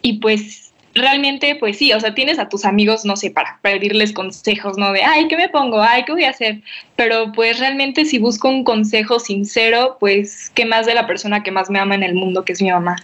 y 0.00 0.14
pues 0.14 0.72
realmente 0.94 1.56
pues 1.56 1.78
sí, 1.78 1.92
o 1.92 2.00
sea, 2.00 2.14
tienes 2.14 2.38
a 2.38 2.48
tus 2.48 2.64
amigos, 2.64 3.04
no 3.04 3.16
sé, 3.16 3.30
para 3.30 3.58
pedirles 3.62 4.12
consejos, 4.12 4.78
¿no? 4.78 4.92
De, 4.92 5.02
ay, 5.02 5.28
¿qué 5.28 5.36
me 5.36 5.48
pongo? 5.48 5.82
Ay, 5.82 6.04
¿qué 6.04 6.12
voy 6.12 6.24
a 6.24 6.30
hacer? 6.30 6.60
Pero 6.96 7.32
pues 7.32 7.58
realmente 7.58 8.04
si 8.04 8.18
busco 8.18 8.48
un 8.48 8.64
consejo 8.64 9.20
sincero, 9.20 9.96
pues, 10.00 10.50
¿qué 10.54 10.64
más 10.64 10.86
de 10.86 10.94
la 10.94 11.06
persona 11.06 11.42
que 11.42 11.50
más 11.50 11.70
me 11.70 11.78
ama 11.78 11.94
en 11.94 12.02
el 12.02 12.14
mundo, 12.14 12.44
que 12.44 12.52
es 12.52 12.62
mi 12.62 12.70
mamá? 12.70 12.96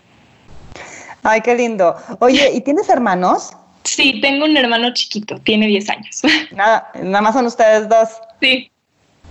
Ay, 1.25 1.41
qué 1.41 1.55
lindo. 1.55 1.97
Oye, 2.20 2.53
¿y 2.55 2.61
tienes 2.61 2.89
hermanos? 2.89 3.57
Sí, 3.85 4.20
tengo 4.20 4.45
un 4.45 4.57
hermano 4.57 4.93
chiquito, 4.93 5.39
tiene 5.41 5.66
10 5.66 5.91
años. 5.91 6.22
Nada, 6.53 6.91
nada 6.95 7.20
más 7.22 7.35
son 7.35 7.47
ustedes 7.47 7.89
dos. 7.89 8.09
Sí. 8.41 8.70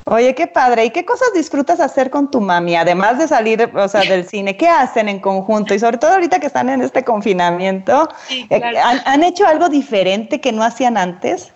Oye, 0.06 0.36
qué 0.36 0.48
padre. 0.48 0.86
¿Y 0.86 0.89
qué 0.89 1.06
cosas 1.06 1.30
disfrutas 1.34 1.80
hacer 1.80 2.10
con 2.10 2.30
tu 2.30 2.41
mami? 2.41 2.76
Además 2.76 3.20
de 3.20 3.28
salir, 3.28 3.70
o 3.74 3.88
sea, 3.88 4.02
del 4.02 4.26
cine, 4.26 4.58
¿qué 4.58 4.68
hacen 4.68 5.08
en 5.08 5.20
conjunto? 5.20 5.74
Y 5.74 5.80
sobre 5.80 5.98
todo 5.98 6.12
ahorita 6.12 6.39
que 6.39 6.48
están 6.48 6.68
en 6.68 6.82
este 6.82 7.04
confinamiento, 7.04 8.10
eh, 8.30 8.62
¿han, 8.84 9.02
¿han, 9.06 9.24
hecho 9.24 9.48
algo 9.48 9.70
diferente 9.70 10.41
que 10.41 10.52
no 10.52 10.64
hacían 10.64 10.98
antes? 10.98 11.54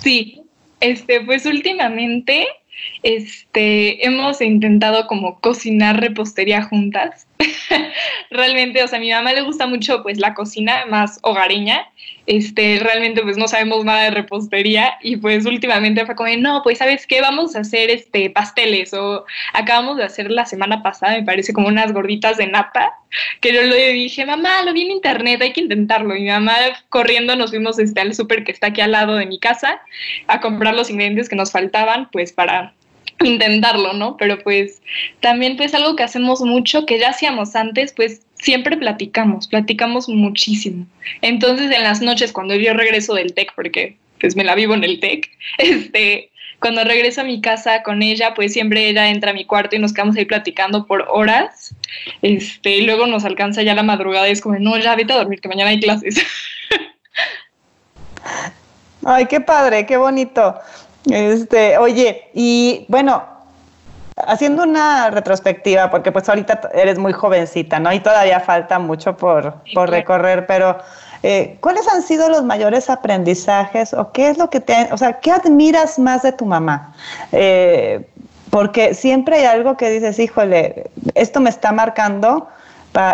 Sí, 0.00 0.42
este, 0.78 1.22
pues 1.22 1.44
últimamente, 1.44 2.46
este, 3.02 4.06
hemos 4.06 4.40
intentado 4.40 5.06
como 5.06 5.40
cocinar 5.40 6.00
repostería 6.00 6.62
juntas. 6.62 7.26
realmente, 8.30 8.82
o 8.82 8.88
sea, 8.88 8.98
a 8.98 9.00
mi 9.00 9.10
mamá 9.10 9.32
le 9.32 9.42
gusta 9.42 9.66
mucho 9.66 10.02
pues 10.02 10.18
la 10.18 10.34
cocina 10.34 10.86
más 10.88 11.18
hogareña. 11.22 11.90
Este, 12.26 12.78
realmente 12.80 13.22
pues 13.22 13.36
no 13.36 13.48
sabemos 13.48 13.84
nada 13.84 14.04
de 14.04 14.10
repostería 14.12 14.94
y 15.02 15.16
pues 15.16 15.44
últimamente 15.44 16.06
fue 16.06 16.14
como, 16.14 16.28
no, 16.36 16.62
pues 16.62 16.78
sabes 16.78 17.06
qué, 17.06 17.20
vamos 17.20 17.56
a 17.56 17.60
hacer 17.60 17.90
este 17.90 18.30
pasteles 18.30 18.94
o 18.94 19.24
acabamos 19.52 19.96
de 19.96 20.04
hacer 20.04 20.30
la 20.30 20.46
semana 20.46 20.82
pasada, 20.82 21.16
me 21.16 21.24
parece 21.24 21.52
como 21.52 21.68
unas 21.68 21.92
gorditas 21.92 22.36
de 22.36 22.46
nata, 22.46 22.92
que 23.40 23.52
yo 23.52 23.62
le 23.62 23.92
dije, 23.92 24.24
mamá, 24.24 24.62
lo 24.62 24.72
vi 24.72 24.82
en 24.82 24.92
internet, 24.92 25.42
hay 25.42 25.52
que 25.52 25.60
intentarlo. 25.60 26.16
Y 26.16 26.22
mi 26.22 26.28
mamá 26.28 26.54
corriendo 26.88 27.36
nos 27.36 27.50
fuimos 27.50 27.78
este, 27.78 28.00
al 28.00 28.14
súper 28.14 28.44
que 28.44 28.52
está 28.52 28.68
aquí 28.68 28.80
al 28.80 28.92
lado 28.92 29.16
de 29.16 29.26
mi 29.26 29.38
casa 29.38 29.80
a 30.28 30.40
comprar 30.40 30.74
los 30.74 30.90
ingredientes 30.90 31.28
que 31.28 31.36
nos 31.36 31.52
faltaban 31.52 32.08
pues 32.10 32.32
para 32.32 32.74
intentarlo, 33.24 33.92
¿no? 33.92 34.16
Pero 34.16 34.38
pues 34.42 34.82
también 35.20 35.56
pues 35.56 35.74
algo 35.74 35.96
que 35.96 36.02
hacemos 36.02 36.40
mucho, 36.40 36.86
que 36.86 36.98
ya 36.98 37.10
hacíamos 37.10 37.54
antes, 37.56 37.92
pues 37.92 38.22
siempre 38.42 38.76
platicamos, 38.76 39.46
platicamos 39.48 40.08
muchísimo. 40.08 40.84
Entonces 41.22 41.70
en 41.70 41.82
las 41.82 42.02
noches 42.02 42.32
cuando 42.32 42.54
yo 42.56 42.74
regreso 42.74 43.14
del 43.14 43.32
TEC, 43.32 43.54
porque 43.54 43.96
pues 44.20 44.36
me 44.36 44.44
la 44.44 44.54
vivo 44.54 44.74
en 44.74 44.84
el 44.84 45.00
TEC, 45.00 45.30
este, 45.58 46.30
cuando 46.58 46.84
regreso 46.84 47.22
a 47.22 47.24
mi 47.24 47.40
casa 47.40 47.82
con 47.82 48.02
ella, 48.02 48.34
pues 48.34 48.52
siempre 48.52 48.88
ella 48.88 49.08
entra 49.08 49.30
a 49.30 49.34
mi 49.34 49.44
cuarto 49.44 49.76
y 49.76 49.78
nos 49.78 49.92
quedamos 49.92 50.16
ahí 50.16 50.24
platicando 50.24 50.86
por 50.86 51.06
horas. 51.08 51.74
Este, 52.20 52.76
y 52.76 52.82
luego 52.82 53.06
nos 53.06 53.24
alcanza 53.24 53.62
ya 53.62 53.74
la 53.74 53.82
madrugada 53.82 54.28
y 54.28 54.32
es 54.32 54.40
como, 54.40 54.58
no, 54.58 54.76
ya 54.78 54.94
vete 54.94 55.12
a 55.12 55.16
dormir, 55.16 55.40
que 55.40 55.48
mañana 55.48 55.70
hay 55.70 55.80
clases. 55.80 56.16
Ay, 59.04 59.26
qué 59.26 59.40
padre, 59.40 59.86
qué 59.86 59.96
bonito. 59.96 60.54
Este, 61.10 61.78
oye, 61.78 62.28
y 62.34 62.84
bueno, 62.86 63.31
haciendo 64.16 64.62
una 64.62 65.10
retrospectiva, 65.10 65.90
porque 65.90 66.12
pues 66.12 66.28
ahorita 66.28 66.70
eres 66.74 66.98
muy 66.98 67.12
jovencita, 67.12 67.78
¿no? 67.78 67.92
Y 67.92 68.00
todavía 68.00 68.40
falta 68.40 68.78
mucho 68.78 69.16
por, 69.16 69.54
por 69.74 69.90
recorrer, 69.90 70.46
pero 70.46 70.78
eh, 71.22 71.56
¿cuáles 71.60 71.86
han 71.88 72.02
sido 72.02 72.28
los 72.28 72.42
mayores 72.42 72.90
aprendizajes 72.90 73.94
o 73.94 74.12
qué 74.12 74.28
es 74.28 74.38
lo 74.38 74.50
que 74.50 74.60
te, 74.60 74.88
o 74.92 74.98
sea, 74.98 75.20
qué 75.20 75.30
admiras 75.30 75.98
más 75.98 76.22
de 76.22 76.32
tu 76.32 76.46
mamá? 76.46 76.94
Eh, 77.32 78.06
porque 78.50 78.94
siempre 78.94 79.36
hay 79.36 79.44
algo 79.46 79.76
que 79.76 79.88
dices, 79.88 80.18
híjole, 80.18 80.90
esto 81.14 81.40
me 81.40 81.48
está 81.48 81.72
marcando 81.72 82.48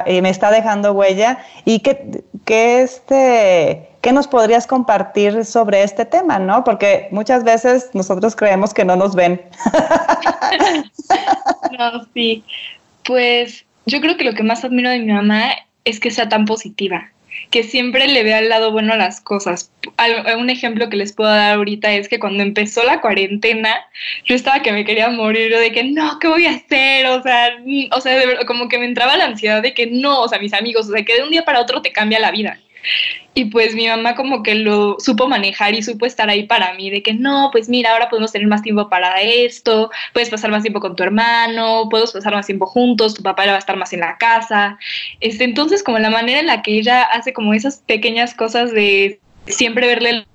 y 0.07 0.21
me 0.21 0.31
está 0.31 0.51
dejando 0.51 0.93
huella 0.93 1.39
y 1.65 1.79
que, 1.79 2.25
que 2.45 2.83
este 2.83 3.89
¿qué 4.09 4.15
nos 4.15 4.27
podrías 4.27 4.67
compartir 4.67 5.45
sobre 5.45 5.83
este 5.83 6.07
tema, 6.07 6.39
no? 6.39 6.65
Porque 6.65 7.09
muchas 7.11 7.45
veces 7.45 7.91
nosotros 7.93 8.35
creemos 8.35 8.73
que 8.73 8.83
no 8.83 8.97
nos 8.97 9.15
ven. 9.15 9.39
no, 11.79 12.07
sí. 12.15 12.43
Pues 13.05 13.67
yo 13.85 14.01
creo 14.01 14.17
que 14.17 14.25
lo 14.25 14.33
que 14.33 14.43
más 14.43 14.65
admiro 14.65 14.89
de 14.89 15.01
mi 15.01 15.13
mamá 15.13 15.51
es 15.85 16.01
que 16.01 16.11
sea 16.11 16.27
tan 16.27 16.47
positiva, 16.47 17.11
que 17.51 17.63
siempre 17.63 18.09
le 18.09 18.23
vea 18.23 18.39
el 18.39 18.49
lado 18.49 18.73
bueno 18.73 18.95
a 18.95 18.97
las 18.97 19.21
cosas. 19.21 19.71
Un 20.39 20.49
ejemplo 20.49 20.89
que 20.89 20.97
les 20.97 21.13
puedo 21.13 21.29
dar 21.29 21.57
ahorita 21.57 21.93
es 21.93 22.09
que 22.09 22.19
cuando 22.19 22.43
empezó 22.43 22.85
la 22.85 23.03
cuarentena, 23.03 23.77
yo 24.25 24.35
estaba 24.35 24.63
que 24.63 24.73
me 24.73 24.87
quería 24.87 25.11
morir 25.11 25.55
de 25.55 25.71
que 25.71 25.85
no, 25.85 26.19
¿qué 26.19 26.29
voy 26.29 26.47
a 26.47 26.53
hacer? 26.53 27.05
O 27.09 27.23
sea, 27.23 27.59
o 27.93 28.01
sea, 28.01 28.47
como 28.47 28.71
que 28.71 28.79
me 28.79 28.87
entraba 28.87 29.19
la 29.19 29.27
ansiedad 29.27 29.61
de 29.61 29.75
que 29.75 29.87
no, 29.87 30.23
o 30.23 30.29
sea, 30.29 30.39
mis 30.39 30.55
amigos, 30.55 30.89
o 30.89 30.93
sea, 30.93 31.05
que 31.05 31.17
de 31.17 31.25
un 31.25 31.31
día 31.31 31.45
para 31.45 31.61
otro 31.61 31.83
te 31.83 31.93
cambia 31.93 32.19
la 32.19 32.31
vida. 32.31 32.59
Y 33.35 33.47
pues 33.47 33.75
mi 33.75 33.87
mamá 33.87 34.17
como 34.17 34.43
que 34.43 34.57
lo 34.57 34.97
supo 34.99 35.29
manejar 35.29 35.75
y 35.75 35.83
supo 35.83 36.07
estar 36.07 36.29
ahí 36.29 36.45
para 36.45 36.75
mí, 36.75 36.91
de 36.91 37.03
que 37.03 37.15
no, 37.15 37.51
pues 37.53 37.69
mira, 37.69 37.93
ahora 37.93 38.09
podemos 38.09 38.33
tener 38.33 38.49
más 38.49 38.63
tiempo 38.63 38.89
para 38.89 39.21
esto, 39.21 39.91
puedes 40.13 40.29
pasar 40.29 40.51
más 40.51 40.63
tiempo 40.63 40.81
con 40.81 40.97
tu 40.97 41.05
hermano, 41.05 41.89
puedes 41.89 42.11
pasar 42.11 42.35
más 42.35 42.47
tiempo 42.47 42.67
juntos, 42.67 43.15
tu 43.15 43.23
papá 43.23 43.47
va 43.47 43.55
a 43.55 43.59
estar 43.59 43.77
más 43.77 43.93
en 43.93 44.01
la 44.01 44.19
casa. 44.19 44.79
Este, 45.21 45.45
entonces 45.45 45.85
como 45.85 45.99
la 45.99 46.11
manera 46.11 46.41
en 46.41 46.47
la 46.47 46.63
que 46.63 46.79
ella 46.79 47.03
hace 47.03 47.33
como 47.33 47.55
esas 47.55 47.79
pequeñas 47.87 48.35
cosas 48.35 48.73
de 48.73 49.21
siempre 49.47 49.87
verle 49.87 50.11
el 50.11 50.27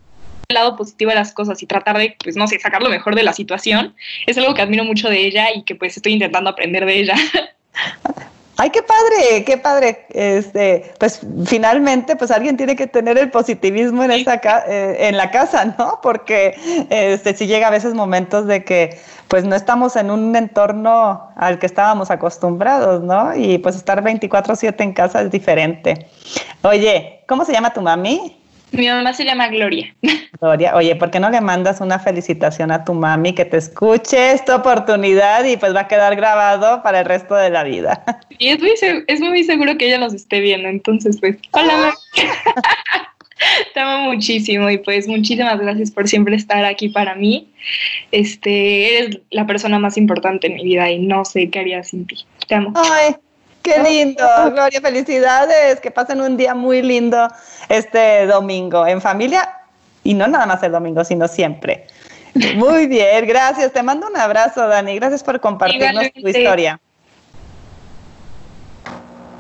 lado 0.50 0.78
positivo 0.78 1.12
a 1.12 1.16
las 1.16 1.34
cosas 1.34 1.62
y 1.62 1.66
tratar 1.66 1.98
de, 1.98 2.16
pues 2.24 2.36
no 2.36 2.48
sé, 2.48 2.60
sacar 2.60 2.82
lo 2.82 2.90
mejor 2.90 3.16
de 3.16 3.24
la 3.24 3.34
situación, 3.34 3.96
es 4.28 4.38
algo 4.38 4.54
que 4.54 4.62
admiro 4.62 4.84
mucho 4.84 5.10
de 5.10 5.26
ella 5.26 5.48
y 5.54 5.64
que 5.64 5.76
pues 5.76 5.98
estoy 5.98 6.14
intentando 6.14 6.50
aprender 6.50 6.86
de 6.86 7.00
ella. 7.00 7.16
Ay, 8.56 8.70
qué 8.70 8.84
padre, 8.84 9.44
qué 9.46 9.58
padre. 9.58 10.06
Este, 10.10 10.94
pues 11.00 11.22
finalmente, 11.46 12.16
pues 12.16 12.30
alguien 12.30 12.56
tiene 12.56 12.76
que 12.76 12.86
tener 12.86 13.18
el 13.18 13.32
positivismo 13.32 14.04
en 14.04 14.12
esa 14.12 14.40
eh, 14.68 15.08
en 15.08 15.18
la 15.18 15.32
casa, 15.32 15.76
¿no? 15.78 16.00
Porque 16.04 16.56
este, 16.90 17.36
si 17.36 17.48
llega 17.48 17.68
a 17.68 17.72
veces 17.72 17.94
momentos 17.96 18.46
de 18.46 18.64
que 18.64 19.00
pues 19.28 19.44
no 19.46 19.56
estamos 19.56 19.96
en 19.96 20.12
un 20.12 20.36
entorno 20.36 21.32
al 21.36 21.58
que 21.58 21.66
estábamos 21.66 22.12
acostumbrados, 22.12 23.02
¿no? 23.02 23.36
Y 23.36 23.58
pues 23.58 23.76
estar 23.76 24.04
24/7 24.04 24.84
en 24.84 24.94
casa 24.94 25.22
es 25.22 25.32
diferente. 25.32 26.08
Oye, 26.62 27.24
¿cómo 27.28 27.46
se 27.46 27.54
llama 27.54 27.74
tu 27.74 27.82
mami? 27.82 28.43
Mi 28.74 28.88
mamá 28.88 29.14
se 29.14 29.24
llama 29.24 29.48
Gloria. 29.50 29.94
Gloria, 30.42 30.76
oye, 30.76 30.96
¿por 30.96 31.12
qué 31.12 31.20
no 31.20 31.30
le 31.30 31.40
mandas 31.42 31.80
una 31.80 32.00
felicitación 32.00 32.72
a 32.72 32.84
tu 32.84 32.94
mami 32.94 33.34
que 33.34 33.46
te 33.46 33.58
escuche 33.58 34.32
esta 34.32 34.56
oportunidad 34.56 35.46
y 35.46 35.58
pues 35.58 35.76
va 35.76 35.82
a 35.82 35.88
quedar 35.88 36.16
grabado 36.16 36.82
para 36.82 37.02
el 37.02 37.06
resto 37.06 37.36
de 37.36 37.50
la 37.50 37.64
vida? 37.64 38.04
Y 38.40 38.50
es 38.50 38.60
muy, 38.60 38.72
es 39.08 39.22
muy 39.22 39.44
seguro 39.44 39.78
que 39.78 39.86
ella 39.86 40.00
nos 40.00 40.14
esté 40.14 40.42
viendo, 40.42 40.68
entonces 40.68 41.18
pues, 41.20 41.38
hola. 41.52 41.94
te 43.74 43.80
amo 43.80 44.12
muchísimo 44.12 44.70
y 44.70 44.80
pues 44.80 45.08
muchísimas 45.08 45.60
gracias 45.60 45.92
por 45.92 46.10
siempre 46.10 46.36
estar 46.36 46.66
aquí 46.66 46.90
para 46.90 47.16
mí. 47.16 47.48
Este, 48.12 48.98
eres 48.98 49.20
la 49.30 49.46
persona 49.46 49.80
más 49.80 49.98
importante 49.98 50.48
en 50.48 50.56
mi 50.56 50.64
vida 50.64 50.90
y 50.90 51.00
no 51.00 51.24
sé 51.24 51.50
qué 51.50 51.60
haría 51.60 51.84
sin 51.84 52.06
ti. 52.06 52.18
Te 52.48 52.56
amo. 52.56 52.74
Ay, 52.76 53.16
Qué 53.64 53.82
lindo, 53.82 54.26
Gloria, 54.52 54.82
felicidades, 54.82 55.80
que 55.80 55.90
pasen 55.90 56.20
un 56.20 56.36
día 56.36 56.54
muy 56.54 56.82
lindo 56.82 57.30
este 57.70 58.26
domingo 58.26 58.86
en 58.86 59.00
familia 59.00 59.50
y 60.04 60.14
no 60.14 60.28
nada 60.28 60.46
más 60.46 60.62
el 60.64 60.74
domingo, 60.74 61.06
sino 61.06 61.30
siempre. 61.30 61.88
Muy 62.56 62.88
bien, 62.88 63.26
gracias. 63.26 63.72
Te 63.72 63.82
mando 63.82 64.08
un 64.08 64.18
abrazo, 64.18 64.68
Dani. 64.68 64.96
Gracias 64.96 65.24
por 65.24 65.40
compartirnos 65.40 66.12
tu 66.12 66.28
historia. 66.28 66.78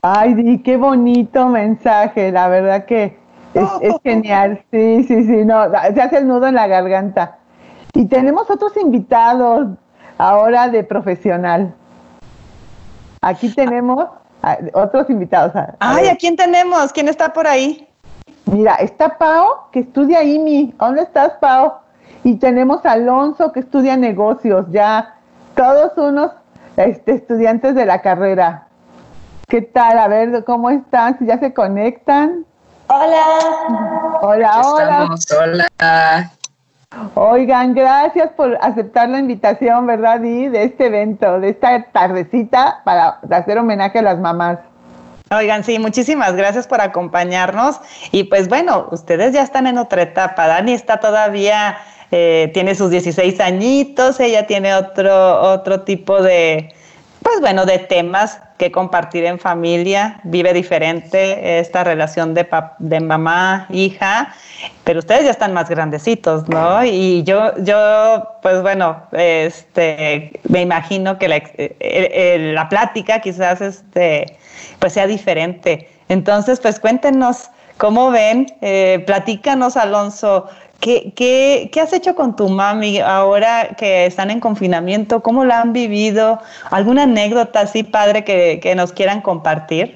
Ay, 0.01 0.33
Di, 0.35 0.59
qué 0.63 0.77
bonito 0.77 1.47
mensaje, 1.47 2.31
la 2.31 2.47
verdad 2.47 2.85
que 2.85 3.17
es, 3.53 3.69
es, 3.81 3.93
genial. 4.03 4.63
Sí, 4.71 5.03
sí, 5.03 5.23
sí, 5.25 5.45
no, 5.45 5.69
se 5.93 6.01
hace 6.01 6.17
el 6.17 6.27
nudo 6.27 6.47
en 6.47 6.55
la 6.55 6.67
garganta. 6.67 7.39
Y 7.93 8.05
tenemos 8.05 8.49
otros 8.49 8.75
invitados 8.77 9.67
ahora 10.17 10.69
de 10.69 10.83
profesional. 10.83 11.73
Aquí 13.23 13.49
tenemos 13.55 14.09
otros 14.73 15.09
invitados. 15.09 15.53
Ay, 15.79 16.09
¿a 16.09 16.17
quién 16.17 16.35
tenemos? 16.35 16.91
¿Quién 16.91 17.07
está 17.07 17.31
por 17.31 17.47
ahí? 17.47 17.87
Mira, 18.45 18.75
está 18.75 19.17
Pau, 19.17 19.71
que 19.71 19.79
estudia 19.79 20.23
IMI. 20.23 20.75
¿Dónde 20.77 21.03
estás, 21.03 21.31
Pau? 21.39 21.75
Y 22.25 22.35
tenemos 22.35 22.85
a 22.85 22.91
Alonso 22.91 23.53
que 23.53 23.61
estudia 23.61 23.95
negocios, 23.95 24.65
ya 24.71 25.15
todos 25.55 25.97
unos 25.97 26.31
este, 26.75 27.13
estudiantes 27.13 27.75
de 27.75 27.85
la 27.85 28.01
carrera. 28.01 28.67
¿Qué 29.47 29.61
tal? 29.61 29.99
A 29.99 30.09
ver, 30.09 30.43
¿cómo 30.43 30.69
están? 30.69 31.17
Si 31.17 31.25
ya 31.25 31.39
se 31.39 31.53
conectan. 31.53 32.45
Hola. 32.87 34.19
Hola, 34.21 34.61
hola. 34.65 35.09
hola. 35.39 36.31
Oigan, 37.15 37.73
gracias 37.73 38.31
por 38.31 38.57
aceptar 38.61 39.09
la 39.09 39.19
invitación, 39.19 39.87
¿verdad, 39.87 40.19
Di? 40.19 40.47
De 40.47 40.63
este 40.63 40.87
evento, 40.87 41.39
de 41.39 41.49
esta 41.49 41.83
tardecita 41.91 42.81
para 42.83 43.19
hacer 43.31 43.57
homenaje 43.57 43.99
a 43.99 44.03
las 44.03 44.19
mamás. 44.19 44.59
Oigan, 45.31 45.63
sí, 45.63 45.79
muchísimas 45.79 46.35
gracias 46.35 46.67
por 46.67 46.81
acompañarnos. 46.81 47.79
Y 48.11 48.25
pues 48.25 48.47
bueno, 48.47 48.87
ustedes 48.91 49.33
ya 49.33 49.41
están 49.41 49.65
en 49.65 49.77
otra 49.77 50.03
etapa. 50.03 50.47
Dani 50.47 50.73
está 50.73 50.99
todavía, 50.99 51.77
eh, 52.11 52.51
tiene 52.53 52.75
sus 52.75 52.91
16 52.91 53.39
añitos, 53.39 54.19
ella 54.19 54.45
tiene 54.45 54.75
otro, 54.75 55.41
otro 55.41 55.81
tipo 55.81 56.21
de, 56.21 56.73
pues 57.23 57.39
bueno, 57.41 57.65
de 57.65 57.79
temas 57.79 58.39
que 58.63 58.71
compartir 58.71 59.25
en 59.25 59.39
familia, 59.39 60.21
vive 60.23 60.53
diferente 60.53 61.59
esta 61.59 61.83
relación 61.83 62.33
de, 62.33 62.47
de 62.79 62.99
mamá, 63.01 63.67
hija, 63.69 64.33
pero 64.85 64.99
ustedes 64.99 65.25
ya 65.25 65.31
están 65.31 65.53
más 65.53 65.69
grandecitos, 65.69 66.47
¿no? 66.47 66.85
Y 66.85 67.23
yo, 67.23 67.51
yo 67.57 68.37
pues 68.41 68.61
bueno, 68.61 69.03
este, 69.11 70.39
me 70.47 70.61
imagino 70.61 71.17
que 71.17 71.27
la, 71.27 71.43
la 72.53 72.69
plática 72.69 73.19
quizás 73.19 73.59
este, 73.59 74.37
pues 74.79 74.93
sea 74.93 75.07
diferente. 75.07 75.89
Entonces, 76.07 76.61
pues 76.61 76.79
cuéntenos 76.79 77.49
cómo 77.77 78.11
ven, 78.11 78.45
eh, 78.61 79.03
platícanos, 79.05 79.75
Alonso, 79.75 80.47
¿Qué, 80.83 81.13
qué, 81.15 81.69
qué 81.71 81.79
has 81.79 81.93
hecho 81.93 82.13
con 82.13 82.35
tu 82.35 82.49
mami 82.49 82.99
ahora 82.99 83.69
que 83.77 84.05
están 84.05 84.29
en 84.31 84.41
confinamiento? 84.41 85.23
¿Cómo 85.23 85.45
la 85.45 85.61
han 85.61 85.71
vivido? 85.71 86.41
¿Alguna 86.69 87.03
anécdota 87.03 87.61
así, 87.61 87.83
padre, 87.83 88.25
que, 88.25 88.59
que 88.61 88.75
nos 88.75 88.91
quieran 88.91 89.21
compartir? 89.21 89.95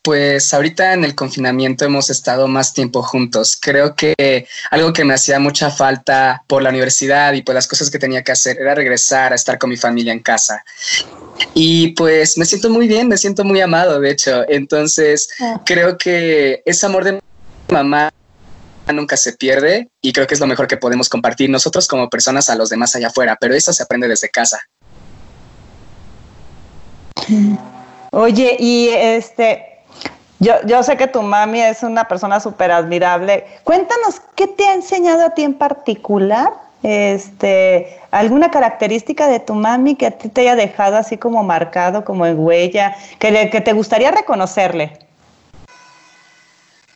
Pues 0.00 0.54
ahorita 0.54 0.94
en 0.94 1.04
el 1.04 1.14
confinamiento 1.14 1.84
hemos 1.84 2.08
estado 2.08 2.48
más 2.48 2.72
tiempo 2.72 3.02
juntos. 3.02 3.58
Creo 3.60 3.94
que 3.94 4.46
algo 4.70 4.94
que 4.94 5.04
me 5.04 5.12
hacía 5.12 5.38
mucha 5.38 5.70
falta 5.70 6.42
por 6.46 6.62
la 6.62 6.70
universidad 6.70 7.34
y 7.34 7.42
por 7.42 7.54
las 7.54 7.68
cosas 7.68 7.90
que 7.90 7.98
tenía 7.98 8.24
que 8.24 8.32
hacer 8.32 8.56
era 8.58 8.74
regresar 8.74 9.32
a 9.32 9.34
estar 9.34 9.58
con 9.58 9.68
mi 9.68 9.76
familia 9.76 10.14
en 10.14 10.20
casa. 10.20 10.64
Y 11.52 11.88
pues 11.88 12.38
me 12.38 12.46
siento 12.46 12.70
muy 12.70 12.88
bien, 12.88 13.08
me 13.08 13.18
siento 13.18 13.44
muy 13.44 13.60
amado, 13.60 14.00
de 14.00 14.10
hecho. 14.10 14.44
Entonces 14.48 15.28
ah. 15.42 15.60
creo 15.66 15.98
que 15.98 16.62
ese 16.64 16.86
amor 16.86 17.04
de 17.04 17.20
mamá 17.68 18.10
nunca 18.92 19.16
se 19.16 19.32
pierde 19.32 19.88
y 20.00 20.12
creo 20.12 20.26
que 20.26 20.34
es 20.34 20.40
lo 20.40 20.46
mejor 20.46 20.66
que 20.66 20.76
podemos 20.76 21.08
compartir 21.08 21.50
nosotros 21.50 21.88
como 21.88 22.10
personas 22.10 22.50
a 22.50 22.54
los 22.54 22.68
demás 22.68 22.94
allá 22.96 23.08
afuera, 23.08 23.36
pero 23.40 23.54
eso 23.54 23.72
se 23.72 23.82
aprende 23.82 24.08
desde 24.08 24.28
casa. 24.28 24.60
Oye, 28.10 28.56
y 28.58 28.88
este, 28.88 29.78
yo, 30.38 30.54
yo 30.66 30.82
sé 30.82 30.96
que 30.96 31.06
tu 31.06 31.22
mami 31.22 31.60
es 31.62 31.82
una 31.82 32.06
persona 32.06 32.40
súper 32.40 32.70
admirable. 32.70 33.44
Cuéntanos, 33.64 34.20
¿qué 34.34 34.46
te 34.46 34.66
ha 34.66 34.74
enseñado 34.74 35.26
a 35.26 35.30
ti 35.30 35.42
en 35.42 35.54
particular? 35.54 36.52
Este, 36.82 37.98
¿Alguna 38.10 38.50
característica 38.50 39.26
de 39.26 39.40
tu 39.40 39.54
mami 39.54 39.96
que 39.96 40.06
a 40.06 40.10
ti 40.10 40.28
te 40.28 40.42
haya 40.42 40.54
dejado 40.54 40.96
así 40.96 41.16
como 41.16 41.42
marcado, 41.42 42.04
como 42.04 42.26
en 42.26 42.38
huella, 42.38 42.94
que, 43.18 43.48
que 43.50 43.60
te 43.60 43.72
gustaría 43.72 44.10
reconocerle? 44.10 45.03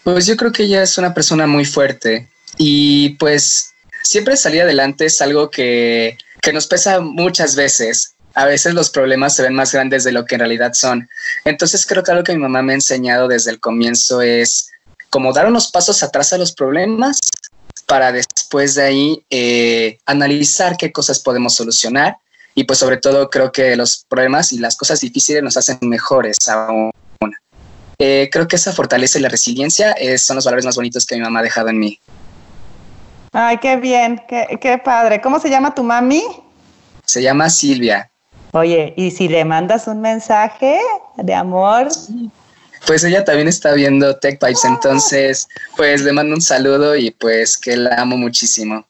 Pues 0.05 0.27
yo 0.27 0.37
creo 0.37 0.53
que 0.53 0.65
ella 0.65 0.83
es 0.83 0.97
una 0.99 1.15
persona 1.15 1.47
muy 1.47 1.65
fuerte 1.65 2.29
y 2.57 3.11
pues 3.11 3.73
siempre 4.03 4.37
salir 4.37 4.63
adelante 4.63 5.07
es 5.07 5.21
algo 5.21 5.51
que, 5.51 6.17
que 6.41 6.53
nos 6.53 6.67
pesa 6.67 7.01
muchas 7.01 7.57
veces. 7.57 8.15
A 8.35 8.47
veces 8.47 8.75
los 8.75 8.91
problemas 8.91 9.35
se 9.35 9.43
ven 9.43 9.55
más 9.55 9.73
grandes 9.73 10.05
de 10.05 10.13
lo 10.13 10.25
que 10.25 10.37
en 10.37 10.41
realidad 10.41 10.73
son. 10.75 11.09
Entonces 11.45 11.85
creo 11.87 12.03
que 12.03 12.13
algo 12.13 12.25
que 12.25 12.35
mi 12.35 12.41
mamá 12.41 12.63
me 12.63 12.73
ha 12.73 12.77
enseñado 12.77 13.29
desde 13.29 13.51
el 13.51 13.61
comienzo 13.61 14.23
es 14.23 14.71
como 15.11 15.33
dar 15.33 15.47
unos 15.47 15.71
pasos 15.71 16.03
atrás 16.03 16.33
a 16.33 16.39
los 16.39 16.53
problemas 16.53 17.19
para 17.87 18.13
después 18.13 18.75
de 18.75 18.83
ahí 18.83 19.25
eh, 19.31 19.99
analizar 20.05 20.77
qué 20.77 20.93
cosas 20.93 21.19
podemos 21.19 21.55
solucionar 21.55 22.19
y 22.55 22.65
pues 22.65 22.79
sobre 22.79 22.99
todo 22.99 23.31
creo 23.31 23.51
que 23.51 23.77
los 23.77 24.05
problemas 24.09 24.53
y 24.53 24.59
las 24.59 24.77
cosas 24.77 25.01
difíciles 25.01 25.43
nos 25.43 25.57
hacen 25.57 25.79
mejores 25.83 26.37
aún. 26.49 26.91
Eh, 28.01 28.29
creo 28.31 28.47
que 28.47 28.55
esa 28.55 28.73
fortaleza 28.73 29.19
y 29.19 29.23
la 29.23 29.29
resiliencia 29.29 29.91
eh, 29.93 30.19
son 30.19 30.37
los 30.37 30.45
valores 30.45 30.65
más 30.65 30.77
bonitos 30.77 31.05
que 31.05 31.17
mi 31.17 31.23
mamá 31.23 31.41
ha 31.41 31.43
dejado 31.43 31.69
en 31.69 31.81
mí. 31.81 31.99
Ay, 33.33 33.59
qué 33.59 33.77
bien, 33.77 34.23
qué, 34.29 34.59
qué 34.61 34.79
padre. 34.79 35.21
¿Cómo 35.21 35.41
se 35.41 35.51
llama 35.51 35.75
tu 35.75 35.83
mami? 35.83 36.23
Se 37.05 37.21
llama 37.21 37.51
Silvia. 37.51 38.09
Oye, 38.53 38.95
¿y 38.97 39.11
si 39.11 39.29
le 39.29 39.45
mandas 39.45 39.89
un 39.89 40.01
mensaje 40.01 40.79
de 41.17 41.35
amor? 41.35 41.89
Pues 42.87 43.03
ella 43.03 43.25
también 43.25 43.49
está 43.49 43.73
viendo 43.73 44.17
Tech 44.17 44.39
Pipes, 44.39 44.65
entonces 44.65 45.49
pues 45.77 46.03
le 46.03 46.13
mando 46.13 46.37
un 46.37 46.41
saludo 46.41 46.97
y 46.97 47.11
pues 47.11 47.59
que 47.59 47.77
la 47.77 47.97
amo 47.97 48.17
muchísimo. 48.17 48.87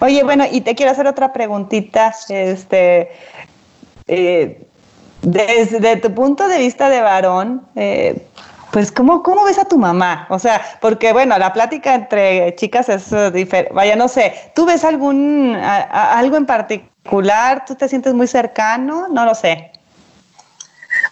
Oye, 0.00 0.24
bueno, 0.24 0.44
y 0.50 0.62
te 0.62 0.74
quiero 0.74 0.92
hacer 0.92 1.06
otra 1.06 1.32
preguntita. 1.32 2.14
Este, 2.28 3.10
eh, 4.06 4.67
desde 5.22 5.96
tu 5.96 6.14
punto 6.14 6.48
de 6.48 6.58
vista 6.58 6.88
de 6.88 7.00
varón, 7.00 7.66
eh, 7.76 8.26
pues 8.70 8.92
¿cómo, 8.92 9.22
¿cómo 9.22 9.44
ves 9.44 9.58
a 9.58 9.64
tu 9.64 9.78
mamá? 9.78 10.26
O 10.30 10.38
sea, 10.38 10.62
porque 10.80 11.12
bueno, 11.12 11.38
la 11.38 11.52
plática 11.52 11.94
entre 11.94 12.54
chicas 12.56 12.88
es 12.88 13.10
uh, 13.12 13.30
diferente. 13.30 13.72
Vaya, 13.72 13.96
no 13.96 14.08
sé, 14.08 14.52
¿tú 14.54 14.66
ves 14.66 14.84
algún 14.84 15.56
algo 15.56 16.36
en 16.36 16.46
particular? 16.46 17.64
¿Tú 17.66 17.74
te 17.74 17.88
sientes 17.88 18.14
muy 18.14 18.26
cercano? 18.26 19.08
No 19.08 19.24
lo 19.24 19.34
sé. 19.34 19.72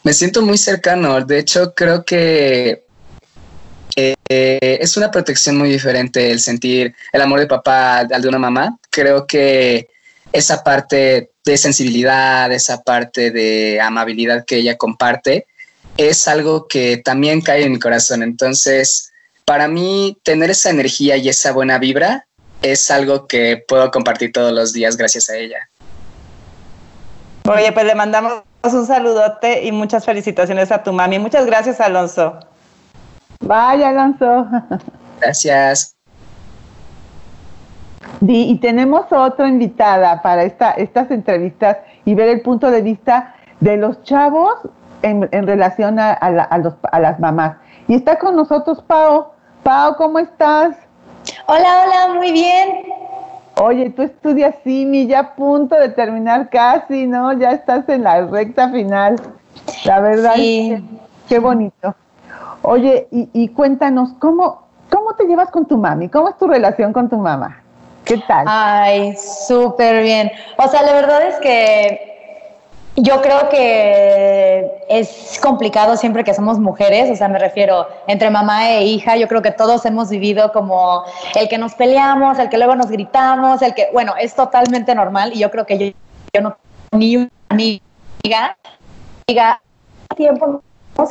Me 0.02 0.12
siento 0.12 0.42
muy 0.42 0.58
cercano. 0.58 1.20
De 1.24 1.38
hecho, 1.38 1.74
creo 1.74 2.04
que 2.04 2.84
eh, 3.96 4.78
es 4.80 4.96
una 4.96 5.10
protección 5.10 5.56
muy 5.56 5.70
diferente 5.70 6.30
el 6.30 6.40
sentir 6.40 6.94
el 7.12 7.22
amor 7.22 7.40
de 7.40 7.46
papá 7.46 7.98
al 7.98 8.22
de 8.22 8.28
una 8.28 8.38
mamá. 8.38 8.78
Creo 8.90 9.26
que 9.26 9.88
esa 10.32 10.62
parte 10.62 11.30
de 11.46 11.56
sensibilidad, 11.56 12.52
esa 12.52 12.82
parte 12.82 13.30
de 13.30 13.80
amabilidad 13.80 14.44
que 14.44 14.56
ella 14.56 14.76
comparte, 14.76 15.46
es 15.96 16.28
algo 16.28 16.66
que 16.66 16.98
también 16.98 17.40
cae 17.40 17.64
en 17.64 17.72
mi 17.72 17.78
corazón. 17.78 18.22
Entonces, 18.22 19.12
para 19.44 19.68
mí, 19.68 20.18
tener 20.24 20.50
esa 20.50 20.70
energía 20.70 21.16
y 21.16 21.28
esa 21.28 21.52
buena 21.52 21.78
vibra 21.78 22.26
es 22.62 22.90
algo 22.90 23.26
que 23.28 23.64
puedo 23.68 23.90
compartir 23.90 24.32
todos 24.32 24.52
los 24.52 24.72
días 24.72 24.96
gracias 24.96 25.30
a 25.30 25.36
ella. 25.36 25.68
Oye, 27.48 27.70
pues 27.72 27.86
le 27.86 27.94
mandamos 27.94 28.42
un 28.64 28.86
saludote 28.86 29.64
y 29.64 29.70
muchas 29.70 30.04
felicitaciones 30.04 30.72
a 30.72 30.82
tu 30.82 30.92
mami. 30.92 31.20
Muchas 31.20 31.46
gracias, 31.46 31.80
Alonso. 31.80 32.40
Vaya, 33.40 33.90
Alonso. 33.90 34.48
Gracias. 35.20 35.95
Y, 38.20 38.58
tenemos 38.58 39.06
otra 39.10 39.48
invitada 39.48 40.22
para 40.22 40.44
esta, 40.44 40.70
estas 40.72 41.10
entrevistas 41.10 41.78
y 42.04 42.14
ver 42.14 42.28
el 42.28 42.40
punto 42.40 42.70
de 42.70 42.82
vista 42.82 43.34
de 43.60 43.76
los 43.76 44.02
chavos 44.04 44.54
en, 45.02 45.46
relación 45.46 45.98
a, 45.98 46.12
a, 46.12 46.98
las 46.98 47.20
mamás. 47.20 47.56
Y 47.88 47.94
está 47.94 48.18
con 48.18 48.36
nosotros 48.36 48.82
Pau. 48.82 49.26
Pau, 49.62 49.96
¿cómo 49.96 50.18
estás? 50.18 50.76
Hola, 51.46 51.84
hola, 51.84 52.14
muy 52.14 52.32
bien. 52.32 52.84
Oye, 53.60 53.90
tú 53.90 54.02
estudias 54.02 54.54
CIMI, 54.62 55.06
ya 55.06 55.20
a 55.20 55.34
punto 55.34 55.76
de 55.76 55.88
terminar 55.90 56.48
casi, 56.50 57.06
¿no? 57.06 57.32
Ya 57.32 57.52
estás 57.52 57.88
en 57.88 58.04
la 58.04 58.26
recta 58.26 58.70
final. 58.70 59.16
La 59.84 60.00
verdad, 60.00 60.34
sí. 60.36 60.76
qué 61.28 61.38
bonito. 61.38 61.94
Oye, 62.62 63.08
y, 63.10 63.28
y 63.32 63.48
cuéntanos, 63.48 64.10
¿cómo, 64.18 64.62
¿cómo 64.90 65.14
te 65.14 65.24
llevas 65.26 65.50
con 65.50 65.66
tu 65.66 65.78
mami? 65.78 66.08
¿Cómo 66.08 66.28
es 66.28 66.36
tu 66.36 66.46
relación 66.46 66.92
con 66.92 67.08
tu 67.08 67.16
mamá? 67.16 67.62
¿Qué 68.06 68.18
tal? 68.18 68.44
Ay, 68.48 69.16
súper 69.16 70.02
bien. 70.04 70.30
O 70.56 70.68
sea, 70.68 70.82
la 70.82 70.92
verdad 70.92 71.22
es 71.22 71.34
que 71.40 72.16
yo 72.94 73.20
creo 73.20 73.48
que 73.48 74.84
es 74.88 75.38
complicado 75.42 75.96
siempre 75.96 76.22
que 76.22 76.32
somos 76.32 76.60
mujeres, 76.60 77.10
o 77.10 77.16
sea, 77.16 77.28
me 77.28 77.40
refiero 77.40 77.88
entre 78.06 78.30
mamá 78.30 78.70
e 78.70 78.84
hija, 78.84 79.16
yo 79.16 79.26
creo 79.26 79.42
que 79.42 79.50
todos 79.50 79.84
hemos 79.84 80.08
vivido 80.08 80.52
como 80.52 81.02
el 81.34 81.48
que 81.48 81.58
nos 81.58 81.74
peleamos, 81.74 82.38
el 82.38 82.48
que 82.48 82.58
luego 82.58 82.76
nos 82.76 82.90
gritamos, 82.90 83.60
el 83.60 83.74
que, 83.74 83.88
bueno, 83.92 84.14
es 84.18 84.34
totalmente 84.34 84.94
normal 84.94 85.32
y 85.34 85.40
yo 85.40 85.50
creo 85.50 85.66
que 85.66 85.76
yo, 85.76 85.96
yo 86.32 86.40
no 86.40 86.56
ni 86.92 87.16
una 87.16 87.30
amiga, 87.50 88.56
amiga 89.26 89.60
tiempo 90.16 90.62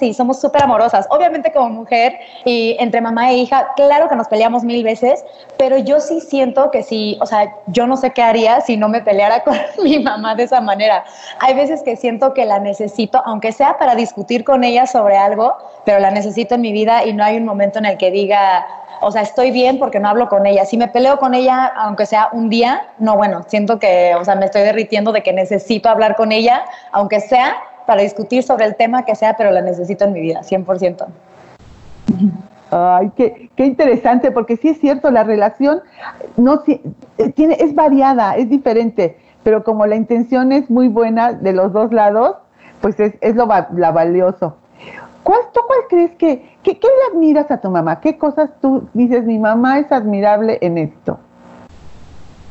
y 0.02 0.14
somos 0.14 0.42
súper 0.42 0.64
amorosas. 0.64 1.06
Obviamente 1.10 1.52
como 1.52 1.70
mujer 1.70 2.14
y 2.44 2.76
entre 2.80 3.02
mamá 3.02 3.32
e 3.32 3.36
hija, 3.36 3.68
claro 3.76 4.10
que 4.10 4.16
nos 4.16 4.28
peleamos 4.28 4.64
mil 4.64 4.84
veces, 4.84 5.24
pero 5.58 5.78
yo 5.78 6.00
sí 6.00 6.22
siento 6.22 6.72
que 6.72 6.84
sí, 6.84 7.18
o 7.22 7.26
sea, 7.26 7.54
yo 7.68 7.88
no 7.88 7.96
sé 7.96 8.12
qué 8.12 8.22
haría 8.22 8.62
si 8.62 8.78
no 8.78 8.90
me 8.90 9.02
peleara 9.02 9.44
con 9.44 9.56
mi 9.84 10.00
mamá 10.00 10.36
de 10.36 10.44
esa 10.44 10.62
manera. 10.62 11.06
Hay 11.40 11.54
veces 11.54 11.84
que 11.84 11.96
siento 11.96 12.34
que 12.34 12.46
la 12.46 12.60
necesito, 12.60 13.22
aunque 13.26 13.52
sea 13.52 13.78
para 13.78 13.96
discutir 13.96 14.44
con 14.44 14.64
ella 14.64 14.88
sobre 14.88 15.18
algo, 15.18 15.54
pero 15.86 16.00
la 16.00 16.12
necesito 16.12 16.56
en 16.56 16.62
mi 16.62 16.72
vida 16.72 17.06
y 17.06 17.14
no 17.14 17.24
hay 17.24 17.38
un 17.38 17.46
momento 17.46 17.80
en 17.80 17.86
el 17.86 17.98
que 17.98 18.12
diga, 18.12 18.66
o 19.02 19.12
sea, 19.12 19.22
estoy 19.22 19.52
bien 19.52 19.78
porque 19.78 20.00
no 20.00 20.10
hablo 20.10 20.28
con 20.30 20.46
ella. 20.46 20.66
Si 20.66 20.78
me 20.78 20.88
peleo 20.88 21.20
con 21.20 21.36
ella, 21.36 21.72
aunque 21.76 22.06
sea 22.06 22.30
un 22.32 22.50
día, 22.50 22.88
no, 22.98 23.16
bueno, 23.16 23.44
siento 23.48 23.78
que, 23.78 24.16
o 24.16 24.26
sea, 24.26 24.36
me 24.36 24.46
estoy 24.46 24.64
derritiendo 24.64 25.12
de 25.12 25.22
que 25.22 25.34
necesito 25.34 25.90
hablar 25.90 26.16
con 26.16 26.32
ella, 26.32 26.66
aunque 26.92 27.20
sea 27.20 27.56
para 27.86 28.02
discutir 28.02 28.44
sobre 28.44 28.66
el 28.66 28.76
tema 28.76 29.06
que 29.06 29.16
sea, 29.16 29.36
pero 29.38 29.52
la 29.52 29.62
necesito 29.62 30.06
en 30.06 30.14
mi 30.14 30.22
vida, 30.22 30.42
100%. 30.42 31.06
Ay, 32.72 33.12
qué, 33.16 33.50
qué 33.56 33.66
interesante, 33.66 34.32
porque 34.32 34.58
sí 34.58 34.70
es 34.70 34.80
cierto, 34.80 35.12
la 35.12 35.24
relación 35.24 35.82
no 36.36 36.64
eh, 36.68 37.30
tiene, 37.34 37.58
es 37.60 37.76
variada, 37.76 38.36
es 38.36 38.50
diferente, 38.50 39.18
pero 39.44 39.64
como 39.64 39.86
la 39.86 39.96
intención 39.96 40.52
es 40.52 40.70
muy 40.70 40.88
buena 40.88 41.34
de 41.34 41.54
los 41.54 41.72
dos 41.72 41.94
lados, 41.94 42.38
pues 42.82 43.00
es, 43.00 43.14
es 43.22 43.36
lo 43.36 43.48
la 43.48 43.92
valioso. 43.92 44.56
¿Cuál, 45.24 45.40
¿Tú 45.54 45.62
cuál 45.66 45.80
crees 45.90 46.12
que, 46.18 46.56
que, 46.62 46.78
qué 46.78 46.88
le 46.88 47.16
admiras 47.16 47.50
a 47.50 47.58
tu 47.58 47.70
mamá? 47.70 48.00
¿Qué 48.00 48.18
cosas 48.18 48.50
tú 48.62 48.88
dices, 48.94 49.26
mi 49.26 49.40
mamá 49.40 49.80
es 49.80 49.92
admirable 49.92 50.60
en 50.62 50.78
esto? 50.78 51.20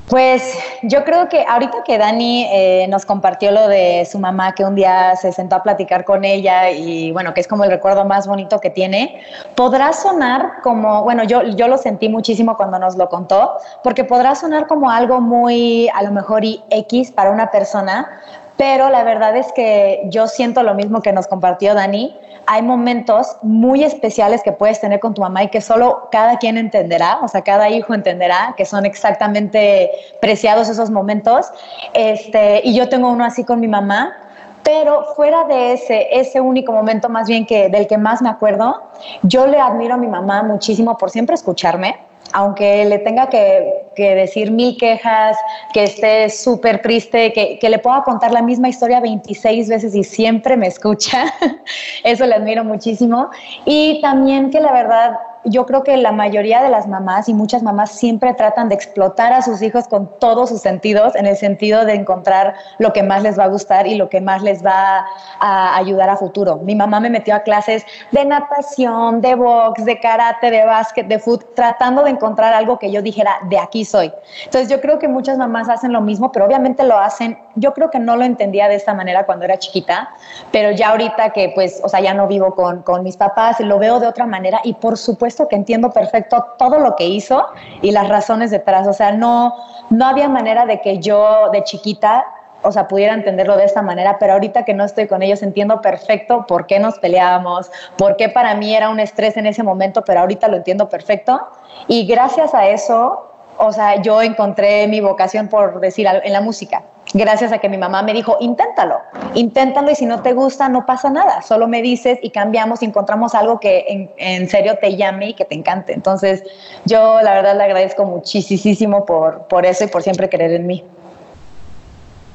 Pues 0.08 0.58
yo 0.82 1.02
creo 1.04 1.30
que 1.30 1.46
ahorita 1.48 1.82
que 1.82 1.96
Dani 1.96 2.46
eh, 2.52 2.86
nos 2.88 3.06
compartió 3.06 3.50
lo 3.50 3.68
de 3.68 4.06
su 4.10 4.18
mamá, 4.18 4.54
que 4.54 4.62
un 4.62 4.74
día 4.74 5.16
se 5.16 5.32
sentó 5.32 5.56
a 5.56 5.62
platicar 5.62 6.04
con 6.04 6.26
ella 6.26 6.70
y 6.70 7.10
bueno, 7.12 7.32
que 7.32 7.40
es 7.40 7.48
como 7.48 7.64
el 7.64 7.70
recuerdo 7.70 8.04
más 8.04 8.26
bonito 8.26 8.60
que 8.60 8.68
tiene, 8.68 9.22
podrá 9.54 9.94
sonar 9.94 10.60
como, 10.62 11.02
bueno, 11.04 11.24
yo, 11.24 11.42
yo 11.42 11.68
lo 11.68 11.78
sentí 11.78 12.10
muchísimo 12.10 12.54
cuando 12.54 12.78
nos 12.78 12.96
lo 12.96 13.08
contó, 13.08 13.54
porque 13.82 14.04
podrá 14.04 14.34
sonar 14.34 14.66
como 14.66 14.90
algo 14.90 15.22
muy, 15.22 15.88
a 15.94 16.02
lo 16.02 16.10
mejor, 16.10 16.44
y 16.44 16.62
X 16.68 17.10
para 17.10 17.30
una 17.30 17.50
persona, 17.50 18.20
pero 18.58 18.90
la 18.90 19.04
verdad 19.04 19.34
es 19.36 19.52
que 19.52 20.02
yo 20.10 20.26
siento 20.26 20.62
lo 20.62 20.74
mismo 20.74 21.00
que 21.00 21.12
nos 21.12 21.26
compartió 21.26 21.74
Dani, 21.74 22.14
hay 22.46 22.62
momentos 22.62 23.36
muy 23.42 23.84
especiales 23.84 24.42
que 24.42 24.52
puedes 24.52 24.80
tener 24.80 25.00
con 25.00 25.14
tu 25.14 25.22
mamá 25.22 25.44
y 25.44 25.48
que 25.48 25.60
solo 25.60 26.08
cada 26.10 26.38
quien 26.38 26.58
entenderá, 26.58 27.20
o 27.22 27.28
sea, 27.28 27.42
cada 27.42 27.68
hijo 27.70 27.94
entenderá 27.94 28.54
que 28.56 28.64
son 28.64 28.84
exactamente 28.84 29.90
preciados 30.20 30.68
esos 30.68 30.90
momentos. 30.90 31.46
Este, 31.92 32.60
y 32.64 32.74
yo 32.74 32.88
tengo 32.88 33.10
uno 33.10 33.24
así 33.24 33.44
con 33.44 33.60
mi 33.60 33.68
mamá, 33.68 34.14
pero 34.62 35.04
fuera 35.14 35.44
de 35.44 35.74
ese, 35.74 36.08
ese 36.10 36.40
único 36.40 36.72
momento 36.72 37.08
más 37.08 37.28
bien 37.28 37.46
que 37.46 37.68
del 37.68 37.86
que 37.86 37.98
más 37.98 38.22
me 38.22 38.28
acuerdo, 38.28 38.82
yo 39.22 39.46
le 39.46 39.60
admiro 39.60 39.94
a 39.94 39.98
mi 39.98 40.08
mamá 40.08 40.42
muchísimo 40.42 40.96
por 40.96 41.10
siempre 41.10 41.34
escucharme 41.34 41.98
aunque 42.34 42.84
le 42.84 42.98
tenga 42.98 43.28
que, 43.28 43.94
decir 43.96 44.50
mil 44.50 44.76
quejas, 44.76 45.36
que 45.72 45.84
esté 45.84 46.28
súper 46.28 46.82
triste, 46.82 47.32
que, 47.32 47.68
le 47.68 47.78
pueda 47.78 48.02
contar 48.02 48.32
la 48.32 48.42
misma 48.42 48.68
historia 48.68 49.00
26 49.00 49.68
veces 49.68 49.94
y 49.94 50.02
siempre 50.02 50.56
me 50.56 50.66
escucha, 50.66 51.32
eso 52.04 52.26
le 52.26 52.34
admiro 52.34 52.64
muchísimo. 52.64 53.30
Y 53.64 54.00
también 54.02 54.50
que 54.50 54.60
la 54.60 54.72
verdad 54.72 55.16
yo 55.44 55.66
creo 55.66 55.82
que 55.82 55.96
la 55.96 56.12
mayoría 56.12 56.62
de 56.62 56.70
las 56.70 56.86
mamás 56.86 57.28
y 57.28 57.34
muchas 57.34 57.62
mamás 57.62 57.92
siempre 57.92 58.34
tratan 58.34 58.68
de 58.68 58.74
explotar 58.74 59.32
a 59.32 59.42
sus 59.42 59.62
hijos 59.62 59.88
con 59.88 60.10
todos 60.18 60.48
sus 60.48 60.60
sentidos, 60.60 61.14
en 61.16 61.26
el 61.26 61.36
sentido 61.36 61.84
de 61.84 61.94
encontrar 61.94 62.54
lo 62.78 62.92
que 62.92 63.02
más 63.02 63.22
les 63.22 63.38
va 63.38 63.44
a 63.44 63.48
gustar 63.48 63.86
y 63.86 63.94
lo 63.94 64.08
que 64.08 64.20
más 64.20 64.42
les 64.42 64.64
va 64.64 65.06
a 65.40 65.76
ayudar 65.76 66.10
a 66.10 66.16
futuro. 66.16 66.56
Mi 66.56 66.74
mamá 66.74 67.00
me 67.00 67.10
metió 67.10 67.34
a 67.34 67.40
clases 67.40 67.84
de 68.12 68.24
natación, 68.24 69.20
de 69.20 69.34
box, 69.34 69.84
de 69.84 70.00
karate, 70.00 70.50
de 70.50 70.64
básquet, 70.64 71.06
de 71.06 71.18
fútbol, 71.18 71.48
tratando 71.54 72.04
de 72.04 72.10
encontrar 72.10 72.54
algo 72.54 72.78
que 72.78 72.90
yo 72.90 73.02
dijera, 73.02 73.38
de 73.48 73.58
aquí 73.58 73.84
soy. 73.84 74.12
Entonces 74.44 74.68
yo 74.68 74.80
creo 74.80 74.98
que 74.98 75.08
muchas 75.08 75.38
mamás 75.38 75.68
hacen 75.68 75.92
lo 75.92 76.00
mismo, 76.00 76.32
pero 76.32 76.46
obviamente 76.46 76.84
lo 76.84 76.98
hacen, 76.98 77.38
yo 77.56 77.74
creo 77.74 77.90
que 77.90 77.98
no 77.98 78.16
lo 78.16 78.24
entendía 78.24 78.68
de 78.68 78.74
esta 78.74 78.94
manera 78.94 79.26
cuando 79.26 79.44
era 79.44 79.58
chiquita, 79.58 80.10
pero 80.50 80.72
ya 80.72 80.90
ahorita 80.90 81.30
que 81.30 81.50
pues, 81.54 81.80
o 81.82 81.88
sea, 81.88 82.00
ya 82.00 82.14
no 82.14 82.26
vivo 82.26 82.54
con, 82.54 82.82
con 82.82 83.02
mis 83.02 83.16
papás, 83.16 83.60
lo 83.60 83.78
veo 83.78 84.00
de 84.00 84.06
otra 84.06 84.26
manera 84.26 84.60
y 84.64 84.74
por 84.74 84.98
supuesto 84.98 85.48
que 85.48 85.56
entiendo 85.56 85.90
perfecto 85.90 86.44
todo 86.58 86.78
lo 86.78 86.96
que 86.96 87.06
hizo 87.06 87.46
y 87.82 87.90
las 87.90 88.08
razones 88.08 88.50
detrás. 88.50 88.86
O 88.86 88.92
sea, 88.92 89.12
no, 89.12 89.54
no 89.90 90.06
había 90.06 90.28
manera 90.28 90.66
de 90.66 90.80
que 90.80 90.98
yo 90.98 91.50
de 91.52 91.62
chiquita 91.64 92.24
o 92.64 92.72
sea, 92.72 92.88
pudiera 92.88 93.12
entenderlo 93.12 93.58
de 93.58 93.64
esta 93.64 93.82
manera, 93.82 94.18
pero 94.18 94.32
ahorita 94.32 94.64
que 94.64 94.72
no 94.72 94.84
estoy 94.84 95.06
con 95.06 95.22
ellos 95.22 95.42
entiendo 95.42 95.82
perfecto 95.82 96.46
por 96.48 96.66
qué 96.66 96.78
nos 96.78 96.98
peleábamos, 96.98 97.70
por 97.98 98.16
qué 98.16 98.30
para 98.30 98.54
mí 98.54 98.74
era 98.74 98.88
un 98.88 99.00
estrés 99.00 99.36
en 99.36 99.44
ese 99.44 99.62
momento, 99.62 100.02
pero 100.02 100.20
ahorita 100.20 100.48
lo 100.48 100.56
entiendo 100.56 100.88
perfecto. 100.88 101.46
Y 101.88 102.06
gracias 102.06 102.54
a 102.54 102.66
eso, 102.68 103.30
o 103.58 103.70
sea, 103.70 104.00
yo 104.00 104.22
encontré 104.22 104.88
mi 104.88 105.00
vocación 105.00 105.48
por 105.48 105.78
decir 105.80 106.06
en 106.06 106.32
la 106.32 106.40
música 106.40 106.84
gracias 107.14 107.52
a 107.52 107.58
que 107.58 107.68
mi 107.68 107.78
mamá 107.78 108.02
me 108.02 108.12
dijo, 108.12 108.36
inténtalo, 108.40 109.00
inténtalo 109.34 109.90
y 109.90 109.94
si 109.94 110.04
no 110.04 110.20
te 110.20 110.32
gusta, 110.32 110.68
no 110.68 110.84
pasa 110.84 111.08
nada, 111.10 111.40
solo 111.42 111.68
me 111.68 111.80
dices 111.80 112.18
y 112.22 112.30
cambiamos 112.30 112.82
y 112.82 112.86
encontramos 112.86 113.34
algo 113.34 113.60
que 113.60 114.10
en, 114.18 114.48
serio 114.48 114.76
te 114.80 114.96
llame 114.96 115.30
y 115.30 115.34
que 115.34 115.44
te 115.44 115.54
encante. 115.54 115.94
Entonces, 115.94 116.42
yo 116.84 117.22
la 117.22 117.34
verdad 117.34 117.56
le 117.56 117.64
agradezco 117.64 118.04
muchísimo 118.04 119.06
por, 119.06 119.46
por 119.46 119.64
eso 119.64 119.84
y 119.84 119.86
por 119.86 120.02
siempre 120.02 120.28
querer 120.28 120.52
en 120.52 120.66
mí. 120.66 120.84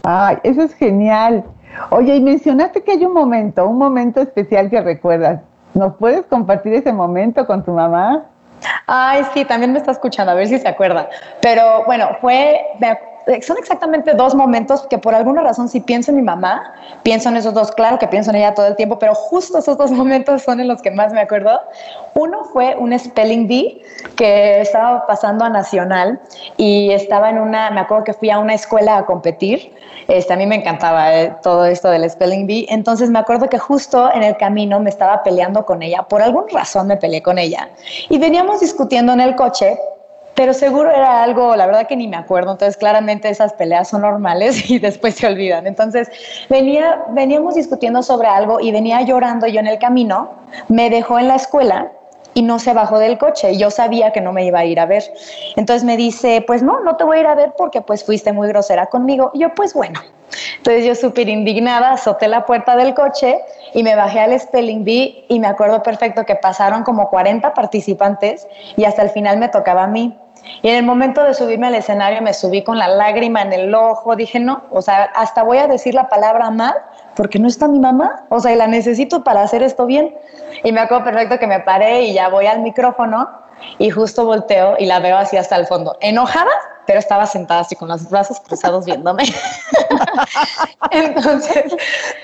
Ay, 0.04 0.38
eso 0.44 0.64
es 0.64 0.74
genial. 0.74 1.44
Oye, 1.90 2.16
y 2.16 2.22
mencionaste 2.22 2.82
que 2.82 2.94
hay 2.94 3.06
un 3.06 3.14
momento, 3.14 3.68
un 3.68 3.78
momento 3.78 4.22
especial 4.22 4.70
que 4.70 4.82
recuerdas. 4.82 5.42
¿Nos 5.74 5.96
puedes 5.98 6.26
compartir 6.26 6.74
ese 6.74 6.92
momento 6.92 7.46
con 7.46 7.64
tu 7.64 7.72
mamá? 7.72 8.26
Ay, 8.88 9.24
sí, 9.34 9.46
también 9.46 9.72
me 9.72 9.80
está 9.80 9.92
escuchando, 9.92 10.32
a 10.32 10.36
ver 10.36 10.48
si 10.48 10.58
se 10.58 10.68
acuerda. 10.68 11.10
Pero 11.42 11.84
bueno, 11.86 12.10
fue, 12.22 12.60
son 13.42 13.58
exactamente 13.58 14.14
dos 14.14 14.34
momentos 14.34 14.88
que 14.90 14.98
por 14.98 15.14
alguna 15.14 15.42
razón 15.42 15.70
si 15.70 15.80
pienso 15.80 16.12
en 16.12 16.18
mi 16.18 16.24
mamá, 16.24 16.74
pienso 17.04 17.30
en 17.30 17.38
esos 17.38 17.54
dos, 17.54 17.72
claro 17.72 18.00
que 18.00 18.08
pienso 18.08 18.32
en 18.32 18.38
ella 18.38 18.54
todo 18.54 18.68
el 18.68 18.76
tiempo, 18.76 18.98
pero 18.98 19.14
justo 19.14 19.60
esos 19.60 19.78
dos 19.78 19.92
momentos 20.00 20.44
son 20.44 20.60
en 20.60 20.68
los 20.68 20.82
que 20.82 20.92
más 20.92 21.14
me 21.14 21.22
acuerdo. 21.22 21.60
Uno 22.16 22.44
fue 22.46 22.76
un 22.76 22.98
spelling 22.98 23.48
bee 23.48 23.82
que 24.16 24.62
estaba 24.62 25.06
pasando 25.06 25.46
a 25.46 25.50
Nacional 25.50 26.20
y 26.58 26.92
estaba 26.92 27.30
en 27.30 27.40
una, 27.40 27.70
me 27.72 27.82
acuerdo 27.82 28.04
que 28.04 28.14
fui 28.14 28.30
a 28.30 28.40
una 28.40 28.54
escuela 28.54 28.98
a 28.98 29.06
competir, 29.06 29.74
este, 30.08 30.34
a 30.34 30.38
mí 30.38 30.46
me 30.48 30.56
encantaba 30.56 31.14
eh, 31.14 31.36
todo 31.44 31.66
esto 31.66 31.90
del 31.90 32.10
spelling 32.10 32.48
bee, 32.48 32.66
entonces 32.70 33.10
me 33.10 33.20
acuerdo 33.20 33.48
que 33.48 33.60
justo 33.60 34.12
en 34.14 34.24
el 34.24 34.38
camino 34.38 34.80
me 34.80 34.90
estaba 34.90 35.22
peleando 35.22 35.66
con 35.66 35.84
ella, 35.84 36.04
por 36.04 36.22
alguna 36.22 36.48
razón 36.52 36.88
me 36.88 36.98
peleé 36.98 37.22
con 37.22 37.38
ella. 37.38 37.70
Y 38.10 38.18
veníamos 38.18 38.60
discutiendo 38.60 39.14
en 39.14 39.22
el 39.22 39.36
coche 39.36 39.78
pero 40.40 40.54
seguro 40.54 40.90
era 40.90 41.22
algo, 41.22 41.54
la 41.58 41.66
verdad 41.66 41.86
que 41.86 41.98
ni 41.98 42.08
me 42.08 42.16
acuerdo, 42.16 42.54
entonces 42.54 42.78
claramente 42.78 43.28
esas 43.28 43.52
peleas 43.52 43.90
son 43.90 44.04
normales 44.04 44.70
y 44.72 44.80
después 44.80 45.16
se 45.16 45.28
olvidan. 45.28 45.68
Entonces 45.68 46.10
venía, 46.50 47.04
veníamos 47.10 47.56
discutiendo 47.56 48.02
sobre 48.04 48.30
algo 48.30 48.62
y 48.62 48.72
venía 48.72 49.02
llorando 49.02 49.48
yo 49.48 49.60
en 49.60 49.68
el 49.68 49.80
camino, 49.80 50.32
me 50.70 50.90
dejó 50.90 51.20
en 51.20 51.28
la 51.28 51.36
escuela 51.36 51.92
y 52.36 52.42
no 52.42 52.58
se 52.58 52.74
bajó 52.74 53.00
del 53.00 53.18
coche 53.18 53.58
yo 53.58 53.70
sabía 53.70 54.14
que 54.14 54.22
no 54.22 54.32
me 54.32 54.46
iba 54.46 54.60
a 54.60 54.66
ir 54.66 54.80
a 54.80 54.86
ver. 54.86 55.04
Entonces 55.58 55.84
me 55.84 55.98
dice, 55.98 56.42
pues 56.48 56.64
no, 56.64 56.80
no 56.86 56.96
te 56.96 57.04
voy 57.04 57.18
a 57.18 57.20
ir 57.20 57.28
a 57.28 57.36
ver 57.36 57.54
porque 57.58 57.82
pues 57.82 58.06
fuiste 58.06 58.32
muy 58.32 58.48
grosera 58.48 58.86
conmigo. 58.86 59.32
Y 59.34 59.40
yo, 59.40 59.54
pues 59.54 59.74
bueno. 59.74 60.00
Entonces 60.58 60.86
yo 60.86 60.96
súper 60.96 61.28
indignada, 61.28 61.92
azoté 61.92 62.28
la 62.28 62.46
puerta 62.46 62.76
del 62.78 62.94
coche 62.94 63.40
y 63.74 63.84
me 63.84 63.96
bajé 63.96 64.20
al 64.20 64.40
Spelling 64.40 64.84
Bee 64.86 65.26
y 65.28 65.40
me 65.40 65.48
acuerdo 65.48 65.84
perfecto 65.84 66.24
que 66.26 66.36
pasaron 66.36 66.84
como 66.84 67.10
40 67.10 67.54
participantes 67.54 68.48
y 68.78 68.86
hasta 68.86 69.02
el 69.02 69.10
final 69.10 69.38
me 69.38 69.50
tocaba 69.50 69.84
a 69.84 69.88
mí. 69.88 70.18
Y 70.62 70.70
en 70.70 70.76
el 70.76 70.84
momento 70.84 71.24
de 71.24 71.34
subirme 71.34 71.68
al 71.68 71.76
escenario 71.76 72.22
me 72.22 72.34
subí 72.34 72.64
con 72.64 72.78
la 72.78 72.88
lágrima 72.88 73.42
en 73.42 73.54
el 73.54 73.74
ojo, 73.74 74.16
dije, 74.16 74.40
no, 74.40 74.64
o 74.72 74.82
sea, 74.82 75.04
hasta 75.16 75.44
voy 75.44 75.58
a 75.58 75.68
decir 75.68 75.94
la 75.94 76.10
palabra 76.10 76.50
mal 76.52 76.76
porque 77.16 77.40
no 77.40 77.48
está 77.48 77.68
mi 77.68 77.80
mamá, 77.80 78.26
o 78.30 78.40
sea, 78.40 78.54
y 78.54 78.56
la 78.56 78.68
necesito 78.68 79.24
para 79.24 79.42
hacer 79.42 79.64
esto 79.64 79.86
bien. 79.86 80.16
Y 80.64 80.72
me 80.72 80.80
acuerdo 80.80 81.06
perfecto 81.06 81.40
que 81.40 81.48
me 81.48 81.60
paré 81.60 82.04
y 82.04 82.14
ya 82.14 82.30
voy 82.30 82.46
al 82.46 82.62
micrófono 82.62 83.30
y 83.78 83.90
justo 83.90 84.26
volteo 84.26 84.76
y 84.80 84.86
la 84.86 85.00
veo 85.00 85.18
así 85.18 85.38
hasta 85.38 85.56
el 85.56 85.68
fondo, 85.68 85.98
enojada, 86.02 86.52
pero 86.90 86.98
estaba 86.98 87.28
sentada 87.28 87.62
así 87.62 87.76
con 87.76 87.88
los 87.88 88.10
brazos 88.10 88.40
cruzados 88.40 88.84
viéndome. 88.86 89.24
Entonces, 90.92 91.76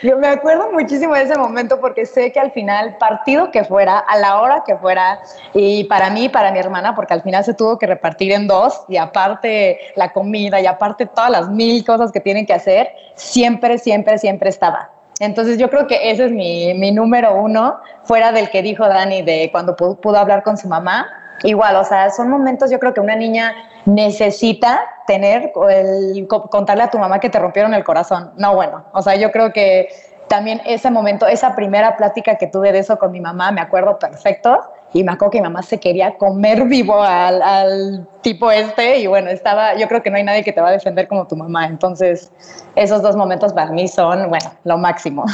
yo 0.01 0.17
me 0.17 0.27
acuerdo 0.27 0.71
muchísimo 0.71 1.13
de 1.13 1.21
ese 1.21 1.37
momento 1.37 1.79
porque 1.79 2.07
sé 2.07 2.31
que 2.31 2.39
al 2.39 2.51
final, 2.51 2.97
partido 2.97 3.51
que 3.51 3.63
fuera, 3.63 3.99
a 3.99 4.17
la 4.17 4.41
hora 4.41 4.63
que 4.65 4.75
fuera, 4.75 5.19
y 5.53 5.83
para 5.83 6.09
mí 6.09 6.29
para 6.29 6.51
mi 6.51 6.57
hermana, 6.57 6.95
porque 6.95 7.13
al 7.13 7.21
final 7.21 7.43
se 7.43 7.53
tuvo 7.53 7.77
que 7.77 7.85
repartir 7.85 8.31
en 8.31 8.47
dos, 8.47 8.81
y 8.87 8.97
aparte 8.97 9.79
la 9.95 10.11
comida, 10.11 10.59
y 10.59 10.65
aparte 10.65 11.05
todas 11.05 11.29
las 11.29 11.47
mil 11.47 11.85
cosas 11.85 12.11
que 12.11 12.19
tienen 12.19 12.47
que 12.47 12.53
hacer, 12.53 12.89
siempre, 13.13 13.77
siempre, 13.77 14.17
siempre 14.17 14.49
estaba. 14.49 14.89
Entonces 15.19 15.59
yo 15.59 15.69
creo 15.69 15.85
que 15.85 16.09
ese 16.09 16.25
es 16.25 16.31
mi, 16.31 16.73
mi 16.73 16.91
número 16.91 17.35
uno, 17.35 17.79
fuera 18.03 18.31
del 18.31 18.49
que 18.49 18.63
dijo 18.63 18.87
Dani 18.87 19.21
de 19.21 19.49
cuando 19.51 19.75
pudo 19.75 20.17
hablar 20.17 20.41
con 20.41 20.57
su 20.57 20.67
mamá, 20.67 21.07
igual, 21.43 21.75
o 21.75 21.83
sea, 21.83 22.09
son 22.09 22.29
momentos 22.29 22.71
yo 22.71 22.79
creo 22.79 22.93
que 22.93 23.01
una 23.01 23.15
niña 23.15 23.53
necesita 23.85 24.81
tener 25.07 25.51
el 25.69 26.27
contarle 26.27 26.83
a 26.83 26.89
tu 26.89 26.97
mamá 26.97 27.19
que 27.19 27.29
te 27.29 27.39
rompieron 27.39 27.73
el 27.73 27.83
corazón. 27.83 28.31
No, 28.37 28.55
bueno, 28.55 28.85
o 28.93 29.01
sea, 29.01 29.15
yo 29.15 29.31
creo 29.31 29.53
que 29.53 29.89
también 30.27 30.61
ese 30.65 30.89
momento, 30.89 31.27
esa 31.27 31.55
primera 31.55 31.97
plática 31.97 32.35
que 32.35 32.47
tuve 32.47 32.71
de 32.71 32.79
eso 32.79 32.97
con 32.97 33.11
mi 33.11 33.21
mamá, 33.21 33.51
me 33.51 33.61
acuerdo 33.61 33.99
perfecto. 33.99 34.59
Y 34.93 35.03
me 35.03 35.11
acuerdo 35.11 35.31
que 35.31 35.37
mi 35.39 35.43
mamá 35.43 35.61
se 35.61 35.77
quería 35.77 36.17
comer 36.17 36.63
vivo 36.63 37.01
al, 37.01 37.41
al 37.41 38.07
tipo 38.21 38.49
este. 38.49 38.99
Y 38.99 39.07
bueno, 39.07 39.29
estaba, 39.29 39.75
yo 39.75 39.87
creo 39.89 40.01
que 40.01 40.09
no 40.09 40.15
hay 40.15 40.23
nadie 40.23 40.43
que 40.43 40.53
te 40.53 40.61
va 40.61 40.69
a 40.69 40.71
defender 40.71 41.07
como 41.07 41.27
tu 41.27 41.35
mamá. 41.35 41.65
Entonces, 41.65 42.31
esos 42.75 43.01
dos 43.01 43.15
momentos 43.15 43.51
para 43.51 43.71
mí 43.71 43.87
son, 43.87 44.29
bueno, 44.29 44.51
lo 44.63 44.77
máximo. 44.77 45.25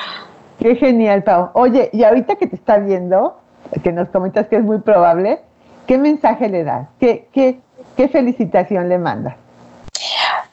Qué 0.58 0.76
genial, 0.76 1.24
Pau. 1.24 1.50
Oye, 1.54 1.90
y 1.92 2.04
ahorita 2.04 2.36
que 2.36 2.46
te 2.46 2.56
está 2.56 2.78
viendo, 2.78 3.36
que 3.82 3.92
nos 3.92 4.08
comentas 4.08 4.46
que 4.48 4.56
es 4.56 4.62
muy 4.62 4.78
probable, 4.78 5.40
¿qué 5.86 5.98
mensaje 5.98 6.48
le 6.48 6.64
das? 6.64 6.88
¿Qué, 7.00 7.28
qué, 7.32 7.60
qué 7.96 8.08
felicitación 8.08 8.88
le 8.88 8.98
mandas? 8.98 9.34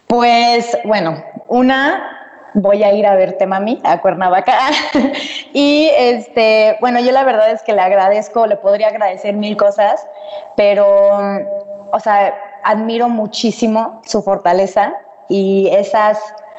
Pues 0.08 0.78
bueno, 0.86 1.24
una, 1.48 2.20
voy 2.54 2.84
a 2.84 2.94
ir 2.94 3.06
a 3.06 3.16
verte, 3.16 3.46
mami, 3.46 3.80
a 3.84 4.02
Cuernavaca. 4.02 4.54
y 5.54 5.90
este, 5.98 6.78
bueno, 6.82 7.00
yo 7.00 7.12
la 7.12 7.24
verdad 7.24 7.52
es 7.52 7.62
que 7.62 7.74
le 7.74 7.82
agradezco, 7.82 8.48
le 8.48 8.56
podría 8.56 8.88
agradecer 8.88 9.36
mil 9.36 9.56
cosas, 9.58 10.08
pero, 10.56 11.20
o 11.92 12.00
sea, 12.00 12.34
admiro 12.64 13.10
muchísimo 13.10 14.02
su 14.06 14.22
fortaleza 14.22 14.94
y 15.28 15.70
esas 15.72 16.18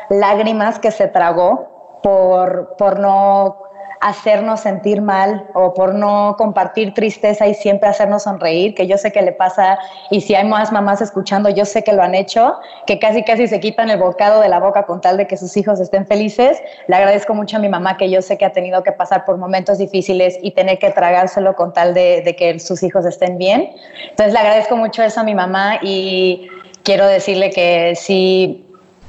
lágrimas 0.08 0.78
que 0.78 0.90
se 0.90 1.08
tragó 1.08 2.00
por, 2.02 2.76
por 2.76 2.98
no 2.98 3.69
hacernos 4.00 4.60
sentir 4.60 5.02
mal 5.02 5.46
o 5.52 5.74
por 5.74 5.94
no 5.94 6.34
compartir 6.38 6.94
tristeza 6.94 7.46
y 7.46 7.54
siempre 7.54 7.88
hacernos 7.88 8.22
sonreír, 8.22 8.74
que 8.74 8.86
yo 8.86 8.96
sé 8.96 9.12
que 9.12 9.20
le 9.20 9.32
pasa 9.32 9.78
y 10.10 10.22
si 10.22 10.34
hay 10.34 10.46
más 10.46 10.72
mamás 10.72 11.02
escuchando, 11.02 11.50
yo 11.50 11.66
sé 11.66 11.84
que 11.84 11.92
lo 11.92 12.02
han 12.02 12.14
hecho, 12.14 12.58
que 12.86 12.98
casi 12.98 13.22
casi 13.24 13.46
se 13.46 13.60
quitan 13.60 13.90
el 13.90 13.98
bocado 13.98 14.40
de 14.40 14.48
la 14.48 14.58
boca 14.58 14.86
con 14.86 15.02
tal 15.02 15.18
de 15.18 15.26
que 15.26 15.36
sus 15.36 15.54
hijos 15.56 15.80
estén 15.80 16.06
felices. 16.06 16.62
Le 16.88 16.96
agradezco 16.96 17.34
mucho 17.34 17.58
a 17.58 17.60
mi 17.60 17.68
mamá 17.68 17.98
que 17.98 18.10
yo 18.10 18.22
sé 18.22 18.38
que 18.38 18.46
ha 18.46 18.52
tenido 18.52 18.82
que 18.82 18.92
pasar 18.92 19.26
por 19.26 19.36
momentos 19.36 19.76
difíciles 19.76 20.38
y 20.42 20.52
tener 20.52 20.78
que 20.78 20.90
tragárselo 20.90 21.54
con 21.54 21.74
tal 21.74 21.92
de, 21.92 22.34
que 22.38 22.58
sus 22.58 22.82
hijos 22.82 23.04
estén 23.04 23.36
bien. 23.36 23.70
Entonces 24.08 24.32
le 24.32 24.38
agradezco 24.38 24.76
mucho 24.76 25.02
eso 25.02 25.20
a 25.20 25.24
mi 25.24 25.34
mamá 25.34 25.78
y 25.82 26.48
quiero 26.84 27.06
decirle 27.06 27.50
que 27.50 27.94
sí, 27.96 28.66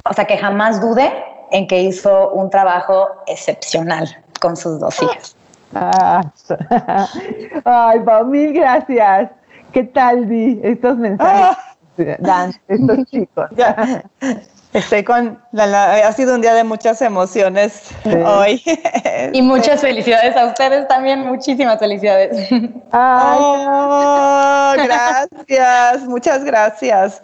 o 0.08 0.12
sea, 0.12 0.26
que 0.26 0.36
jamás 0.36 0.82
dude 0.82 1.10
en 1.50 1.66
que 1.66 1.80
hizo 1.80 2.30
un 2.32 2.50
trabajo 2.50 3.08
excepcional 3.26 4.21
con 4.42 4.56
sus 4.56 4.78
dos 4.80 5.00
hijas. 5.02 5.36
Ah, 5.74 6.20
ay, 7.64 8.00
Pau, 8.00 8.26
mil 8.26 8.52
gracias. 8.52 9.30
¿Qué 9.72 9.84
tal, 9.84 10.28
Di? 10.28 10.60
Estos 10.62 10.98
mensajes 10.98 11.56
Ah. 11.56 12.16
dan 12.18 12.52
estos 12.68 12.98
chicos. 13.10 13.48
Ya. 13.56 14.02
Estoy 14.74 15.04
con 15.04 15.38
la, 15.52 15.66
la- 15.66 16.08
ha 16.08 16.12
sido 16.12 16.34
un 16.34 16.40
día 16.40 16.54
de 16.54 16.64
muchas 16.64 17.00
emociones 17.02 17.90
hoy. 18.04 18.62
Y 19.32 19.40
muchas 19.42 19.80
felicidades 19.80 20.36
a 20.36 20.46
ustedes 20.46 20.88
también, 20.88 21.20
muchísimas 21.26 21.78
felicidades. 21.78 22.48
Oh, 22.92 24.72
gracias, 24.76 26.02
muchas 26.08 26.42
gracias. 26.44 27.22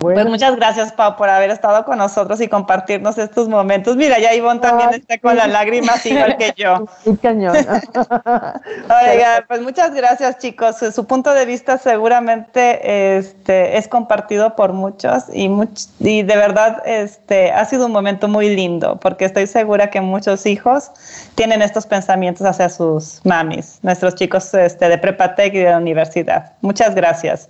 Pues 0.00 0.26
muchas 0.26 0.56
gracias, 0.56 0.92
Pau, 0.92 1.14
por 1.16 1.28
haber 1.28 1.50
estado 1.50 1.84
con 1.84 1.98
nosotros 1.98 2.40
y 2.40 2.48
compartirnos 2.48 3.18
estos 3.18 3.48
momentos. 3.50 3.96
Mira, 3.96 4.18
ya 4.18 4.34
Ivonne 4.34 4.60
también 4.60 4.94
está 4.94 5.18
con 5.18 5.36
las 5.36 5.48
lágrimas 5.48 6.04
igual 6.06 6.36
que 6.38 6.54
yo. 6.56 6.86
Sí, 7.04 7.16
cañón. 7.22 7.54
Oiga, 7.54 9.44
pues 9.46 9.60
muchas 9.60 9.94
gracias, 9.94 10.38
chicos. 10.38 10.76
Su 10.94 11.04
punto 11.06 11.32
de 11.34 11.44
vista 11.44 11.76
seguramente 11.78 13.18
este, 13.18 13.76
es 13.76 13.88
compartido 13.88 14.56
por 14.56 14.72
muchos 14.72 15.24
y, 15.32 15.48
much- 15.48 15.88
y 15.98 16.22
de 16.22 16.36
verdad 16.36 16.82
este, 16.86 17.52
ha 17.52 17.64
sido 17.66 17.86
un 17.86 17.92
momento 17.92 18.26
muy 18.28 18.54
lindo 18.54 18.98
porque 19.00 19.26
estoy 19.26 19.46
segura 19.46 19.90
que 19.90 20.00
muchos 20.00 20.46
hijos 20.46 20.90
tienen 21.34 21.62
estos 21.62 21.86
pensamientos 21.86 22.46
hacia 22.46 22.68
sus 22.70 23.20
mamis, 23.24 23.78
nuestros 23.82 24.14
chicos 24.14 24.52
este, 24.54 24.88
de 24.88 24.98
Prepatec 24.98 25.52
y 25.54 25.58
de 25.58 25.70
la 25.70 25.76
universidad. 25.78 26.52
Muchas 26.62 26.94
gracias. 26.94 27.48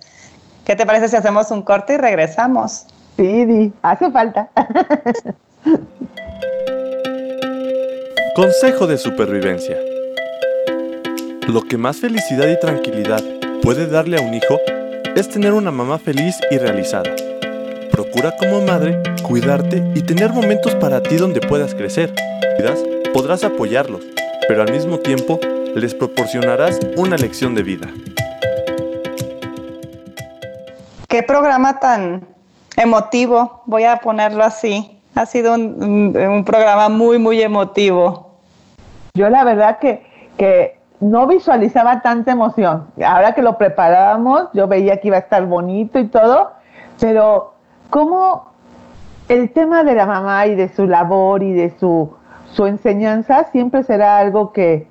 ¿Qué 0.65 0.75
te 0.75 0.85
parece 0.85 1.07
si 1.07 1.15
hacemos 1.15 1.51
un 1.51 1.61
corte 1.63 1.93
y 1.95 1.97
regresamos? 1.97 2.85
Sí, 3.17 3.45
Di, 3.45 3.73
hace 3.81 4.11
falta. 4.11 4.49
Consejo 8.35 8.87
de 8.87 8.97
supervivencia. 8.97 9.77
Lo 11.47 11.61
que 11.61 11.77
más 11.77 11.97
felicidad 11.97 12.47
y 12.47 12.59
tranquilidad 12.59 13.21
puede 13.61 13.87
darle 13.87 14.17
a 14.17 14.21
un 14.21 14.33
hijo 14.33 14.57
es 15.15 15.29
tener 15.29 15.53
una 15.53 15.71
mamá 15.71 15.99
feliz 15.99 16.39
y 16.49 16.57
realizada. 16.57 17.11
Procura 17.91 18.35
como 18.37 18.61
madre 18.61 19.01
cuidarte 19.23 19.83
y 19.95 20.01
tener 20.01 20.31
momentos 20.31 20.75
para 20.75 21.03
ti 21.03 21.17
donde 21.17 21.41
puedas 21.41 21.75
crecer. 21.75 22.13
Cuidas, 22.55 22.79
Podrás 23.13 23.43
apoyarlos, 23.43 24.05
pero 24.47 24.61
al 24.61 24.71
mismo 24.71 24.97
tiempo 24.99 25.37
les 25.75 25.93
proporcionarás 25.93 26.79
una 26.95 27.17
lección 27.17 27.55
de 27.55 27.63
vida. 27.63 27.89
Qué 31.11 31.23
programa 31.23 31.77
tan 31.77 32.25
emotivo, 32.77 33.63
voy 33.65 33.83
a 33.83 33.97
ponerlo 33.97 34.45
así. 34.45 34.97
Ha 35.13 35.25
sido 35.25 35.55
un, 35.55 36.43
programa 36.45 36.87
muy, 36.87 37.19
muy 37.19 37.41
emotivo. 37.41 38.37
Yo 39.13 39.29
la 39.29 39.43
verdad 39.43 39.79
que, 39.79 40.05
que 40.37 40.79
no 41.01 41.27
visualizaba 41.27 42.01
tanta 42.01 42.31
emoción. 42.31 42.87
Ahora 43.05 43.35
que 43.35 43.41
lo 43.41 43.57
preparábamos, 43.57 44.47
yo 44.53 44.69
veía 44.69 45.01
que 45.01 45.09
iba 45.09 45.17
a 45.17 45.19
estar 45.19 45.45
bonito 45.47 45.99
y 45.99 46.07
todo, 46.07 46.53
pero 46.97 47.55
cómo 47.89 48.45
el 49.27 49.51
tema 49.51 49.83
de 49.83 49.95
la 49.95 50.05
mamá 50.05 50.47
y 50.47 50.55
de 50.55 50.69
su 50.69 50.87
labor 50.87 51.43
y 51.43 51.51
de 51.51 51.77
su, 51.77 52.15
su 52.53 52.67
enseñanza 52.67 53.49
siempre 53.51 53.83
será 53.83 54.17
algo 54.17 54.53
que, 54.53 54.87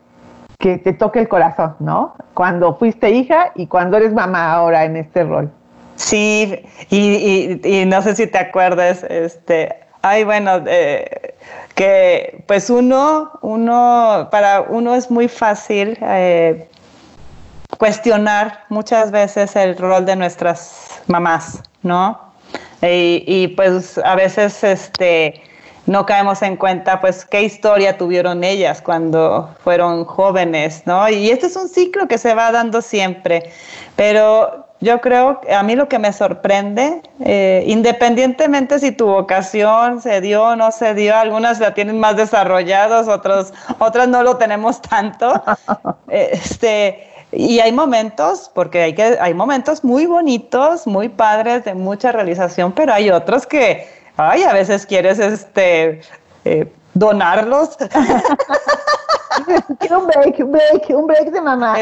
que 0.58 0.76
te 0.76 0.92
toque 0.92 1.20
el 1.20 1.28
corazón, 1.28 1.76
¿no? 1.78 2.12
Cuando 2.34 2.74
fuiste 2.74 3.08
hija 3.08 3.52
y 3.54 3.68
cuando 3.68 3.96
eres 3.96 4.12
mamá 4.12 4.52
ahora 4.52 4.84
en 4.84 4.98
este 4.98 5.24
rol. 5.24 5.50
Sí, 6.00 6.64
y, 6.88 7.60
y- 7.62 7.84
no 7.84 8.00
sé 8.00 8.16
si 8.16 8.26
te 8.26 8.38
acuerdas, 8.38 9.04
este, 9.10 9.76
ay, 10.00 10.24
bueno, 10.24 10.62
eh, 10.66 11.34
que 11.74 12.42
pues 12.46 12.70
uno, 12.70 13.32
uno, 13.42 14.28
para 14.30 14.62
uno 14.62 14.94
es 14.94 15.10
muy 15.10 15.28
fácil 15.28 15.98
eh, 16.00 16.66
cuestionar 17.76 18.64
muchas 18.70 19.10
veces 19.10 19.54
el 19.56 19.76
rol 19.76 20.06
de 20.06 20.16
nuestras 20.16 21.02
mamás, 21.06 21.60
¿no? 21.82 22.18
Y, 22.80 23.22
y, 23.26 23.48
pues 23.48 23.98
a 23.98 24.14
veces 24.14 24.64
este, 24.64 25.42
no 25.84 26.06
caemos 26.06 26.40
en 26.40 26.56
cuenta 26.56 26.98
pues 27.02 27.26
qué 27.26 27.42
historia 27.42 27.98
tuvieron 27.98 28.42
ellas 28.42 28.80
cuando 28.80 29.54
fueron 29.62 30.06
jóvenes, 30.06 30.82
¿no? 30.86 31.06
Y 31.10 31.28
este 31.30 31.48
es 31.48 31.56
un 31.56 31.68
ciclo 31.68 32.08
que 32.08 32.16
se 32.16 32.34
va 32.34 32.50
dando 32.52 32.80
siempre, 32.80 33.52
pero 33.96 34.69
yo 34.80 35.00
creo 35.02 35.40
que 35.40 35.54
a 35.54 35.62
mí 35.62 35.76
lo 35.76 35.88
que 35.88 35.98
me 35.98 36.12
sorprende, 36.12 37.02
eh, 37.20 37.64
independientemente 37.66 38.78
si 38.78 38.92
tu 38.92 39.06
vocación 39.06 40.00
se 40.00 40.22
dio 40.22 40.42
o 40.42 40.56
no 40.56 40.72
se 40.72 40.94
dio, 40.94 41.14
algunas 41.14 41.60
la 41.60 41.74
tienen 41.74 42.00
más 42.00 42.16
desarrollados, 42.16 43.06
otros, 43.06 43.52
otras 43.78 44.08
no 44.08 44.22
lo 44.22 44.38
tenemos 44.38 44.80
tanto. 44.80 45.42
este, 46.08 47.06
y 47.30 47.60
hay 47.60 47.72
momentos, 47.72 48.50
porque 48.54 48.80
hay, 48.82 48.94
que, 48.94 49.18
hay 49.20 49.34
momentos 49.34 49.84
muy 49.84 50.06
bonitos, 50.06 50.86
muy 50.86 51.10
padres, 51.10 51.64
de 51.64 51.74
mucha 51.74 52.10
realización, 52.10 52.72
pero 52.72 52.94
hay 52.94 53.10
otros 53.10 53.46
que, 53.46 53.86
ay, 54.16 54.44
a 54.44 54.54
veces 54.54 54.86
quieres 54.86 55.18
este, 55.18 56.00
eh, 56.46 56.72
donarlos. 56.94 57.76
un 59.90 60.06
break, 60.06 60.40
un 60.40 60.52
break, 60.52 60.90
un 60.90 61.06
break 61.06 61.30
de 61.30 61.40
mamá. 61.40 61.76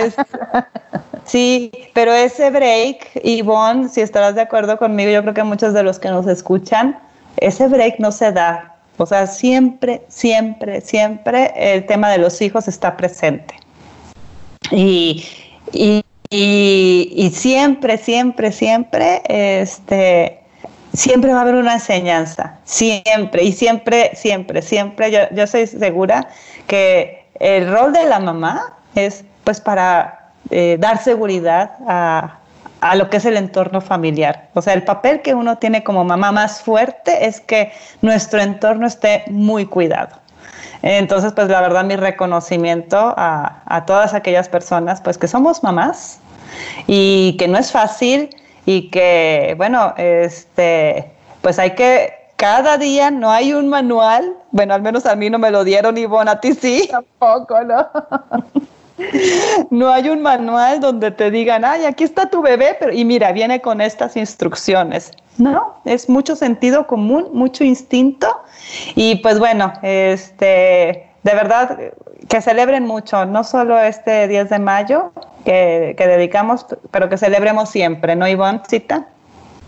Sí, 1.25 1.71
pero 1.93 2.13
ese 2.13 2.51
break, 2.51 3.21
Ivonne, 3.23 3.89
si 3.89 4.01
estarás 4.01 4.35
de 4.35 4.41
acuerdo 4.41 4.79
conmigo, 4.79 5.11
yo 5.11 5.23
creo 5.23 5.35
que 5.35 5.43
muchos 5.43 5.75
de 5.75 5.83
los 5.83 5.99
que 5.99 6.09
nos 6.09 6.27
escuchan, 6.27 6.99
ese 7.37 7.69
break 7.69 7.99
no 7.99 8.13
se 8.13 8.33
da. 8.33 8.77
O 8.97 9.07
sea, 9.07 9.27
siempre, 9.27 10.03
siempre, 10.09 10.81
siempre 10.81 11.53
el 11.57 11.87
tema 11.87 12.11
de 12.11 12.19
los 12.19 12.41
hijos 12.41 12.67
está 12.67 12.97
presente. 12.97 13.55
Y, 14.71 15.25
y, 15.73 16.03
y, 16.31 17.13
y 17.15 17.31
siempre, 17.31 17.99
siempre, 17.99 18.51
siempre, 18.51 19.23
este, 19.29 20.41
siempre 20.93 21.33
va 21.33 21.39
a 21.39 21.43
haber 21.43 21.55
una 21.55 21.75
enseñanza, 21.75 22.59
siempre, 22.65 23.45
y 23.45 23.53
siempre, 23.53 24.11
siempre, 24.15 24.63
siempre, 24.63 25.11
yo, 25.11 25.21
yo 25.33 25.47
soy 25.47 25.67
segura 25.67 26.29
que 26.67 27.28
el 27.39 27.71
rol 27.71 27.93
de 27.93 28.05
la 28.05 28.21
mamá 28.21 28.75
es 28.95 29.25
pues 29.45 29.61
para 29.61 30.31
eh, 30.51 30.77
dar 30.79 30.99
seguridad 30.99 31.73
a, 31.87 32.39
a 32.81 32.95
lo 32.97 33.11
que 33.11 33.19
es 33.19 33.25
el 33.25 33.37
entorno 33.37 33.81
familiar. 33.81 34.49
O 34.55 34.63
sea, 34.63 34.75
el 34.75 34.83
papel 34.85 35.23
que 35.23 35.35
uno 35.35 35.59
tiene 35.59 35.83
como 35.85 36.05
mamá 36.05 36.33
más 36.33 36.63
fuerte 36.63 37.27
es 37.27 37.41
que 37.41 37.73
nuestro 38.03 38.41
entorno 38.41 38.87
esté 38.87 39.25
muy 39.29 39.67
cuidado. 39.67 40.17
Entonces, 40.83 41.33
pues 41.33 41.49
la 41.49 41.61
verdad, 41.61 41.85
mi 41.85 41.97
reconocimiento 41.97 43.15
a, 43.17 43.63
a, 43.67 43.85
todas 43.85 44.15
aquellas 44.15 44.49
personas, 44.49 45.01
pues 45.01 45.19
que 45.19 45.27
somos 45.27 45.63
mamás 45.63 46.21
y 46.87 47.37
que 47.37 47.49
no 47.49 47.59
es 47.59 47.73
fácil 47.73 48.31
y 48.65 48.91
que, 48.91 49.55
bueno, 49.57 49.95
este, 49.97 51.11
pues 51.41 51.59
hay 51.59 51.75
que 51.75 52.18
cada 52.39 52.79
día 52.79 53.11
no 53.11 53.31
hay 53.33 53.53
un 53.53 53.69
manual, 53.69 54.33
bueno, 54.53 54.73
al 54.73 54.81
menos 54.81 55.07
a 55.07 55.17
mí 55.17 55.29
no 55.29 55.41
me 55.41 55.51
lo 55.51 55.65
dieron, 55.65 55.99
Ivonne, 55.99 56.31
a 56.31 56.41
ti 56.41 56.55
sí. 56.55 56.89
Tampoco, 56.91 57.63
¿no? 57.65 57.89
no 59.71 59.89
hay 59.91 60.09
un 60.09 60.23
manual 60.23 60.79
donde 60.79 61.11
te 61.11 61.33
digan, 61.33 61.65
ay, 61.65 61.85
aquí 61.85 62.05
está 62.05 62.31
tu 62.31 62.41
bebé, 62.41 62.77
pero 62.79 62.93
y 62.93 63.05
mira, 63.05 63.33
viene 63.33 63.61
con 63.61 63.81
estas 63.81 64.17
instrucciones. 64.17 65.11
No, 65.37 65.81
es 65.85 66.09
mucho 66.09 66.37
sentido 66.37 66.87
común, 66.87 67.29
mucho 67.33 67.65
instinto 67.65 68.29
y 68.95 69.17
pues 69.17 69.41
bueno, 69.41 69.73
este, 69.83 71.11
de 71.23 71.35
verdad 71.35 71.79
que 72.29 72.41
celebren 72.41 72.87
mucho, 72.87 73.25
no 73.25 73.43
solo 73.43 73.79
este 73.81 74.29
10 74.29 74.51
de 74.51 74.59
mayo 74.61 75.13
que, 75.45 75.95
dedicamos, 75.99 76.67
pero 76.93 77.09
que 77.09 77.19
celebremos 77.19 77.69
siempre, 77.69 78.15
¿no, 78.15 78.29
Ivonne? 78.29 78.61
¿Cita? 78.69 79.09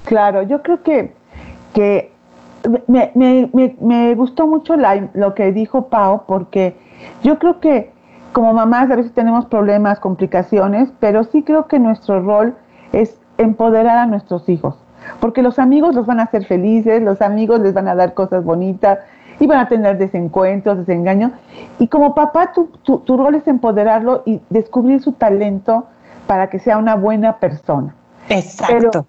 Claro, 0.05 0.43
yo 0.43 0.63
creo 0.63 0.83
que, 0.83 1.13
que 1.75 2.10
me, 2.87 3.51
me, 3.81 4.15
gustó 4.15 4.47
mucho 4.47 4.75
lo 5.15 5.35
que 5.35 5.53
dijo 5.53 5.89
Pau, 5.89 6.23
porque 6.27 6.77
yo 7.23 7.39
creo 7.39 7.61
que 7.61 7.93
como 8.33 8.53
mamás 8.53 8.91
a 8.91 8.97
veces 8.97 9.13
tenemos 9.13 9.47
problemas, 9.47 9.99
complicaciones, 9.99 10.93
pero 11.01 11.25
sí 11.25 11.43
creo 11.43 11.67
que 11.67 11.79
nuestro 11.79 12.23
rol 12.23 12.55
es 12.93 13.19
empoderar 13.39 13.99
a 13.99 14.07
nuestros 14.07 14.49
hijos, 14.49 14.77
porque 15.21 15.43
los 15.43 15.59
amigos 15.59 15.95
los 15.95 16.07
van 16.07 16.21
a 16.21 16.25
hacer 16.25 16.45
felices, 16.45 17.03
los 17.03 17.23
amigos 17.23 17.61
les 17.61 17.75
van 17.75 17.89
a 17.89 17.95
dar 17.95 18.15
cosas 18.15 18.45
bonitas 18.45 18.99
y 19.39 19.47
van 19.47 19.59
a 19.59 19.69
tener 19.69 19.97
desencuentros, 19.97 20.79
desengaños, 20.79 21.33
y 21.79 21.89
como 21.89 22.15
papá 22.15 22.53
tu, 22.53 22.67
tu, 22.67 23.17
rol 23.17 23.35
es 23.35 23.49
empoderarlo 23.49 24.23
y 24.27 24.41
descubrir 24.51 25.01
su 25.01 25.13
talento 25.13 25.87
para 26.27 26.51
que 26.51 26.59
sea 26.59 26.77
una 26.77 26.95
buena 26.95 27.39
persona. 27.39 27.95
Exacto. 28.29 29.07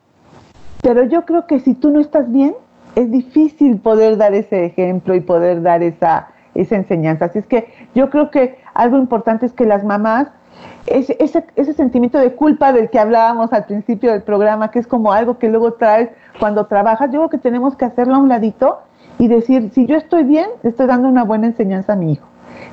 pero 0.81 1.03
yo 1.03 1.25
creo 1.25 1.45
que 1.45 1.59
si 1.59 1.75
tú 1.75 1.91
no 1.91 1.99
estás 1.99 2.31
bien, 2.31 2.55
es 2.95 3.11
difícil 3.11 3.79
poder 3.79 4.17
dar 4.17 4.33
ese 4.33 4.65
ejemplo 4.65 5.15
y 5.15 5.21
poder 5.21 5.61
dar 5.61 5.83
esa, 5.83 6.29
esa 6.55 6.75
enseñanza. 6.75 7.25
Así 7.25 7.39
es 7.39 7.45
que 7.45 7.73
yo 7.95 8.09
creo 8.09 8.31
que 8.31 8.57
algo 8.73 8.97
importante 8.97 9.45
es 9.45 9.53
que 9.53 9.65
las 9.65 9.83
mamás, 9.83 10.27
ese, 10.85 11.15
ese, 11.19 11.45
ese, 11.55 11.73
sentimiento 11.73 12.17
de 12.17 12.33
culpa 12.33 12.73
del 12.73 12.89
que 12.89 12.99
hablábamos 12.99 13.53
al 13.53 13.65
principio 13.65 14.11
del 14.11 14.23
programa, 14.23 14.71
que 14.71 14.79
es 14.79 14.87
como 14.87 15.13
algo 15.13 15.37
que 15.37 15.49
luego 15.49 15.73
traes 15.73 16.09
cuando 16.39 16.65
trabajas, 16.65 17.09
yo 17.11 17.19
creo 17.19 17.29
que 17.29 17.37
tenemos 17.37 17.75
que 17.75 17.85
hacerlo 17.85 18.15
a 18.15 18.19
un 18.19 18.29
ladito 18.29 18.79
y 19.17 19.27
decir, 19.27 19.71
si 19.73 19.85
yo 19.85 19.95
estoy 19.95 20.23
bien, 20.23 20.47
estoy 20.63 20.87
dando 20.87 21.07
una 21.07 21.23
buena 21.23 21.47
enseñanza 21.47 21.93
a 21.93 21.95
mi 21.95 22.13
hijo. 22.13 22.27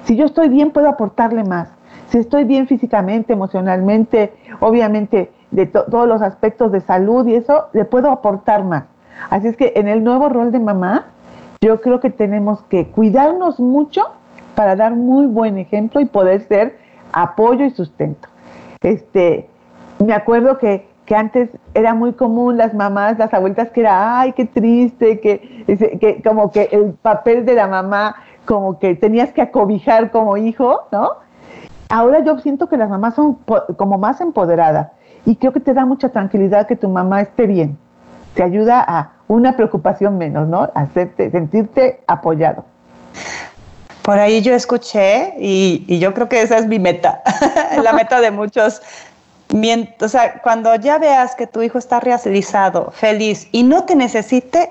Si 0.04 0.16
yo 0.16 0.24
estoy 0.24 0.48
bien, 0.48 0.70
puedo 0.70 0.88
aportarle 0.88 1.44
más. 1.44 1.68
Si 2.08 2.18
estoy 2.18 2.44
bien 2.44 2.66
físicamente, 2.66 3.34
emocionalmente, 3.34 4.32
obviamente 4.60 5.30
de 5.50 5.66
todos 5.66 6.08
los 6.08 6.22
aspectos 6.22 6.72
de 6.72 6.80
salud 6.80 7.26
y 7.26 7.34
eso, 7.34 7.66
le 7.72 7.84
puedo 7.84 8.10
aportar 8.10 8.64
más. 8.64 8.84
Así 9.30 9.48
es 9.48 9.56
que 9.56 9.72
en 9.76 9.88
el 9.88 10.04
nuevo 10.04 10.28
rol 10.28 10.52
de 10.52 10.58
mamá, 10.58 11.06
yo 11.60 11.80
creo 11.80 12.00
que 12.00 12.10
tenemos 12.10 12.62
que 12.64 12.86
cuidarnos 12.86 13.58
mucho 13.58 14.02
para 14.54 14.76
dar 14.76 14.94
muy 14.94 15.26
buen 15.26 15.58
ejemplo 15.58 16.00
y 16.00 16.06
poder 16.06 16.42
ser 16.42 16.78
apoyo 17.12 17.64
y 17.64 17.70
sustento. 17.70 18.28
Este, 18.80 19.48
me 20.04 20.12
acuerdo 20.12 20.58
que, 20.58 20.86
antes 21.16 21.48
era 21.72 21.94
muy 21.94 22.12
común 22.12 22.58
las 22.58 22.74
mamás, 22.74 23.18
las 23.18 23.32
abuelitas 23.32 23.70
que 23.70 23.80
era, 23.80 24.20
ay, 24.20 24.34
qué 24.34 24.44
triste, 24.44 25.20
que, 25.20 25.64
que 25.98 26.22
como 26.22 26.50
que 26.50 26.68
el 26.70 26.92
papel 26.92 27.46
de 27.46 27.54
la 27.54 27.66
mamá, 27.66 28.16
como 28.44 28.78
que 28.78 28.94
tenías 28.94 29.32
que 29.32 29.40
acobijar 29.40 30.10
como 30.10 30.36
hijo, 30.36 30.82
¿no? 30.92 31.12
Ahora 31.88 32.22
yo 32.22 32.38
siento 32.40 32.68
que 32.68 32.76
las 32.76 32.90
mamás 32.90 33.14
son 33.14 33.38
como 33.78 33.96
más 33.96 34.20
empoderadas 34.20 34.90
y 35.24 35.36
creo 35.36 35.54
que 35.54 35.60
te 35.60 35.72
da 35.72 35.86
mucha 35.86 36.10
tranquilidad 36.10 36.66
que 36.66 36.76
tu 36.76 36.90
mamá 36.90 37.22
esté 37.22 37.46
bien 37.46 37.78
te 38.38 38.44
ayuda 38.44 38.84
a 38.86 39.10
una 39.26 39.56
preocupación 39.56 40.16
menos, 40.16 40.46
¿no? 40.46 40.70
Hacerte, 40.76 41.28
sentirte 41.32 41.98
apoyado. 42.06 42.64
Por 44.02 44.16
ahí 44.20 44.42
yo 44.42 44.54
escuché 44.54 45.34
y, 45.40 45.98
yo 45.98 46.14
creo 46.14 46.28
que 46.28 46.40
esa 46.40 46.56
es 46.56 46.68
mi 46.68 46.78
meta, 46.78 47.20
la 47.82 47.92
meta 47.94 48.20
de 48.20 48.30
muchos. 48.30 48.80
O 50.00 50.08
sea, 50.08 50.40
cuando 50.40 50.72
ya 50.76 50.98
veas 50.98 51.34
que 51.34 51.48
tu 51.48 51.62
hijo 51.62 51.78
está 51.78 51.98
realizado, 51.98 52.92
feliz 52.92 53.48
y 53.50 53.64
no 53.64 53.82
te 53.86 53.96
necesite, 53.96 54.70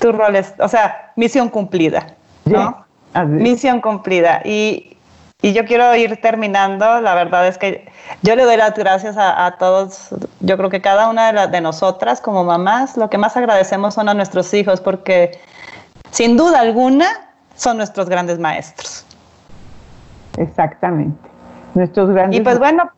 tu 0.00 0.12
rol 0.12 0.36
es, 0.36 0.54
o 0.58 0.68
sea, 0.68 1.12
misión 1.14 1.50
cumplida, 1.50 2.14
¿no? 2.46 2.86
Misión 3.26 3.82
cumplida. 3.82 4.40
Y, 4.46 4.95
y 5.42 5.52
yo 5.52 5.64
quiero 5.64 5.94
ir 5.94 6.20
terminando. 6.20 7.00
La 7.00 7.14
verdad 7.14 7.46
es 7.46 7.58
que 7.58 7.88
yo 8.22 8.36
le 8.36 8.44
doy 8.44 8.56
las 8.56 8.74
gracias 8.74 9.16
a, 9.18 9.54
todos. 9.58 10.08
Yo 10.40 10.56
creo 10.56 10.70
que 10.70 10.80
cada 10.80 11.08
una 11.08 11.32
de, 11.32 11.46
de 11.48 11.60
nosotras 11.60 12.20
como 12.20 12.44
mamás, 12.44 12.96
lo 12.96 13.10
que 13.10 13.18
más 13.18 13.36
agradecemos 13.36 13.94
son 13.94 14.08
a 14.08 14.14
nuestros 14.14 14.52
hijos 14.54 14.80
porque 14.80 15.38
sin 16.10 16.36
duda 16.36 16.60
alguna 16.60 17.06
son 17.54 17.76
nuestros 17.76 18.08
grandes 18.08 18.38
maestros. 18.38 19.04
Exactamente. 20.36 21.28
Nuestros 21.74 22.10
grandes. 22.10 22.40
Y 22.40 22.42
pues 22.42 22.58
bueno, 22.58 22.90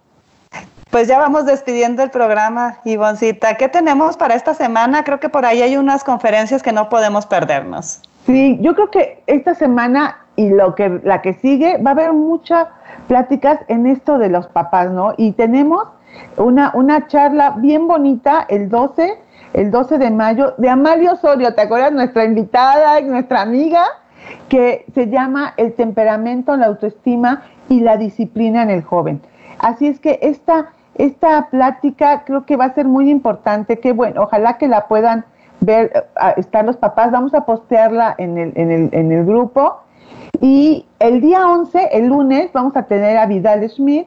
pues 0.91 1.09
ya 1.09 1.19
vamos 1.19 1.47
despidiendo 1.47 2.03
el 2.03 2.11
programa, 2.11 2.79
Ivoncita. 2.85 3.57
¿Qué 3.57 3.69
tenemos 3.69 4.17
para 4.17 4.35
esta 4.35 4.55
semana? 4.55 5.05
Creo 5.05 5.21
que 5.21 5.29
por 5.29 5.45
ahí 5.45 5.63
hay 5.63 5.77
unas 5.77 6.05
conferencias 6.05 6.63
que 6.63 6.73
no 6.73 6.89
podemos 6.89 7.27
perdernos. 7.27 8.01
Sí, 8.27 8.59
yo 8.61 8.75
creo 8.75 8.91
que 8.91 9.23
esta 9.27 9.55
semana 9.55 10.19
y 10.39 10.51
lo 10.51 10.77
que 10.77 11.01
la 11.03 11.21
que 11.21 11.35
sigue 11.35 11.79
va 11.79 11.91
a 11.91 11.95
haber 11.95 12.13
muchas 12.13 12.69
pláticas 13.09 13.59
en 13.67 13.87
esto 13.87 14.19
de 14.19 14.29
los 14.29 14.47
papás, 14.47 14.89
¿no? 14.89 15.13
Y 15.17 15.33
tenemos 15.33 15.89
una, 16.37 16.71
una 16.75 17.09
charla 17.09 17.57
bien 17.59 17.89
bonita 17.89 18.47
el 18.49 18.69
12, 18.69 19.19
el 19.53 19.73
12 19.73 19.99
de 19.99 20.13
mayo 20.13 20.55
de 20.57 20.71
Amalia 20.71 21.15
Osorio, 21.15 21.57
¿te 21.57 21.63
acuerdas? 21.63 21.91
Nuestra 21.91 22.25
invitada, 22.25 23.01
nuestra 23.01 23.43
amiga, 23.43 23.83
que 24.49 24.85
se 24.95 25.09
llama 25.09 25.55
El 25.57 25.75
temperamento, 25.75 26.57
la 26.57 26.67
autoestima 26.67 27.43
y 27.69 27.81
la 27.81 27.97
disciplina 27.97 28.63
en 28.63 28.71
el 28.71 28.85
joven. 28.85 29.21
Así 29.59 29.89
es 29.89 29.99
que 29.99 30.21
esta, 30.23 30.69
esta 30.95 31.49
plática 31.51 32.23
creo 32.25 32.47
que 32.47 32.57
va 32.57 32.67
a 32.67 32.75
ser 32.75 32.87
muy 32.87 33.11
importante, 33.11 33.81
que 33.81 33.93
bueno, 33.93 34.23
ojalá 34.23 34.57
que 34.57 34.69
la 34.69 34.87
puedan 34.87 35.25
ver, 35.59 35.91
eh, 35.93 36.35
estar 36.37 36.65
los 36.65 36.77
papás, 36.77 37.11
vamos 37.11 37.35
a 37.35 37.45
postearla 37.45 38.15
en 38.19 38.39
el, 38.39 38.53
en 38.55 38.71
el, 38.71 38.89
en 38.93 39.11
el 39.11 39.25
grupo 39.27 39.79
y 40.41 40.87
el 40.99 41.21
día 41.21 41.49
11, 41.49 41.89
el 41.93 42.07
lunes, 42.07 42.53
vamos 42.53 42.77
a 42.77 42.85
tener 42.85 43.17
a 43.17 43.27
Vidal 43.27 43.69
Schmidt, 43.69 44.07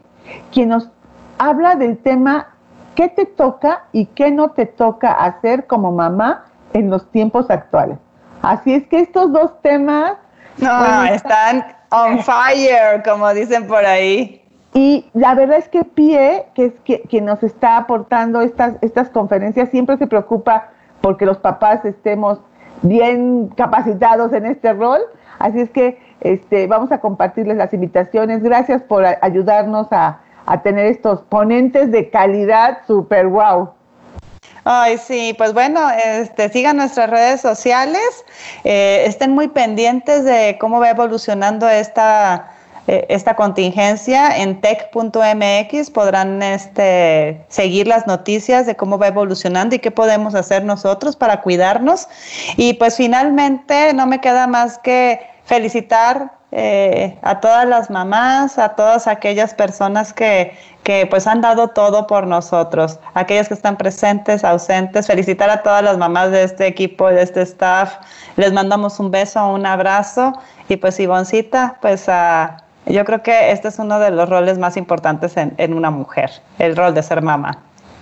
quien 0.51 0.69
nos 0.69 0.89
habla 1.37 1.75
del 1.75 1.97
tema 1.97 2.47
qué 2.95 3.09
te 3.09 3.25
toca 3.25 3.85
y 3.91 4.05
qué 4.07 4.31
no 4.31 4.51
te 4.51 4.65
toca 4.65 5.11
hacer 5.11 5.67
como 5.67 5.91
mamá 5.91 6.45
en 6.73 6.89
los 6.89 7.09
tiempos 7.11 7.49
actuales. 7.49 7.97
Así 8.41 8.73
es 8.73 8.87
que 8.87 8.99
estos 8.99 9.31
dos 9.31 9.61
temas... 9.61 10.13
No, 10.57 11.03
están 11.05 11.65
on 11.89 12.19
fire, 12.19 13.01
como 13.03 13.33
dicen 13.33 13.67
por 13.67 13.85
ahí. 13.85 14.41
Y 14.73 15.05
la 15.13 15.35
verdad 15.35 15.57
es 15.57 15.67
que 15.67 15.83
Pie, 15.83 16.45
que 16.53 16.65
es 16.65 16.73
que, 16.85 17.01
quien 17.01 17.25
nos 17.25 17.43
está 17.43 17.77
aportando 17.77 18.41
estas, 18.41 18.75
estas 18.81 19.09
conferencias, 19.09 19.69
siempre 19.69 19.97
se 19.97 20.07
preocupa 20.07 20.69
porque 21.01 21.25
los 21.25 21.37
papás 21.37 21.83
estemos 21.83 22.39
bien 22.81 23.49
capacitados 23.49 24.31
en 24.33 24.45
este 24.45 24.73
rol. 24.73 24.99
Así 25.39 25.59
es 25.59 25.69
que 25.71 25.97
este, 26.21 26.67
vamos 26.67 26.91
a 26.91 26.99
compartirles 26.99 27.57
las 27.57 27.73
invitaciones. 27.73 28.41
Gracias 28.43 28.81
por 28.83 29.05
ayudarnos 29.21 29.87
a, 29.91 30.19
tener 30.63 30.87
estos 30.87 31.21
ponentes 31.21 31.91
de 31.91 32.09
calidad 32.09 32.79
super 32.85 33.27
wow. 33.27 33.69
Ay, 34.65 34.97
sí, 34.97 35.33
pues 35.37 35.53
bueno, 35.53 35.79
este, 35.89 36.49
sigan 36.49 36.75
nuestras 36.75 37.09
redes 37.09 37.39
sociales, 37.39 38.25
eh, 38.65 39.03
estén 39.07 39.31
muy 39.31 39.47
pendientes 39.47 40.25
de 40.25 40.57
cómo 40.59 40.81
va 40.81 40.89
evolucionando 40.89 41.69
esta, 41.69 42.51
eh, 42.87 43.05
esta 43.09 43.35
contingencia 43.35 44.37
en 44.37 44.59
tech.mx, 44.59 45.89
podrán 45.91 46.43
este, 46.43 47.45
seguir 47.47 47.87
las 47.87 48.05
noticias 48.05 48.65
de 48.65 48.75
cómo 48.75 48.97
va 48.99 49.07
evolucionando 49.07 49.75
y 49.75 49.79
qué 49.79 49.91
podemos 49.91 50.35
hacer 50.35 50.65
nosotros 50.65 51.15
para 51.15 51.41
cuidarnos. 51.41 52.09
Y 52.57 52.73
pues 52.73 52.97
finalmente 52.97 53.93
no 53.93 54.05
me 54.05 54.19
queda 54.19 54.47
más 54.47 54.77
que 54.79 55.21
felicitar 55.51 56.31
eh, 56.53 57.19
a 57.23 57.41
todas 57.41 57.67
las 57.67 57.89
mamás, 57.89 58.57
a 58.57 58.69
todas 58.69 59.05
aquellas 59.05 59.53
personas 59.53 60.13
que, 60.13 60.53
que 60.83 61.05
pues 61.07 61.27
han 61.27 61.41
dado 61.41 61.67
todo 61.67 62.07
por 62.07 62.25
nosotros, 62.25 63.01
aquellas 63.15 63.49
que 63.49 63.55
están 63.55 63.75
presentes, 63.75 64.45
ausentes, 64.45 65.07
felicitar 65.07 65.49
a 65.49 65.61
todas 65.61 65.83
las 65.83 65.97
mamás 65.97 66.31
de 66.31 66.43
este 66.43 66.67
equipo, 66.67 67.09
de 67.09 67.21
este 67.21 67.41
staff, 67.41 67.95
les 68.37 68.53
mandamos 68.53 68.97
un 69.01 69.11
beso, 69.11 69.45
un 69.45 69.65
abrazo 69.65 70.31
y 70.69 70.77
pues 70.77 70.97
Ivoncita, 71.01 71.75
pues 71.81 72.05
yo 72.85 73.03
creo 73.03 73.21
que 73.21 73.51
este 73.51 73.67
es 73.67 73.77
uno 73.77 73.99
de 73.99 74.11
los 74.11 74.29
roles 74.29 74.57
más 74.57 74.77
importantes 74.77 75.35
en, 75.35 75.53
en 75.57 75.73
una 75.73 75.91
mujer, 75.91 76.31
el 76.59 76.77
rol 76.77 76.93
de 76.93 77.03
ser 77.03 77.21
mamá. 77.21 77.57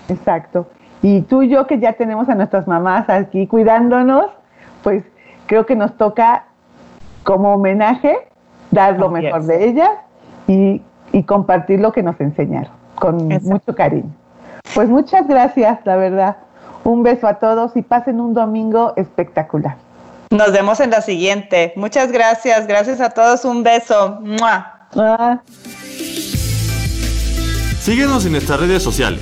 Exacto. 0.08 0.68
Y 1.02 1.22
tú 1.22 1.42
y 1.42 1.50
yo 1.50 1.66
que 1.66 1.80
ya 1.80 1.94
tenemos 1.94 2.30
a 2.30 2.36
nuestras 2.36 2.68
mamás 2.68 3.10
aquí 3.10 3.48
cuidándonos, 3.48 4.28
pues 4.84 5.04
creo 5.48 5.66
que 5.66 5.76
nos 5.76 5.98
toca 5.98 6.44
como 7.24 7.54
homenaje, 7.54 8.16
dar 8.72 8.98
lo 9.00 9.10
mejor 9.10 9.44
de 9.44 9.70
ellas 9.70 9.90
y, 10.48 10.82
compartir 11.26 11.80
lo 11.80 11.92
que 11.92 12.04
nos 12.04 12.20
enseñaron 12.22 12.72
con 12.96 13.28
mucho 13.28 13.76
cariño. 13.76 14.10
Pues 14.74 14.90
muchas 14.90 15.28
gracias, 15.28 15.80
la 15.84 15.96
verdad. 15.96 16.38
Un 16.84 17.04
beso 17.04 17.28
a 17.28 17.36
todos 17.36 17.76
y 17.76 17.82
pasen 17.82 18.20
un 18.20 18.34
domingo 18.34 18.94
espectacular. 18.96 19.76
Nos 20.32 20.52
vemos 20.52 20.80
en 20.80 20.92
la 20.92 21.02
siguiente. 21.02 21.74
Muchas 21.76 22.12
gracias. 22.12 22.68
Gracias 22.68 23.02
a 23.02 23.10
todos. 23.10 23.44
Un 23.46 23.64
beso. 23.64 24.20
Síguenos 27.80 28.26
en 28.26 28.34
nuestras 28.34 28.60
redes 28.60 28.84
sociales. 28.84 29.22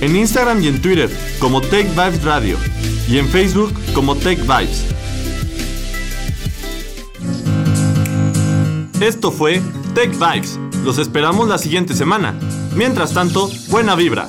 En 0.00 0.16
Instagram 0.16 0.60
y 0.62 0.68
en 0.68 0.82
Twitter 0.82 1.08
como 1.40 1.60
Tech 1.60 1.88
Vibes 1.90 2.24
Radio. 2.24 2.56
Y 3.08 3.18
en 3.18 3.26
Facebook 3.28 3.72
como 3.94 4.16
Tech 4.16 4.40
Vibes. 4.40 4.92
Esto 9.00 9.30
fue 9.30 9.62
Tech 9.94 10.10
Vibes. 10.10 10.58
Los 10.84 10.98
esperamos 10.98 11.48
la 11.48 11.58
siguiente 11.58 11.94
semana. 11.94 12.34
Mientras 12.74 13.14
tanto, 13.14 13.48
buena 13.70 13.94
vibra. 13.94 14.26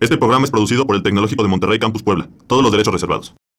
Este 0.00 0.16
programa 0.16 0.44
es 0.44 0.50
producido 0.50 0.84
por 0.84 0.96
el 0.96 1.04
Tecnológico 1.04 1.44
de 1.44 1.48
Monterrey 1.48 1.78
Campus 1.78 2.02
Puebla. 2.02 2.28
Todos 2.48 2.64
los 2.64 2.72
derechos 2.72 2.92
reservados. 2.92 3.34